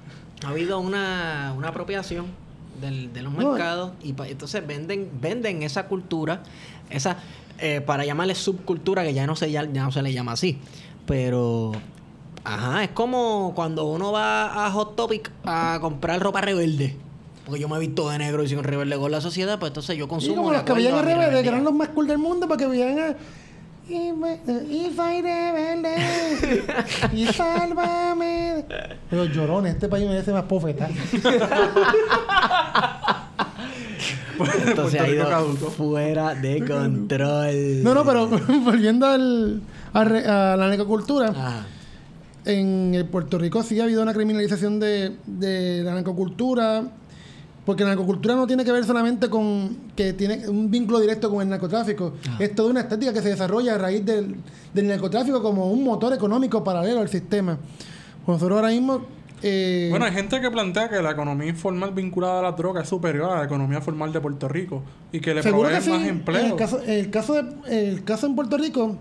ha 0.45 0.49
habido 0.49 0.79
una, 0.79 1.53
una 1.57 1.69
apropiación 1.69 2.25
del- 2.81 3.11
de 3.13 3.21
los 3.21 3.33
No. 3.33 3.49
mercados 3.51 3.91
y 4.03 4.13
pa- 4.13 4.27
entonces 4.27 4.65
venden 4.65 5.09
venden 5.21 5.63
esa 5.63 5.87
cultura, 5.87 6.43
esa 6.89 7.17
eh, 7.59 7.79
para 7.81 8.03
llamarle 8.05 8.35
subcultura 8.35 9.03
que 9.03 9.13
ya 9.13 9.25
no 9.25 9.35
se 9.37 9.49
ya, 9.49 9.63
ya 9.71 9.83
no 9.83 9.91
se 9.91 10.01
le 10.01 10.11
llama 10.11 10.33
así, 10.33 10.57
pero 11.07 11.71
ajá, 12.43 12.83
es 12.83 12.89
como 12.89 13.53
cuando 13.55 13.85
uno 13.85 14.11
va 14.11 14.65
a 14.65 14.71
Hot 14.71 14.95
Topic 14.97 15.31
a 15.45 15.77
comprar 15.79 16.19
ropa 16.19 16.41
rebelde. 16.41 16.97
Porque 17.45 17.59
yo 17.61 17.69
me 17.69 17.75
he 17.77 17.79
visto 17.79 18.09
de 18.09 18.17
negro 18.17 18.43
y 18.43 18.47
soy 18.47 18.57
un 18.57 18.63
rebelde 18.63 18.97
con 18.97 19.11
la 19.11 19.21
sociedad, 19.21 19.59
pues 19.59 19.69
entonces 19.69 19.95
yo 19.97 20.07
consumo 20.07 20.37
como 20.37 20.49
de 20.51 20.57
los 20.57 20.63
que 20.65 20.73
veían 20.73 20.95
a 20.95 21.01
rebelde, 21.03 21.41
que 21.43 21.47
eran 21.49 21.63
los 21.63 21.73
más 21.73 21.89
cool 21.89 22.07
del 22.07 22.17
mundo, 22.17 22.47
porque 22.47 22.65
veían 22.65 22.97
a... 22.99 23.15
Y, 23.87 24.11
me- 24.13 24.39
y 24.67 24.91
soy 24.95 25.21
rebelde. 25.21 25.95
y 27.13 27.27
sálvame. 27.33 28.65
Pero 29.11 29.25
llorones, 29.25 29.75
este 29.75 29.87
país 29.87 30.07
merece 30.07 30.31
más 30.33 30.45
pofetas. 30.45 30.89
Esto 34.67 34.89
se 34.89 34.99
ha 34.99 35.03
Puerto 35.03 35.03
Rico 35.05 35.13
ido 35.13 35.29
caduco. 35.29 35.69
fuera 35.71 36.33
de 36.35 36.59
control. 36.65 37.83
No, 37.83 37.93
no, 37.93 38.03
pero 38.03 38.27
volviendo 38.63 39.05
al, 39.07 39.61
re- 39.93 40.25
a 40.27 40.57
la 40.57 40.67
narcocultura, 40.67 41.27
Ajá. 41.29 41.65
en 42.43 42.93
el 42.95 43.05
Puerto 43.05 43.37
Rico 43.37 43.63
sí 43.63 43.79
ha 43.79 43.83
habido 43.85 44.01
una 44.01 44.13
criminalización 44.13 44.79
de, 44.79 45.15
de 45.25 45.83
la 45.83 45.93
narcocultura, 45.93 46.83
porque 47.65 47.83
la 47.83 47.89
narcocultura 47.89 48.35
no 48.35 48.45
tiene 48.47 48.63
que 48.63 48.71
ver 48.71 48.85
solamente 48.85 49.29
con 49.29 49.75
que 49.95 50.13
tiene 50.13 50.47
un 50.47 50.69
vínculo 50.69 50.99
directo 50.99 51.29
con 51.29 51.41
el 51.41 51.49
narcotráfico, 51.49 52.13
es 52.39 52.53
toda 52.55 52.69
una 52.69 52.81
estética 52.81 53.11
que 53.13 53.21
se 53.21 53.29
desarrolla 53.29 53.75
a 53.75 53.77
raíz 53.77 54.05
del, 54.05 54.35
del 54.73 54.87
narcotráfico 54.87 55.41
como 55.41 55.71
un 55.71 55.83
motor 55.83 56.13
económico 56.13 56.63
paralelo 56.63 56.99
al 57.01 57.09
sistema. 57.09 57.57
Nosotros 58.27 58.55
ahora 58.57 58.69
mismo... 58.69 59.01
eh, 59.41 59.87
Bueno, 59.89 60.05
hay 60.05 60.11
gente 60.13 60.39
que 60.41 60.49
plantea 60.51 60.89
que 60.89 61.01
la 61.01 61.11
economía 61.11 61.47
informal 61.47 61.91
vinculada 61.91 62.39
a 62.39 62.41
la 62.43 62.51
droga 62.53 62.81
es 62.81 62.89
superior 62.89 63.31
a 63.31 63.37
la 63.39 63.45
economía 63.45 63.81
formal 63.81 64.11
de 64.13 64.19
Puerto 64.21 64.47
Rico 64.47 64.83
y 65.11 65.19
que 65.19 65.33
le 65.33 65.41
provee 65.41 65.73
que 65.75 65.81
sí. 65.81 65.89
más 65.89 66.01
En 66.01 66.07
empleo. 66.07 66.45
el 66.45 66.55
caso, 66.55 66.79
el 66.81 67.09
caso, 67.09 67.33
de- 67.33 67.89
el 67.89 68.03
caso 68.03 68.27
en 68.27 68.35
Puerto 68.35 68.57
Rico, 68.57 68.95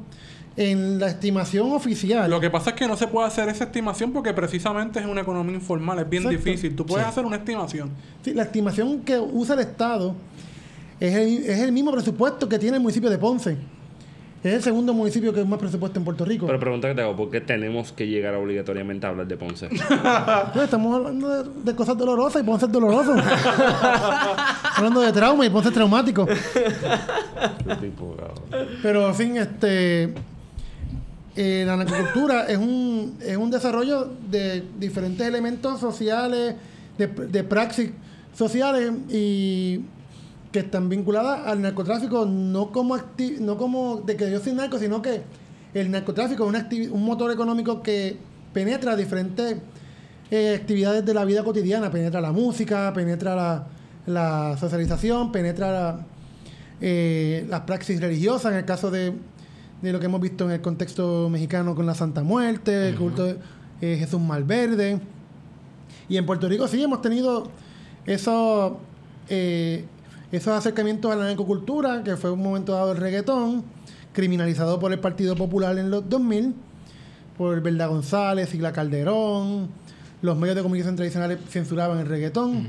en 0.56 1.00
la 1.00 1.08
estimación 1.08 1.72
oficial, 1.72 2.30
Lo 2.30 2.40
que 2.40 2.48
pasa 2.48 2.70
es 2.70 2.76
que 2.76 2.86
no 2.86 2.96
se 2.96 3.08
puede 3.08 3.26
hacer 3.26 3.48
esa 3.48 3.64
estimación 3.64 4.12
porque 4.12 4.32
precisamente 4.32 5.00
es 5.00 5.06
una 5.06 5.22
economía 5.22 5.54
informal, 5.56 5.98
es 5.98 6.08
bien 6.08 6.22
Exacto. 6.22 6.44
difícil. 6.44 6.76
Tú 6.76 6.86
puedes 6.86 7.06
hacer 7.06 7.24
una 7.24 7.36
estimación. 7.36 7.90
sí, 8.22 8.32
la 8.34 8.44
estimación 8.44 9.00
que 9.00 9.18
usa 9.18 9.54
el 9.54 9.60
Estado 9.62 10.14
es 11.00 11.12
el, 11.14 11.44
es 11.44 11.58
el 11.58 11.72
mismo 11.72 11.90
presupuesto 11.92 12.48
que 12.48 12.58
tiene 12.58 12.76
el 12.76 12.82
municipio 12.82 13.10
de 13.10 13.18
Ponce. 13.18 13.56
Es 14.44 14.52
el 14.52 14.62
segundo 14.62 14.92
municipio 14.92 15.32
que 15.32 15.40
es 15.40 15.46
más 15.46 15.58
presupuesto 15.58 15.98
en 15.98 16.04
Puerto 16.04 16.22
Rico. 16.24 16.46
Pero 16.46 16.60
pregunta 16.60 16.86
que 16.86 16.94
te 16.94 17.00
hago, 17.00 17.16
¿por 17.16 17.30
qué 17.30 17.40
tenemos 17.40 17.92
que 17.92 18.06
llegar 18.06 18.34
obligatoriamente 18.34 19.06
a 19.06 19.08
hablar 19.08 19.26
de 19.26 19.36
Ponce? 19.38 19.68
No, 20.54 20.62
estamos 20.62 20.94
hablando 20.94 21.28
de, 21.42 21.50
de 21.64 21.74
cosas 21.74 21.96
dolorosas 21.96 22.42
y 22.42 22.44
Ponce 22.44 22.66
es 22.66 22.72
doloroso. 22.72 23.14
hablando 24.76 25.00
de 25.00 25.12
trauma 25.12 25.46
y 25.46 25.50
Ponce 25.50 25.68
es 25.70 25.74
traumático. 25.74 26.28
Pero, 28.82 29.08
en 29.08 29.14
fin, 29.14 29.36
este... 29.38 30.12
eh, 31.36 31.64
la 31.66 31.76
narcocultura 31.76 32.46
es 32.46 32.58
un, 32.58 33.16
es 33.20 33.36
un 33.36 33.50
desarrollo 33.50 34.10
de 34.30 34.62
diferentes 34.78 35.26
elementos 35.26 35.80
sociales, 35.80 36.54
de, 36.98 37.06
de 37.08 37.44
praxis 37.44 37.90
sociales 38.34 38.92
y 39.10 39.80
que 40.52 40.60
están 40.60 40.88
vinculadas 40.88 41.46
al 41.46 41.60
narcotráfico 41.62 42.24
no 42.26 42.70
como 42.70 42.96
acti- 42.96 43.38
no 43.38 43.56
como 43.56 43.96
de 44.06 44.16
que 44.16 44.30
yo 44.30 44.38
soy 44.38 44.52
narco, 44.52 44.78
sino 44.78 45.02
que 45.02 45.22
el 45.74 45.90
narcotráfico 45.90 46.48
es 46.52 46.88
un 46.90 47.04
motor 47.04 47.32
económico 47.32 47.82
que 47.82 48.16
penetra 48.52 48.94
diferentes 48.94 49.56
eh, 50.30 50.56
actividades 50.60 51.04
de 51.04 51.12
la 51.12 51.24
vida 51.24 51.42
cotidiana, 51.42 51.90
penetra 51.90 52.20
la 52.20 52.30
música, 52.30 52.92
penetra 52.94 53.34
la, 53.34 53.66
la 54.06 54.56
socialización, 54.56 55.32
penetra 55.32 56.06
eh, 56.80 57.44
las 57.48 57.62
praxis 57.62 58.00
religiosas, 58.00 58.52
en 58.52 58.58
el 58.58 58.64
caso 58.64 58.92
de, 58.92 59.12
de 59.84 59.92
lo 59.92 60.00
que 60.00 60.06
hemos 60.06 60.20
visto 60.20 60.46
en 60.46 60.52
el 60.52 60.60
contexto 60.62 61.28
mexicano 61.28 61.74
con 61.74 61.84
la 61.84 61.94
Santa 61.94 62.22
Muerte, 62.22 62.88
el 62.88 62.96
culto 62.96 63.24
de 63.24 63.36
eh, 63.82 63.96
Jesús 63.98 64.18
Malverde. 64.18 64.98
Y 66.08 66.16
en 66.16 66.24
Puerto 66.24 66.48
Rico 66.48 66.66
sí 66.68 66.82
hemos 66.82 67.02
tenido 67.02 67.50
esos, 68.06 68.72
eh, 69.28 69.84
esos 70.32 70.54
acercamientos 70.54 71.12
a 71.12 71.16
la 71.16 71.26
narcocultura, 71.26 72.02
que 72.02 72.16
fue 72.16 72.30
un 72.30 72.42
momento 72.42 72.72
dado 72.72 72.92
el 72.92 72.98
reggaetón, 72.98 73.62
criminalizado 74.14 74.80
por 74.80 74.90
el 74.90 75.00
Partido 75.00 75.36
Popular 75.36 75.76
en 75.76 75.90
los 75.90 76.08
2000, 76.08 76.54
por 77.36 77.60
Verdad 77.60 77.90
González, 77.90 78.48
Sigla 78.48 78.72
Calderón, 78.72 79.68
los 80.22 80.36
medios 80.38 80.56
de 80.56 80.62
comunicación 80.62 80.96
tradicionales 80.96 81.40
censuraban 81.50 81.98
el 81.98 82.06
reggaetón. 82.06 82.66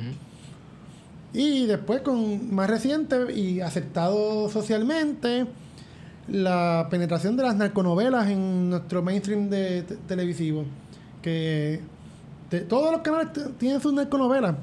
Y 1.32 1.66
después, 1.66 2.02
con 2.02 2.54
más 2.54 2.70
reciente 2.70 3.34
y 3.34 3.62
aceptado 3.62 4.50
socialmente, 4.50 5.46
la 6.28 6.88
penetración 6.90 7.38
de 7.38 7.44
las 7.44 7.56
narconovelas 7.56 8.28
en 8.30 8.70
nuestro 8.70 9.02
mainstream 9.04 9.50
de 9.50 9.84
te- 9.84 9.96
televisivo. 9.96 10.66
Que 11.22 11.82
te- 12.50 12.62
todos 12.62 12.92
los 12.92 13.02
canales 13.02 13.30
tienen 13.58 13.80
sus 13.82 13.94
narconovelas. 13.94 14.56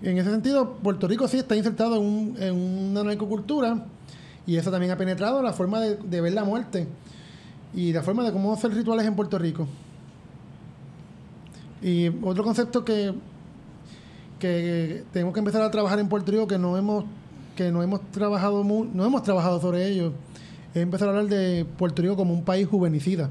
En 0.00 0.16
ese 0.18 0.30
sentido, 0.30 0.74
Puerto 0.82 1.08
Rico 1.08 1.26
sí 1.26 1.38
está 1.38 1.56
insertado 1.56 1.96
en, 1.96 2.02
un- 2.02 2.36
en 2.40 2.54
una 2.54 3.02
narcocultura 3.02 3.84
y 4.46 4.56
eso 4.56 4.70
también 4.70 4.92
ha 4.92 4.96
penetrado 4.96 5.42
la 5.42 5.52
forma 5.52 5.80
de, 5.80 5.96
de 5.96 6.20
ver 6.20 6.32
la 6.32 6.44
muerte 6.44 6.86
y 7.74 7.92
la 7.92 8.02
forma 8.02 8.22
de 8.24 8.32
cómo 8.32 8.52
hacer 8.52 8.72
rituales 8.72 9.06
en 9.06 9.14
Puerto 9.16 9.38
Rico. 9.38 9.66
Y 11.82 12.08
otro 12.22 12.42
concepto 12.44 12.84
que, 12.84 13.12
que 14.38 15.04
tenemos 15.12 15.32
que 15.34 15.40
empezar 15.40 15.62
a 15.62 15.70
trabajar 15.70 15.98
en 15.98 16.08
Puerto 16.08 16.30
Rico 16.32 16.46
que 16.46 16.58
no 16.58 16.76
hemos 16.76 17.04
que 17.58 17.72
no 17.72 17.82
hemos 17.82 18.00
trabajado 18.12 18.62
mu- 18.62 18.84
no 18.94 19.04
hemos 19.04 19.22
trabajado 19.24 19.60
sobre 19.60 19.88
ello 19.88 20.12
es 20.74 20.80
empezar 20.82 21.08
a 21.08 21.10
hablar 21.10 21.26
de 21.26 21.64
Puerto 21.76 22.00
Rico 22.02 22.14
como 22.16 22.32
un 22.32 22.44
país 22.44 22.68
juvenicida. 22.68 23.28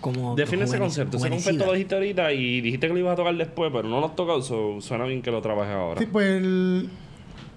Como 0.00 0.34
Define 0.34 0.64
ese 0.64 0.78
concepto. 0.78 1.16
Ese 1.18 1.28
concepto 1.28 1.66
lo 1.66 1.72
dijiste 1.72 1.94
ahorita 1.94 2.32
y 2.32 2.60
dijiste 2.60 2.86
que 2.88 2.92
lo 2.94 2.98
ibas 2.98 3.12
a 3.12 3.16
tocar 3.16 3.36
después, 3.36 3.70
pero 3.72 3.88
no 3.88 4.00
lo 4.00 4.06
has 4.06 4.16
tocado. 4.16 4.40
so 4.42 4.80
suena 4.80 5.04
bien 5.04 5.20
que 5.22 5.30
lo 5.30 5.40
trabajes 5.42 5.74
ahora. 5.74 6.00
Sí, 6.00 6.06
pues 6.10 6.26
el- 6.42 6.88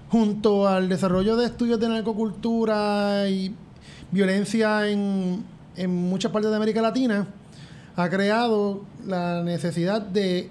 junto 0.10 0.68
al 0.68 0.88
desarrollo 0.90 1.36
de 1.38 1.46
estudios 1.46 1.80
de 1.80 1.88
narcocultura 1.90 3.28
y 3.30 3.54
violencia 4.12 4.88
en, 4.90 5.44
en 5.76 5.90
muchas 5.96 6.32
partes 6.32 6.50
de 6.52 6.58
América 6.58 6.82
Latina, 6.82 7.28
ha 7.96 8.10
creado 8.10 8.82
la 9.06 9.44
necesidad 9.44 10.02
de 10.02 10.50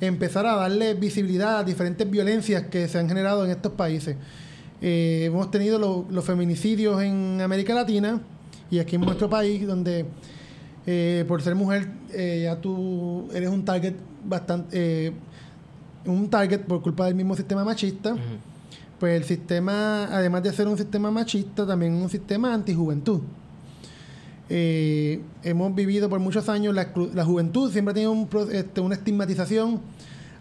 empezar 0.00 0.46
a 0.46 0.56
darle 0.56 0.94
visibilidad 0.94 1.58
a 1.58 1.64
diferentes 1.64 2.08
violencias 2.10 2.64
que 2.68 2.88
se 2.88 2.98
han 2.98 3.08
generado 3.08 3.44
en 3.44 3.50
estos 3.50 3.72
países. 3.72 4.16
Eh, 4.82 5.24
hemos 5.26 5.50
tenido 5.50 5.78
lo- 5.78 6.06
los 6.10 6.24
feminicidios 6.24 7.02
en 7.02 7.40
América 7.42 7.74
Latina 7.74 8.20
y 8.70 8.78
aquí 8.78 8.96
en 8.96 9.02
nuestro 9.02 9.28
país, 9.28 9.66
donde 9.66 10.06
eh, 10.86 11.24
por 11.28 11.42
ser 11.42 11.54
mujer 11.54 11.88
eh, 12.12 12.40
ya 12.44 12.56
tú 12.60 13.28
eres 13.34 13.50
un 13.50 13.64
target 13.64 13.94
bastante... 14.24 15.06
eh, 15.06 15.12
un 16.06 16.30
target 16.30 16.60
por 16.62 16.80
culpa 16.80 17.04
del 17.06 17.14
mismo 17.14 17.36
sistema 17.36 17.62
machista. 17.64 18.14
Pues 18.98 19.16
el 19.16 19.24
sistema, 19.24 20.04
además 20.14 20.42
de 20.42 20.52
ser 20.52 20.66
un 20.68 20.76
sistema 20.78 21.10
machista, 21.10 21.66
también 21.66 21.94
es 21.96 22.02
un 22.02 22.08
sistema 22.10 22.52
antijuventud. 22.54 23.20
Eh, 24.52 25.20
hemos 25.44 25.72
vivido 25.76 26.08
por 26.10 26.18
muchos 26.18 26.48
años, 26.48 26.74
la, 26.74 26.88
la 27.14 27.24
juventud 27.24 27.70
siempre 27.70 27.92
ha 27.92 27.94
tenido 27.94 28.10
un 28.10 28.28
este, 28.52 28.80
una 28.80 28.96
estigmatización. 28.96 29.80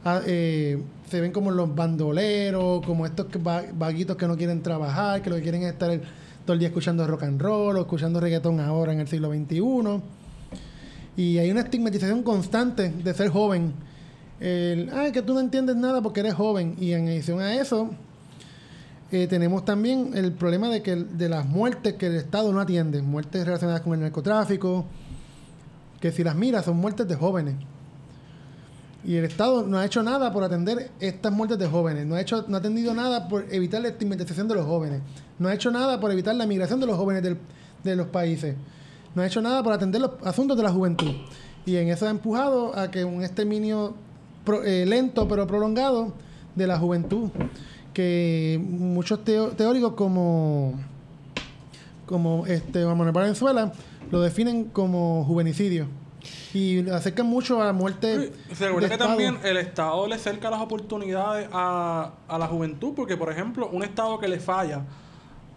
ah, 0.04 0.22
eh, 0.26 0.82
se 1.10 1.22
ven 1.22 1.32
como 1.32 1.52
los 1.52 1.74
bandoleros, 1.74 2.86
como 2.86 3.06
estos 3.06 3.28
vaguitos 3.74 4.16
que 4.18 4.28
no 4.28 4.36
quieren 4.36 4.62
trabajar, 4.62 5.22
que 5.22 5.30
lo 5.30 5.36
que 5.38 5.44
quieren 5.44 5.64
es 5.64 5.74
estar 5.74 6.00
todo 6.46 6.54
el 6.54 6.60
día 6.60 6.70
escuchando 6.70 7.06
rock 7.06 7.24
and 7.24 7.42
roll 7.42 7.78
o 7.78 7.82
escuchando 7.82 8.20
reggaetón 8.20 8.60
ahora 8.60 8.94
en 8.94 9.00
el 9.00 9.08
siglo 9.08 9.32
XXI. 9.32 10.02
Y 11.18 11.38
hay 11.38 11.52
una 11.52 11.62
estigmatización 11.62 12.24
constante 12.24 12.90
de 12.90 13.14
ser 13.14 13.30
joven. 13.30 13.74
El, 14.40 14.90
ay, 14.94 15.12
que 15.12 15.22
tú 15.22 15.34
no 15.34 15.40
entiendes 15.40 15.76
nada 15.76 16.02
porque 16.02 16.22
eres 16.22 16.34
joven. 16.34 16.76
Y 16.80 16.94
en 16.94 17.08
adición 17.08 17.42
a 17.42 17.56
eso, 17.56 17.90
eh, 19.12 19.28
tenemos 19.28 19.66
también 19.66 20.12
el 20.14 20.32
problema 20.34 20.70
de 20.70 20.84
que 20.84 20.96
de 20.96 21.30
las 21.30 21.46
muertes 21.46 21.96
que 21.96 22.08
el 22.08 22.16
Estado 22.16 22.54
no 22.54 22.60
atiende. 22.60 23.02
Muertes 23.02 23.46
relacionadas 23.46 23.82
con 23.82 23.94
el 23.94 24.02
narcotráfico, 24.02 24.86
que 26.00 26.12
si 26.12 26.24
las 26.24 26.36
miras 26.36 26.66
son 26.66 26.78
muertes 26.78 27.08
de 27.08 27.16
jóvenes. 27.16 27.56
Y 29.04 29.16
el 29.16 29.26
Estado 29.26 29.66
no 29.66 29.78
ha 29.78 29.86
hecho 29.86 30.04
nada 30.04 30.32
por 30.32 30.44
atender 30.44 30.92
estas 31.00 31.32
muertes 31.32 31.58
de 31.58 31.68
jóvenes. 31.68 32.06
No 32.06 32.16
ha, 32.16 32.22
hecho, 32.22 32.46
no 32.48 32.58
ha 32.58 32.60
atendido 32.60 32.94
nada 32.94 33.28
por 33.28 33.46
evitar 33.50 33.82
la 33.82 33.88
estigmatización 33.88 34.48
de 34.48 34.56
los 34.56 34.66
jóvenes. 34.66 35.02
No 35.40 35.48
ha 35.48 35.54
hecho 35.54 35.72
nada 35.72 36.00
por 36.00 36.12
evitar 36.12 36.36
la 36.36 36.46
migración 36.46 36.80
de 36.80 36.86
los 36.86 36.98
jóvenes 36.98 37.38
de 37.84 37.96
los 37.96 38.08
países. 38.08 38.56
No 39.16 39.22
ha 39.22 39.28
hecho 39.28 39.42
nada 39.42 39.64
por 39.64 39.74
atender 39.74 40.02
los 40.02 40.12
asuntos 40.24 40.56
de 40.58 40.64
la 40.64 40.72
juventud. 40.72 41.12
Y 41.66 41.78
en 41.78 41.90
eso 41.90 42.08
ha 42.08 42.10
empujado 42.10 42.78
a 42.78 42.92
que 42.92 43.04
un 43.04 43.24
exterminio 43.24 43.96
eh, 44.66 44.86
lento 44.88 45.28
pero 45.28 45.48
prolongado 45.48 46.14
de 46.56 46.68
la 46.68 46.78
juventud. 46.78 47.30
Que 47.94 48.60
muchos 48.62 49.24
teo- 49.26 49.50
teóricos 49.52 49.94
como, 49.94 50.74
como 52.06 52.46
este, 52.48 52.86
Manuel 52.86 53.12
Valenzuela 53.12 53.72
lo 54.12 54.22
definen 54.22 54.66
como 54.66 55.24
juvenicidio. 55.26 55.88
Y 56.54 56.82
lo 56.82 56.96
acercan 56.96 57.28
mucho 57.28 57.62
a 57.62 57.66
la 57.66 57.74
muerte. 57.74 58.32
Se 58.54 58.66
recuerda 58.66 58.88
que 58.88 58.94
Estado. 58.96 59.10
también 59.12 59.38
el 59.44 59.58
Estado 59.58 60.08
le 60.08 60.18
cerca 60.18 60.50
las 60.50 60.60
oportunidades 60.62 61.48
a, 61.52 62.12
a 62.28 62.38
la 62.38 62.48
juventud, 62.48 62.94
porque 62.96 63.16
por 63.18 63.32
ejemplo, 63.32 63.70
un 63.72 63.84
Estado 63.84 64.20
que 64.20 64.28
le 64.28 64.40
falla 64.40 64.84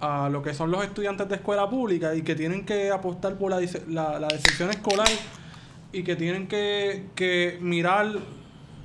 a 0.01 0.29
lo 0.29 0.43
que 0.43 0.53
son 0.53 0.71
los 0.71 0.85
estudiantes 0.85 1.29
de 1.29 1.37
escuela 1.37 1.69
pública 1.71 2.15
y 2.15 2.23
que 2.23 2.35
tienen 2.35 2.65
que 2.67 2.91
apostar 2.91 3.37
por 3.39 3.51
la, 3.51 3.61
la, 3.89 4.19
la 4.19 4.29
deserción 4.29 4.71
escolar 4.71 5.09
y 5.93 6.03
que 6.03 6.17
tienen 6.17 6.47
que, 6.49 7.07
que 7.15 7.59
mirar 7.61 8.09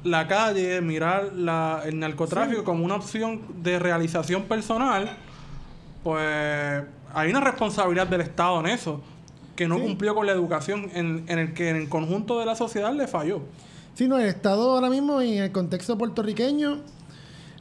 la 0.03 0.27
calle, 0.27 0.79
mirar 0.81 1.33
la, 1.33 1.81
el 1.85 1.99
narcotráfico 1.99 2.63
como 2.63 2.85
una 2.85 2.95
opción 2.95 3.41
de 3.61 3.79
realización 3.79 4.43
personal, 4.43 5.09
pues 6.03 6.83
hay 7.13 7.29
una 7.29 7.39
responsabilidad 7.41 8.07
del 8.07 8.21
Estado 8.21 8.59
en 8.61 8.67
eso, 8.67 9.01
que 9.55 9.67
no 9.67 9.77
Sí. 9.77 9.81
cumplió 9.83 10.15
con 10.15 10.25
la 10.25 10.31
educación 10.33 10.89
en, 10.93 11.25
en 11.27 11.39
el 11.39 11.53
que 11.53 11.69
en 11.69 11.75
el 11.77 11.89
conjunto 11.89 12.39
de 12.39 12.45
la 12.45 12.55
sociedad 12.55 12.93
le 12.93 13.07
falló. 13.07 13.41
Sí, 13.95 14.07
no, 14.07 14.17
el 14.19 14.27
Estado 14.27 14.71
ahora 14.71 14.89
mismo 14.89 15.19
en 15.21 15.41
el 15.43 15.51
contexto 15.51 15.97
puertorriqueño 15.97 16.79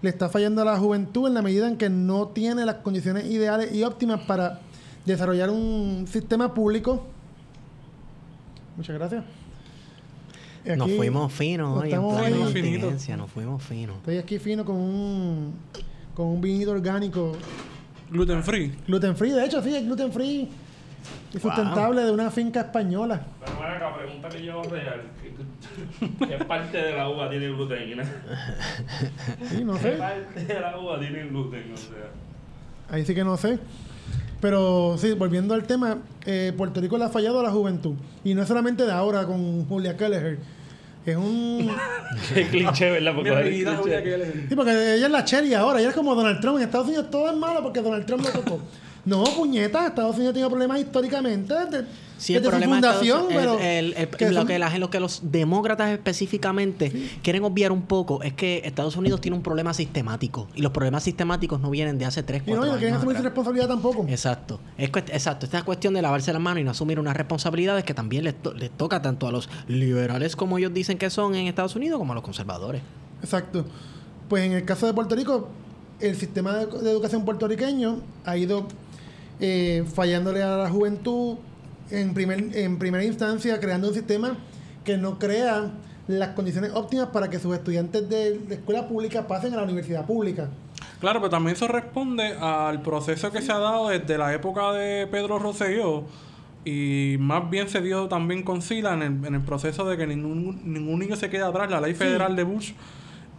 le 0.02 0.10
está 0.10 0.28
fallando 0.28 0.60
a 0.62 0.64
la 0.66 0.76
juventud 0.78 1.26
en 1.26 1.34
la 1.34 1.40
medida 1.42 1.66
en 1.66 1.78
que 1.78 1.88
no 1.88 2.28
tiene 2.28 2.66
las 2.66 2.76
condiciones 2.76 3.24
ideales 3.24 3.72
y 3.74 3.82
óptimas 3.82 4.20
para 4.26 4.60
desarrollar 5.06 5.48
un 5.50 6.06
sistema 6.06 6.52
público. 6.52 7.02
Muchas 8.76 8.94
gracias. 8.96 9.24
Nos 10.74 10.88
Aquí 10.88 10.96
fuimos 10.96 11.32
finos 11.32 11.68
nos 11.74 11.78
hoy 11.82 11.88
en 11.88 11.94
estamos 11.94 12.20
plena 12.20 12.36
ahí- 12.36 12.42
contingencia, 12.42 13.16
nos 13.16 13.30
fuimos 13.30 13.62
finos. 13.62 13.96
Estoy 13.98 14.18
aquí 14.18 14.38
fino 14.38 14.64
con 14.64 14.76
un 14.76 15.54
con 16.14 16.26
un 16.26 16.40
vinito 16.40 16.70
orgánico 16.72 17.32
Gluten 18.10 18.42
free. 18.42 18.72
gluten 18.86 19.16
free, 19.16 19.30
de 19.30 19.44
hecho 19.44 19.62
sí, 19.62 19.74
es 19.76 19.84
gluten 19.84 20.10
free 20.12 20.48
y 21.34 21.38
sustentable 21.38 22.02
de 22.02 22.10
una 22.10 22.30
finca 22.30 22.60
española. 22.60 23.20
Pero 23.44 23.60
ven 23.60 23.70
acá, 23.70 23.94
pregunta 23.96 24.28
que 24.28 24.44
yo 24.44 24.62
real. 24.64 25.02
¿Qué, 25.22 26.26
qué 26.38 26.44
parte 26.44 26.78
de 26.78 26.92
la 26.96 27.08
uva 27.10 27.28
tiene 27.30 27.48
gluten? 27.48 28.00
Sí, 29.50 29.62
no 29.64 29.74
¿Qué 29.74 29.80
sé. 29.80 29.90
parte 29.92 30.44
de 30.44 30.60
la 30.60 30.78
uva 30.78 30.98
tiene 30.98 31.26
gluten? 31.26 31.72
O 31.72 31.76
sea. 31.76 32.10
Ahí 32.90 33.04
sí 33.04 33.14
que 33.14 33.22
no 33.24 33.36
sé. 33.36 33.58
Pero 34.40 34.96
sí, 34.98 35.12
volviendo 35.12 35.54
al 35.54 35.64
tema, 35.64 35.98
eh, 36.24 36.52
Puerto 36.56 36.80
Rico 36.80 36.96
le 36.98 37.04
ha 37.04 37.08
fallado 37.08 37.40
a 37.40 37.42
la 37.42 37.50
juventud. 37.50 37.94
Y 38.24 38.34
no 38.34 38.42
es 38.42 38.48
solamente 38.48 38.84
de 38.84 38.92
ahora 38.92 39.26
con 39.26 39.64
Julia 39.66 39.96
Kelleher. 39.96 40.38
Es 41.06 41.16
un... 41.16 41.70
Qué 42.34 42.48
cliché, 42.48 42.90
¿verdad? 42.90 43.14
Porque 43.14 43.30
cliché. 43.30 44.48
Sí, 44.48 44.56
porque 44.56 44.94
ella 44.96 45.06
es 45.06 45.12
la 45.12 45.24
cherry 45.24 45.54
ahora. 45.54 45.78
Ella 45.78 45.90
es 45.90 45.94
como 45.94 46.14
Donald 46.16 46.40
Trump. 46.40 46.58
En 46.58 46.64
Estados 46.64 46.88
Unidos 46.88 47.10
todo 47.10 47.30
es 47.30 47.36
malo 47.36 47.62
porque 47.62 47.80
Donald 47.80 48.04
Trump 48.04 48.24
lo 48.24 48.30
tocó. 48.30 48.60
No, 49.06 49.22
puñeta. 49.24 49.86
Estados 49.86 50.16
Unidos 50.16 50.34
tiene 50.34 50.48
problemas 50.48 50.80
históricamente 50.80 51.54
desde, 51.54 51.86
Sí, 52.18 52.34
el 52.34 52.42
desde 52.42 52.44
su 52.44 52.50
problema 52.50 52.80
de 52.80 52.88
Estados- 52.88 53.06
fundación. 53.06 53.30
el- 53.30 53.36
pero 53.38 53.58
el- 53.60 53.92
el- 53.96 54.08
que 54.08 54.30
lo, 54.32 54.44
que 54.46 54.58
la- 54.58 54.78
lo 54.78 54.90
que 54.90 54.98
los 55.00 55.20
demócratas 55.30 55.90
específicamente 55.92 56.90
quieren 57.22 57.44
obviar 57.44 57.70
un 57.72 57.82
poco 57.82 58.22
es 58.22 58.32
que 58.32 58.62
Estados 58.64 58.96
Unidos 58.96 59.20
tiene 59.20 59.36
un 59.36 59.42
problema 59.44 59.72
sistemático 59.74 60.48
y 60.56 60.62
los 60.62 60.72
problemas 60.72 61.04
sistemáticos 61.04 61.60
no 61.60 61.70
vienen 61.70 61.98
de 61.98 62.04
hace 62.04 62.22
3, 62.24 62.42
Y 62.42 62.46
4 62.46 62.60
no, 62.62 62.66
y 62.66 62.70
no 62.72 62.78
quieren 62.78 62.94
años. 62.94 63.02
asumir 63.02 63.16
su 63.18 63.22
responsabilidad 63.22 63.68
tampoco. 63.68 64.04
Exacto. 64.08 64.58
Es 64.76 64.90
exacto. 64.90 65.46
Esta 65.46 65.62
cuestión 65.62 65.94
de 65.94 66.02
lavarse 66.02 66.32
las 66.32 66.42
manos 66.42 66.60
y 66.60 66.64
no 66.64 66.72
asumir 66.72 66.98
unas 66.98 67.16
responsabilidades 67.16 67.84
que 67.84 67.94
también 67.94 68.24
les, 68.24 68.34
to- 68.34 68.54
les 68.54 68.70
toca 68.70 69.02
tanto 69.02 69.28
a 69.28 69.30
los 69.32 69.48
liberales 69.68 70.34
como 70.36 70.58
ellos 70.58 70.74
dicen 70.74 70.98
que 70.98 71.10
son 71.10 71.34
en 71.36 71.46
Estados 71.46 71.76
Unidos 71.76 71.98
como 71.98 72.12
a 72.12 72.14
los 72.16 72.24
conservadores. 72.24 72.82
Exacto. 73.22 73.64
Pues 74.28 74.44
en 74.44 74.52
el 74.52 74.64
caso 74.64 74.86
de 74.86 74.94
Puerto 74.94 75.14
Rico, 75.14 75.48
el 76.00 76.16
sistema 76.16 76.54
de, 76.56 76.66
de 76.66 76.90
educación 76.90 77.24
puertorriqueño 77.24 78.00
ha 78.24 78.36
ido 78.36 78.66
eh, 79.40 79.84
fallándole 79.92 80.42
a 80.42 80.56
la 80.56 80.70
juventud 80.70 81.36
en, 81.90 82.14
primer, 82.14 82.56
en 82.56 82.78
primera 82.78 83.04
instancia, 83.04 83.60
creando 83.60 83.88
un 83.88 83.94
sistema 83.94 84.36
que 84.84 84.96
no 84.96 85.18
crea 85.18 85.72
las 86.08 86.28
condiciones 86.30 86.70
óptimas 86.74 87.08
para 87.08 87.28
que 87.28 87.38
sus 87.38 87.54
estudiantes 87.54 88.08
de, 88.08 88.38
de 88.38 88.54
escuela 88.54 88.88
pública 88.88 89.26
pasen 89.26 89.52
a 89.54 89.56
la 89.56 89.64
universidad 89.64 90.06
pública. 90.06 90.48
Claro, 91.00 91.20
pero 91.20 91.30
también 91.30 91.56
eso 91.56 91.68
responde 91.68 92.34
al 92.40 92.80
proceso 92.82 93.30
que 93.30 93.42
se 93.42 93.52
ha 93.52 93.58
dado 93.58 93.88
desde 93.88 94.16
la 94.16 94.32
época 94.32 94.72
de 94.72 95.06
Pedro 95.06 95.38
Rosselló 95.38 96.04
y 96.66 97.16
más 97.20 97.48
bien 97.48 97.68
se 97.68 97.80
dio 97.80 98.08
también 98.08 98.42
con 98.42 98.60
Sila 98.60 98.94
en 98.94 99.02
el, 99.02 99.24
en 99.24 99.34
el 99.36 99.42
proceso 99.42 99.88
de 99.88 99.96
que 99.96 100.06
ningún, 100.06 100.60
ningún 100.64 100.98
niño 100.98 101.14
se 101.14 101.30
quede 101.30 101.42
atrás, 101.42 101.70
la 101.70 101.80
ley 101.80 101.94
federal 101.94 102.34
de 102.34 102.42
Bush, 102.42 102.72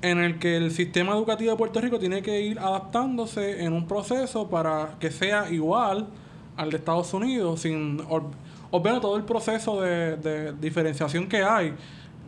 en 0.02 0.20
el 0.20 0.40
que 0.40 0.58
el 0.58 0.72
sistema 0.72 1.14
educativo 1.14 1.52
de 1.52 1.58
Puerto 1.58 1.82
Rico 1.82 1.98
tiene 2.00 2.22
que 2.22 2.42
ir 2.42 2.60
adaptándose 2.60 3.64
en 3.64 3.74
un 3.74 3.88
proceso 3.88 4.48
para 4.48 4.96
que 5.00 5.10
sea 5.12 5.50
igual 5.52 6.08
al 6.56 6.70
de 6.72 6.78
Estados 6.78 7.14
Unidos, 7.14 7.62
sin 7.62 8.02
obviar 8.72 9.00
todo 9.02 9.16
el 9.18 9.24
proceso 9.24 9.82
de, 9.82 10.18
de 10.18 10.54
diferenciación 10.54 11.28
que 11.28 11.44
hay, 11.44 11.74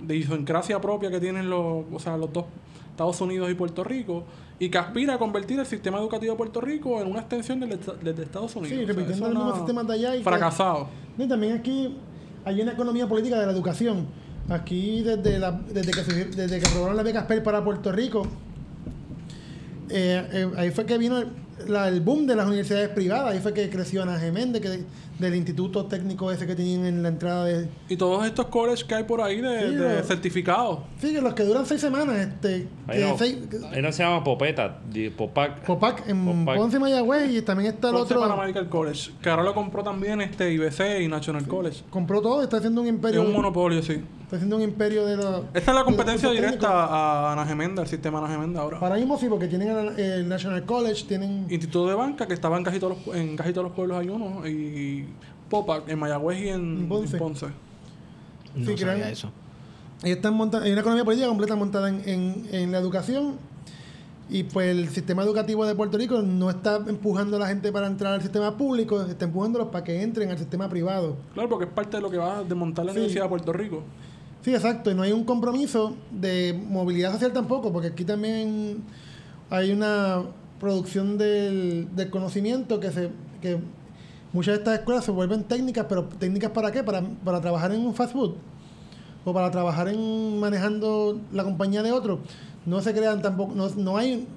de 0.02 0.16
idiosincrasia 0.16 0.80
propia 0.80 1.10
que 1.12 1.20
tienen 1.20 1.50
los, 1.50 1.84
o 1.92 2.00
sea, 2.00 2.16
los 2.18 2.32
dos 2.32 2.46
Estados 2.92 3.20
Unidos 3.22 3.50
y 3.50 3.54
Puerto 3.54 3.84
Rico, 3.84 4.24
y 4.60 4.70
que 4.70 4.78
aspira 4.78 5.14
a 5.14 5.18
convertir 5.18 5.60
el 5.60 5.66
sistema 5.66 6.00
educativo 6.00 6.34
de 6.34 6.38
Puerto 6.38 6.60
Rico 6.62 7.00
en 7.02 7.10
una 7.10 7.20
extensión 7.22 7.60
del, 7.62 7.80
del 8.04 8.16
de 8.16 8.24
Estados 8.24 8.56
Unidos. 8.56 8.78
Sí, 8.78 8.84
O 8.84 8.86
sea, 8.88 8.94
repitiendo 8.96 9.28
los 9.30 9.36
mismos 9.38 9.58
sistemas 9.58 9.88
de 9.88 9.94
allá. 9.94 10.16
Y 10.16 10.18
que- 10.20 10.24
fracasado. 10.24 10.88
Y 11.18 11.28
también 11.28 11.54
aquí 11.58 11.98
hay 12.44 12.62
una 12.62 12.74
economía 12.74 13.08
política 13.08 13.40
de 13.40 13.46
la 13.46 13.52
educación. 13.54 14.06
Aquí 14.50 15.02
desde, 15.04 15.38
la, 15.40 15.52
desde, 15.52 15.92
que, 15.92 16.04
se- 16.04 16.26
desde 16.26 16.60
que 16.60 16.66
aprobaron 16.68 16.96
las 16.96 17.06
becas 17.06 17.26
PEL 17.26 17.42
para 17.44 17.64
Puerto 17.64 17.92
Rico, 17.92 18.24
eh, 19.90 20.28
eh, 20.32 20.52
ahí 20.58 20.72
fue 20.72 20.86
que 20.86 20.98
vino 20.98 21.18
el, 21.20 21.28
la- 21.68 21.88
el 21.88 22.02
boom 22.02 22.26
de 22.28 22.36
las 22.36 22.48
universidades 22.48 22.90
privadas. 22.90 23.34
Ahí 23.34 23.40
fue 23.40 23.54
que 23.54 23.70
creció 23.70 24.04
Ana 24.04 24.20
Geméndez, 24.20 24.62
que 24.62 24.84
del 25.20 25.36
instituto 25.36 25.86
técnico 25.86 26.32
ese 26.32 26.48
que 26.48 26.56
tienen 26.56 26.86
en 26.86 27.04
la 27.04 27.10
entrada 27.10 27.44
de... 27.46 27.68
Y 27.90 27.98
todos 27.98 28.26
estos 28.26 28.46
colleges 28.46 28.86
que 28.86 28.96
hay 28.96 29.04
por 29.04 29.20
ahí 29.22 29.42
de, 29.42 29.70
Sí, 29.70 29.76
de 29.76 29.96
lo- 29.98 30.04
certificados. 30.04 30.80
Sí, 31.02 31.12
que 31.14 31.20
los 31.22 31.34
que 31.34 31.44
duran 31.44 31.66
seis 31.66 31.82
semanas, 31.82 32.16
este... 32.20 32.68
Ahí 32.88 33.02
no, 33.02 33.18
seis- 33.18 33.38
ahí 33.72 33.82
no 33.82 33.92
se 33.92 34.02
llama 34.04 34.24
Popeta, 34.24 34.80
Popac. 35.18 35.66
Popac 35.66 36.08
en 36.08 36.26
Popac. 36.46 36.58
Ponce 36.58 36.80
Mayagüez 36.80 37.32
y 37.34 37.42
también 37.42 37.74
está 37.74 37.90
el 37.90 37.96
Ponce 37.96 38.14
otro... 38.14 38.28
Paramedical 38.30 38.70
College, 38.70 39.12
que 39.22 39.30
ahora 39.30 39.44
lo 39.44 39.54
compró 39.54 39.84
también 39.84 40.22
este 40.22 40.54
IBC 40.54 41.02
y 41.02 41.08
National 41.10 41.46
College. 41.46 41.84
Compró 41.90 42.22
todo, 42.22 42.42
está 42.42 42.58
haciendo 42.58 42.80
un 42.82 42.88
Es 42.88 42.94
imperio... 42.94 43.22
un 43.24 43.34
monopolio, 43.34 43.84
sí. 43.84 44.02
Está 44.30 44.36
haciendo 44.36 44.58
un 44.58 44.62
imperio 44.62 45.08
de 45.08 45.18
la... 45.18 45.42
Esta 45.56 45.72
es 45.72 45.76
la 45.76 45.84
competencia 45.84 46.30
técnicos. 46.30 46.52
directa 46.60 46.70
a 46.86 47.34
Ana 47.34 47.48
Gemenda, 47.48 47.82
el 47.82 47.88
sistema 47.88 48.20
Ana 48.20 48.28
Gemenda 48.28 48.62
ahora. 48.62 48.78
Ahora 48.78 48.96
mismo 48.98 49.18
sí, 49.18 49.26
porque 49.28 49.48
tienen 49.48 49.70
el, 49.76 50.00
el 50.00 50.30
National 50.30 50.66
College, 50.66 51.06
tienen... 51.08 51.48
Instituto 51.50 51.88
de 51.88 51.96
Banca, 51.96 52.28
que 52.28 52.36
estaba 52.36 52.56
en 52.56 52.64
casi 52.64 52.80
todos 52.80 52.96
los, 53.08 53.16
en 53.16 53.36
casi 53.36 53.54
todos 53.54 53.66
los 53.66 53.74
pueblos 53.76 53.98
hay 53.98 54.10
uno, 54.10 54.48
y 54.48 55.08
Popac 55.50 55.90
en 55.90 55.98
Mayagüez 55.98 56.42
y 56.44 56.50
en, 56.50 56.88
Ponce. 56.88 57.14
en 57.18 57.20
Ponce. 57.24 57.46
No 58.54 58.66
Sí, 58.68 58.78
sabía 58.78 58.94
crean- 58.94 59.10
eso. 59.12 59.32
Ahí 60.04 60.12
están 60.12 60.36
monta- 60.36 60.62
hay 60.62 60.72
una 60.74 60.82
economía 60.82 61.04
política 61.04 61.28
completa 61.28 61.56
montada 61.56 61.90
en, 61.90 62.02
en- 62.08 62.48
en 62.52 62.72
la 62.72 62.78
educación 62.78 63.34
y 64.30 64.44
pues 64.44 64.70
el 64.70 64.90
sistema 64.90 65.24
educativo 65.24 65.66
de 65.66 65.74
Puerto 65.74 65.98
Rico 65.98 66.22
no 66.22 66.52
está 66.52 66.76
empujando 66.88 67.38
a 67.38 67.40
la 67.40 67.48
gente 67.48 67.72
para 67.72 67.88
entrar 67.88 68.14
al 68.14 68.22
sistema 68.22 68.56
público, 68.56 69.02
está 69.02 69.26
empujándolos 69.26 69.70
para 69.70 69.84
que 69.84 70.04
entren 70.04 70.30
al 70.30 70.38
sistema 70.38 70.70
privado. 70.70 71.18
Claro, 71.34 71.50
porque 71.50 71.66
es 71.66 71.72
parte 71.72 71.98
de 71.98 72.04
lo 72.04 72.12
que 72.12 72.18
va 72.18 72.38
a 72.38 72.44
desmontar 72.44 72.86
la 72.86 72.92
Sí. 72.92 73.00
Universidad 73.00 73.24
de 73.24 73.30
Puerto 73.30 73.52
Rico. 73.54 73.82
Sí, 74.44 74.54
exacto, 74.54 74.90
y 74.90 74.96
no 74.96 75.02
hay 75.02 75.12
un 75.12 75.26
compromiso 75.26 75.96
de 76.12 76.58
movilidad 76.70 77.12
social 77.12 77.34
tampoco, 77.34 77.74
porque 77.74 77.90
aquí 77.90 78.06
también 78.06 78.84
hay 79.50 79.72
una 79.72 80.24
producción 80.60 81.18
del, 81.18 81.88
del 81.96 82.10
conocimiento 82.10 82.80
que 82.80 82.92
se 82.92 83.10
que 83.42 83.58
muchas 84.34 84.54
de 84.54 84.58
estas 84.60 84.80
escuelas 84.80 85.06
se 85.06 85.12
vuelven 85.12 85.44
técnicas, 85.44 85.86
pero 85.90 86.06
técnicas 86.06 86.52
para 86.52 86.72
qué? 86.72 86.84
Para, 86.84 87.02
para 87.02 87.42
trabajar 87.42 87.72
en 87.72 87.86
un 87.86 87.96
fast 87.96 88.14
food 88.14 88.36
o 89.26 89.34
para 89.34 89.52
trabajar 89.52 89.88
en 89.90 90.40
manejando 90.40 91.20
la 91.32 91.44
compañía 91.44 91.84
de 91.84 91.92
otro. 91.92 92.20
No 92.66 92.82
se 92.82 92.94
crean 92.94 93.22
tampoco, 93.22 93.54
no, 93.56 93.70
no 93.70 93.98
hay 93.98 94.28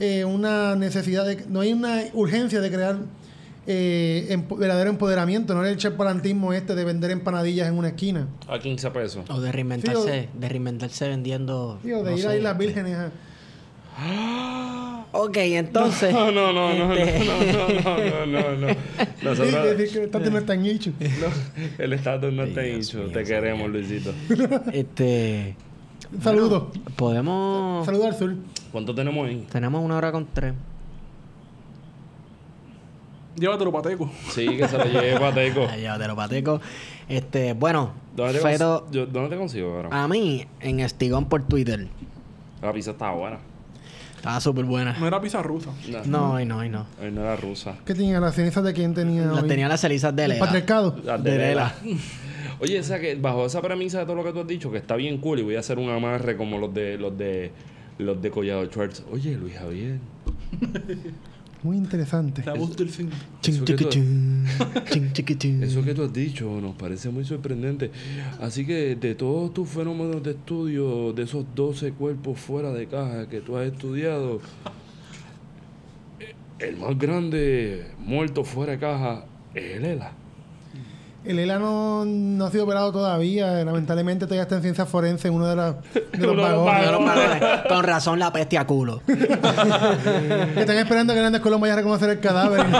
eh, 0.00 0.24
una 0.24 0.74
necesidad 0.76 1.26
de, 1.26 1.44
no 1.48 1.60
hay 1.60 1.72
una 1.72 2.02
urgencia 2.14 2.60
de 2.60 2.70
crear 2.70 2.98
eh, 3.66 4.26
empo- 4.30 4.56
verdadero 4.58 4.90
empoderamiento, 4.90 5.54
no 5.54 5.64
es 5.64 5.70
el 5.72 5.76
chepalantismo 5.78 6.52
este 6.52 6.74
de 6.74 6.84
vender 6.84 7.10
empanadillas 7.10 7.68
en 7.68 7.74
una 7.78 7.88
esquina. 7.88 8.26
A 8.48 8.58
15 8.58 8.90
pesos. 8.90 9.24
O 9.30 9.40
de 9.40 9.52
reinventarse, 9.52 10.28
de 10.32 10.48
reinventarse 10.48 11.08
vendiendo. 11.08 11.78
Tío, 11.82 12.02
de 12.02 12.10
no 12.10 12.16
ir 12.16 12.22
sé, 12.22 12.28
a 12.28 12.36
Islas 12.36 12.52
este- 12.52 12.64
Vírgenes 12.66 12.96
a... 12.96 13.10
Ok, 15.12 15.36
entonces. 15.36 16.12
No, 16.14 16.30
no, 16.32 16.52
no, 16.52 16.72
no, 16.74 16.86
no, 16.88 16.94
este, 16.94 17.24
no, 17.24 18.26
no, 18.26 18.26
no, 18.26 18.56
no. 18.56 18.68
Sí, 18.68 18.76
Nosotros, 19.22 19.76
decir 19.76 19.92
que 19.92 19.98
el 19.98 20.04
estatus 20.06 20.30
no 20.32 20.38
está 20.38 20.54
en 20.54 20.66
hecho. 20.66 20.90
no, 21.00 21.84
el 21.84 21.92
estatus 21.92 22.32
no 22.32 22.42
está 22.44 22.64
hecho. 22.64 23.02
Te 23.12 23.22
queremos, 23.24 23.70
Luisito. 23.70 24.12
este. 24.72 25.56
Saludos. 26.22 26.64
Podemos. 26.96 27.84
Saludos 27.86 28.06
al 28.06 28.14
sur. 28.16 28.34
¿Cuánto 28.72 28.94
tenemos 28.94 29.28
ahí? 29.28 29.46
Tenemos 29.52 29.84
una 29.84 29.96
hora 29.96 30.10
con 30.12 30.26
tres. 30.32 30.54
Llévatelo, 33.36 33.72
Pateco. 33.72 34.10
Sí, 34.30 34.46
que 34.56 34.68
se 34.68 34.76
lo 34.78 34.84
lleve 34.84 35.18
Pateco. 35.18 35.66
Llévatelo, 35.76 36.14
pateco. 36.16 36.60
Este, 37.08 37.54
bueno, 37.54 37.92
¿Dónde 38.14 38.34
te, 38.34 38.40
Feto, 38.40 38.86
yo- 38.90 39.06
¿Dónde 39.06 39.30
te 39.30 39.36
consigo, 39.36 39.74
ahora? 39.74 39.88
a 39.90 40.06
mí, 40.08 40.46
en 40.60 40.80
Estigón 40.80 41.26
por 41.26 41.42
Twitter. 41.42 41.88
La 42.60 42.72
pizza 42.72 42.90
estaba 42.92 43.12
buena. 43.14 43.38
Estaba 44.16 44.40
súper 44.40 44.64
buena. 44.66 44.96
No 45.00 45.06
era 45.08 45.20
pizza 45.20 45.42
rusa. 45.42 45.70
No, 45.88 46.04
No, 46.04 46.36
ay, 46.36 46.44
no, 46.46 46.60
ay, 46.60 46.68
no. 46.68 46.86
Hoy 47.02 47.10
no 47.10 47.22
era 47.22 47.34
rusa. 47.36 47.74
¿Qué 47.84 47.92
tenía? 47.94 48.20
¿Las 48.20 48.36
cenizas 48.36 48.62
de 48.62 48.72
quién 48.72 48.94
tenía 48.94 49.26
Las 49.26 49.42
hoy? 49.42 49.48
tenía 49.48 49.66
las 49.66 49.80
cenizas 49.80 50.14
de 50.14 50.24
¿El 50.24 50.30
Lela. 50.32 50.44
patriarcado? 50.44 50.96
La 51.04 51.18
De 51.18 51.36
Lela. 51.38 51.74
Oye, 52.60 52.78
o 52.78 52.82
sea 52.84 53.00
que 53.00 53.16
bajo 53.16 53.46
esa 53.46 53.60
premisa 53.60 53.98
de 53.98 54.04
todo 54.04 54.14
lo 54.14 54.22
que 54.22 54.32
tú 54.32 54.40
has 54.40 54.46
dicho, 54.46 54.70
que 54.70 54.78
está 54.78 54.94
bien 54.94 55.18
cool, 55.18 55.40
y 55.40 55.42
voy 55.42 55.56
a 55.56 55.60
hacer 55.60 55.78
un 55.78 55.90
amarre 55.90 56.36
como 56.36 56.58
los 56.58 56.72
de 56.72 56.96
los 56.98 57.18
de 57.18 57.50
los 57.98 58.22
de 58.22 58.30
Collado 58.30 58.64
Schwartz. 58.66 59.02
Oye, 59.10 59.34
Luis 59.34 59.54
Javier. 59.58 59.98
Muy 61.62 61.76
interesante. 61.76 62.42
La 62.44 62.54
voz 62.54 62.76
del. 62.76 62.90
Chin, 62.90 63.10
Eso 63.42 63.64
que 63.64 63.74
tú-. 63.74 63.88
Eso 65.62 65.82
que 65.84 65.90
has 65.92 66.12
dicho 66.12 66.60
nos 66.60 66.74
parece 66.74 67.10
muy 67.10 67.24
sorprendente. 67.24 67.90
Así 68.40 68.66
que 68.66 68.96
de 68.96 69.14
todos 69.14 69.54
tus 69.54 69.68
fenómenos 69.68 70.22
de 70.22 70.32
estudio, 70.32 71.12
de 71.12 71.22
esos 71.22 71.44
12 71.54 71.92
cuerpos 71.92 72.38
fuera 72.38 72.72
de 72.72 72.86
caja 72.86 73.28
que 73.28 73.40
tú 73.40 73.56
has 73.56 73.66
estudiado, 73.66 74.40
el 76.58 76.76
más 76.76 76.98
grande 76.98 77.86
muerto 77.98 78.44
fuera 78.44 78.72
de 78.72 78.78
caja 78.78 79.24
es 79.54 79.76
el 79.76 79.84
ELA. 79.84 80.21
El 81.24 81.38
ELA 81.38 81.58
no, 81.60 82.04
no 82.04 82.46
ha 82.46 82.50
sido 82.50 82.64
operado 82.64 82.90
todavía. 82.90 83.64
Lamentablemente 83.64 84.26
todavía 84.26 84.42
está 84.42 84.56
en 84.56 84.62
ciencia 84.62 84.86
forense 84.86 85.28
en 85.28 85.34
uno 85.34 85.46
de, 85.46 85.54
los 85.56 85.76
de 86.12 86.26
los 86.26 86.36
vagones. 86.42 87.40
Con 87.68 87.84
razón 87.84 88.18
la 88.18 88.32
peste 88.32 88.58
a 88.58 88.66
culo. 88.66 89.00
Que 89.06 89.12
están 90.60 90.76
esperando 90.78 91.12
que 91.14 91.20
Grandes 91.20 91.40
Colón 91.40 91.60
vaya 91.60 91.74
a 91.74 91.76
reconocer 91.76 92.10
el 92.10 92.18
cadáver. 92.20 92.66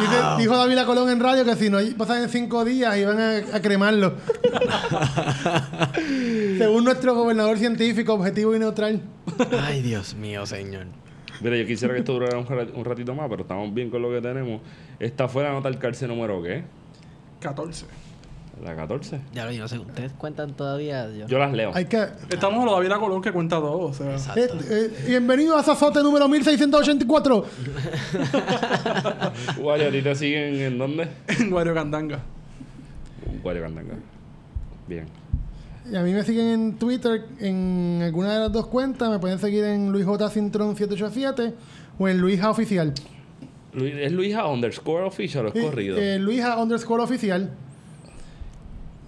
Dice- 0.00 0.22
dijo 0.38 0.56
David 0.56 0.78
Colón 0.86 1.10
en 1.10 1.20
radio 1.20 1.44
que 1.44 1.56
si 1.56 1.70
no 1.70 1.78
pasan 1.96 2.22
en 2.22 2.28
cinco 2.28 2.64
días 2.64 2.96
iban 2.96 3.18
a, 3.18 3.36
a 3.56 3.60
cremarlo. 3.60 4.14
Según 6.58 6.84
nuestro 6.84 7.14
gobernador 7.14 7.58
científico, 7.58 8.14
objetivo 8.14 8.54
y 8.54 8.58
neutral. 8.58 9.00
Ay, 9.62 9.82
Dios 9.82 10.14
mío, 10.14 10.46
señor. 10.46 10.86
Mira, 11.40 11.56
yo 11.56 11.66
quisiera 11.66 11.94
que 11.94 12.00
esto 12.00 12.12
durara 12.12 12.38
un, 12.38 12.46
ra- 12.46 12.66
un 12.74 12.84
ratito 12.84 13.14
más, 13.14 13.28
pero 13.30 13.42
estamos 13.42 13.72
bien 13.72 13.90
con 13.90 14.02
lo 14.02 14.10
que 14.10 14.20
tenemos. 14.20 14.60
Esta 14.98 15.26
fue 15.28 15.42
la 15.42 15.52
nota 15.52 15.68
del 15.70 15.78
cárcel 15.78 16.08
número 16.08 16.42
¿qué? 16.42 16.62
14. 17.40 17.86
La 18.62 18.76
14. 18.76 19.18
Ya 19.32 19.46
lo 19.46 19.52
yo 19.52 19.62
no 19.62 19.68
sé. 19.68 19.78
¿Ustedes 19.78 20.12
cuentan 20.12 20.52
todavía? 20.52 21.08
Yo, 21.10 21.26
Yo 21.26 21.38
las 21.38 21.50
leo. 21.54 21.70
Hay 21.74 21.86
que. 21.86 21.96
Estamos 22.28 22.68
a 22.70 22.72
David 22.74 22.90
Colón 23.00 23.22
que 23.22 23.32
cuenta 23.32 23.56
todo. 23.56 23.78
O 23.86 23.94
sea, 23.94 24.12
Exacto. 24.12 24.40
Eh, 24.40 24.58
eh, 24.68 25.04
bienvenido 25.08 25.56
a 25.56 25.62
Sazote 25.62 26.02
número 26.02 26.28
1684. 26.28 27.44
Guayo, 29.58 29.88
¿a 29.88 29.90
ti 29.90 30.02
te 30.02 30.14
siguen 30.14 30.56
en 30.56 30.76
dónde? 30.78 31.08
en 31.28 31.48
Guario 31.50 31.72
Candanga. 31.72 32.18
Guayo 33.42 33.62
Candanga. 33.62 33.94
Bien. 34.86 35.06
Y 35.90 35.96
a 35.96 36.02
mí 36.02 36.12
me 36.12 36.22
siguen 36.24 36.46
en 36.48 36.74
Twitter 36.78 37.24
en 37.40 38.00
alguna 38.02 38.34
de 38.34 38.40
las 38.40 38.52
dos 38.52 38.66
cuentas. 38.66 39.08
Me 39.10 39.18
pueden 39.18 39.38
seguir 39.38 39.64
en 39.64 39.92
Luis 39.92 40.04
J. 40.04 40.28
Sintron 40.30 40.76
787 40.76 41.54
o 41.98 42.08
en 42.08 42.18
Luisa 42.20 42.50
Oficial. 42.50 42.92
¿Es 43.74 44.10
Luisa 44.12 44.46
underscore 44.46 45.04
official 45.04 45.46
o 45.46 45.48
es 45.48 45.54
Sí, 45.54 45.60
corrido? 45.60 45.96
eh, 45.96 46.18
Luisa 46.18 46.58
underscore 46.58 47.02
oficial. 47.02 47.50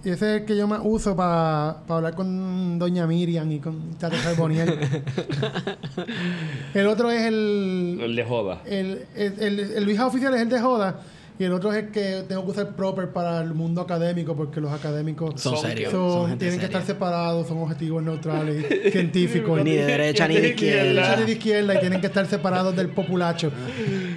Y 0.05 0.09
ese 0.09 0.35
es 0.35 0.41
el 0.41 0.45
que 0.45 0.57
yo 0.57 0.67
más 0.67 0.81
uso 0.83 1.15
para 1.15 1.77
hablar 1.87 2.13
con 2.15 2.77
Doña 2.79 3.07
Miriam 3.07 3.49
y 3.51 3.59
con 3.59 3.93
Tata 3.97 4.17
Carboniel. 4.21 4.77
el 6.73 6.87
otro 6.87 7.09
es 7.11 7.21
el. 7.21 7.99
el 8.01 8.15
de 8.15 8.23
joda. 8.25 8.61
El, 8.65 9.05
el, 9.15 9.33
el, 9.39 9.59
el 9.59 9.83
Luisa 9.85 10.07
oficial 10.07 10.33
es 10.35 10.41
el 10.41 10.49
de 10.49 10.59
Joda. 10.59 10.99
Y 11.43 11.45
el 11.45 11.51
otro 11.51 11.73
es 11.73 11.83
el 11.83 11.91
que 11.91 12.23
tengo 12.25 12.45
que 12.45 12.51
usar 12.51 12.69
proper 12.73 13.09
para 13.11 13.41
el 13.41 13.53
mundo 13.53 13.81
académico, 13.81 14.33
porque 14.33 14.61
los 14.61 14.71
académicos 14.71 15.41
Son 15.41 15.57
serios. 15.57 15.91
son- 15.91 16.09
Son 16.09 16.29
gente 16.29 16.45
tienen 16.45 16.59
que 16.61 16.67
estar 16.67 16.83
separados, 16.85 17.47
son 17.49 17.57
objetivos 17.57 18.01
neutrales, 18.01 18.65
científicos. 18.93 19.61
Ni 19.61 19.71
de 19.71 19.85
derecha 19.85 20.25
ni 20.25 20.35
de 20.35 20.41
de 20.41 20.47
derecha 20.47 20.65
izquierda. 20.65 21.15
ni 21.17 21.25
de 21.25 21.31
izquierda 21.33 21.75
y 21.75 21.79
tienen 21.81 21.99
que 21.99 22.07
estar 22.07 22.25
separados 22.27 22.73
del 22.77 22.87
populacho. 22.91 23.51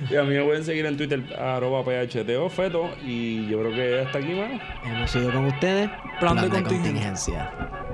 Y 0.08 0.14
a 0.14 0.22
mí 0.22 0.36
me 0.36 0.44
pueden 0.44 0.62
seguir 0.64 0.86
en 0.86 0.96
Twitter, 0.96 1.20
arroba 1.36 1.82
PHTO 1.82 2.48
Feto. 2.48 2.90
Y 3.04 3.48
yo 3.48 3.58
creo 3.58 3.72
que 3.74 4.00
hasta 4.06 4.18
aquí, 4.18 4.32
mano. 4.32 4.60
Hemos 4.84 5.16
ido 5.16 5.32
con 5.32 5.46
ustedes. 5.46 5.90
Plan 6.20 6.36
de 6.36 6.48
contingencia. 6.48 7.50
contingencia. 7.50 7.85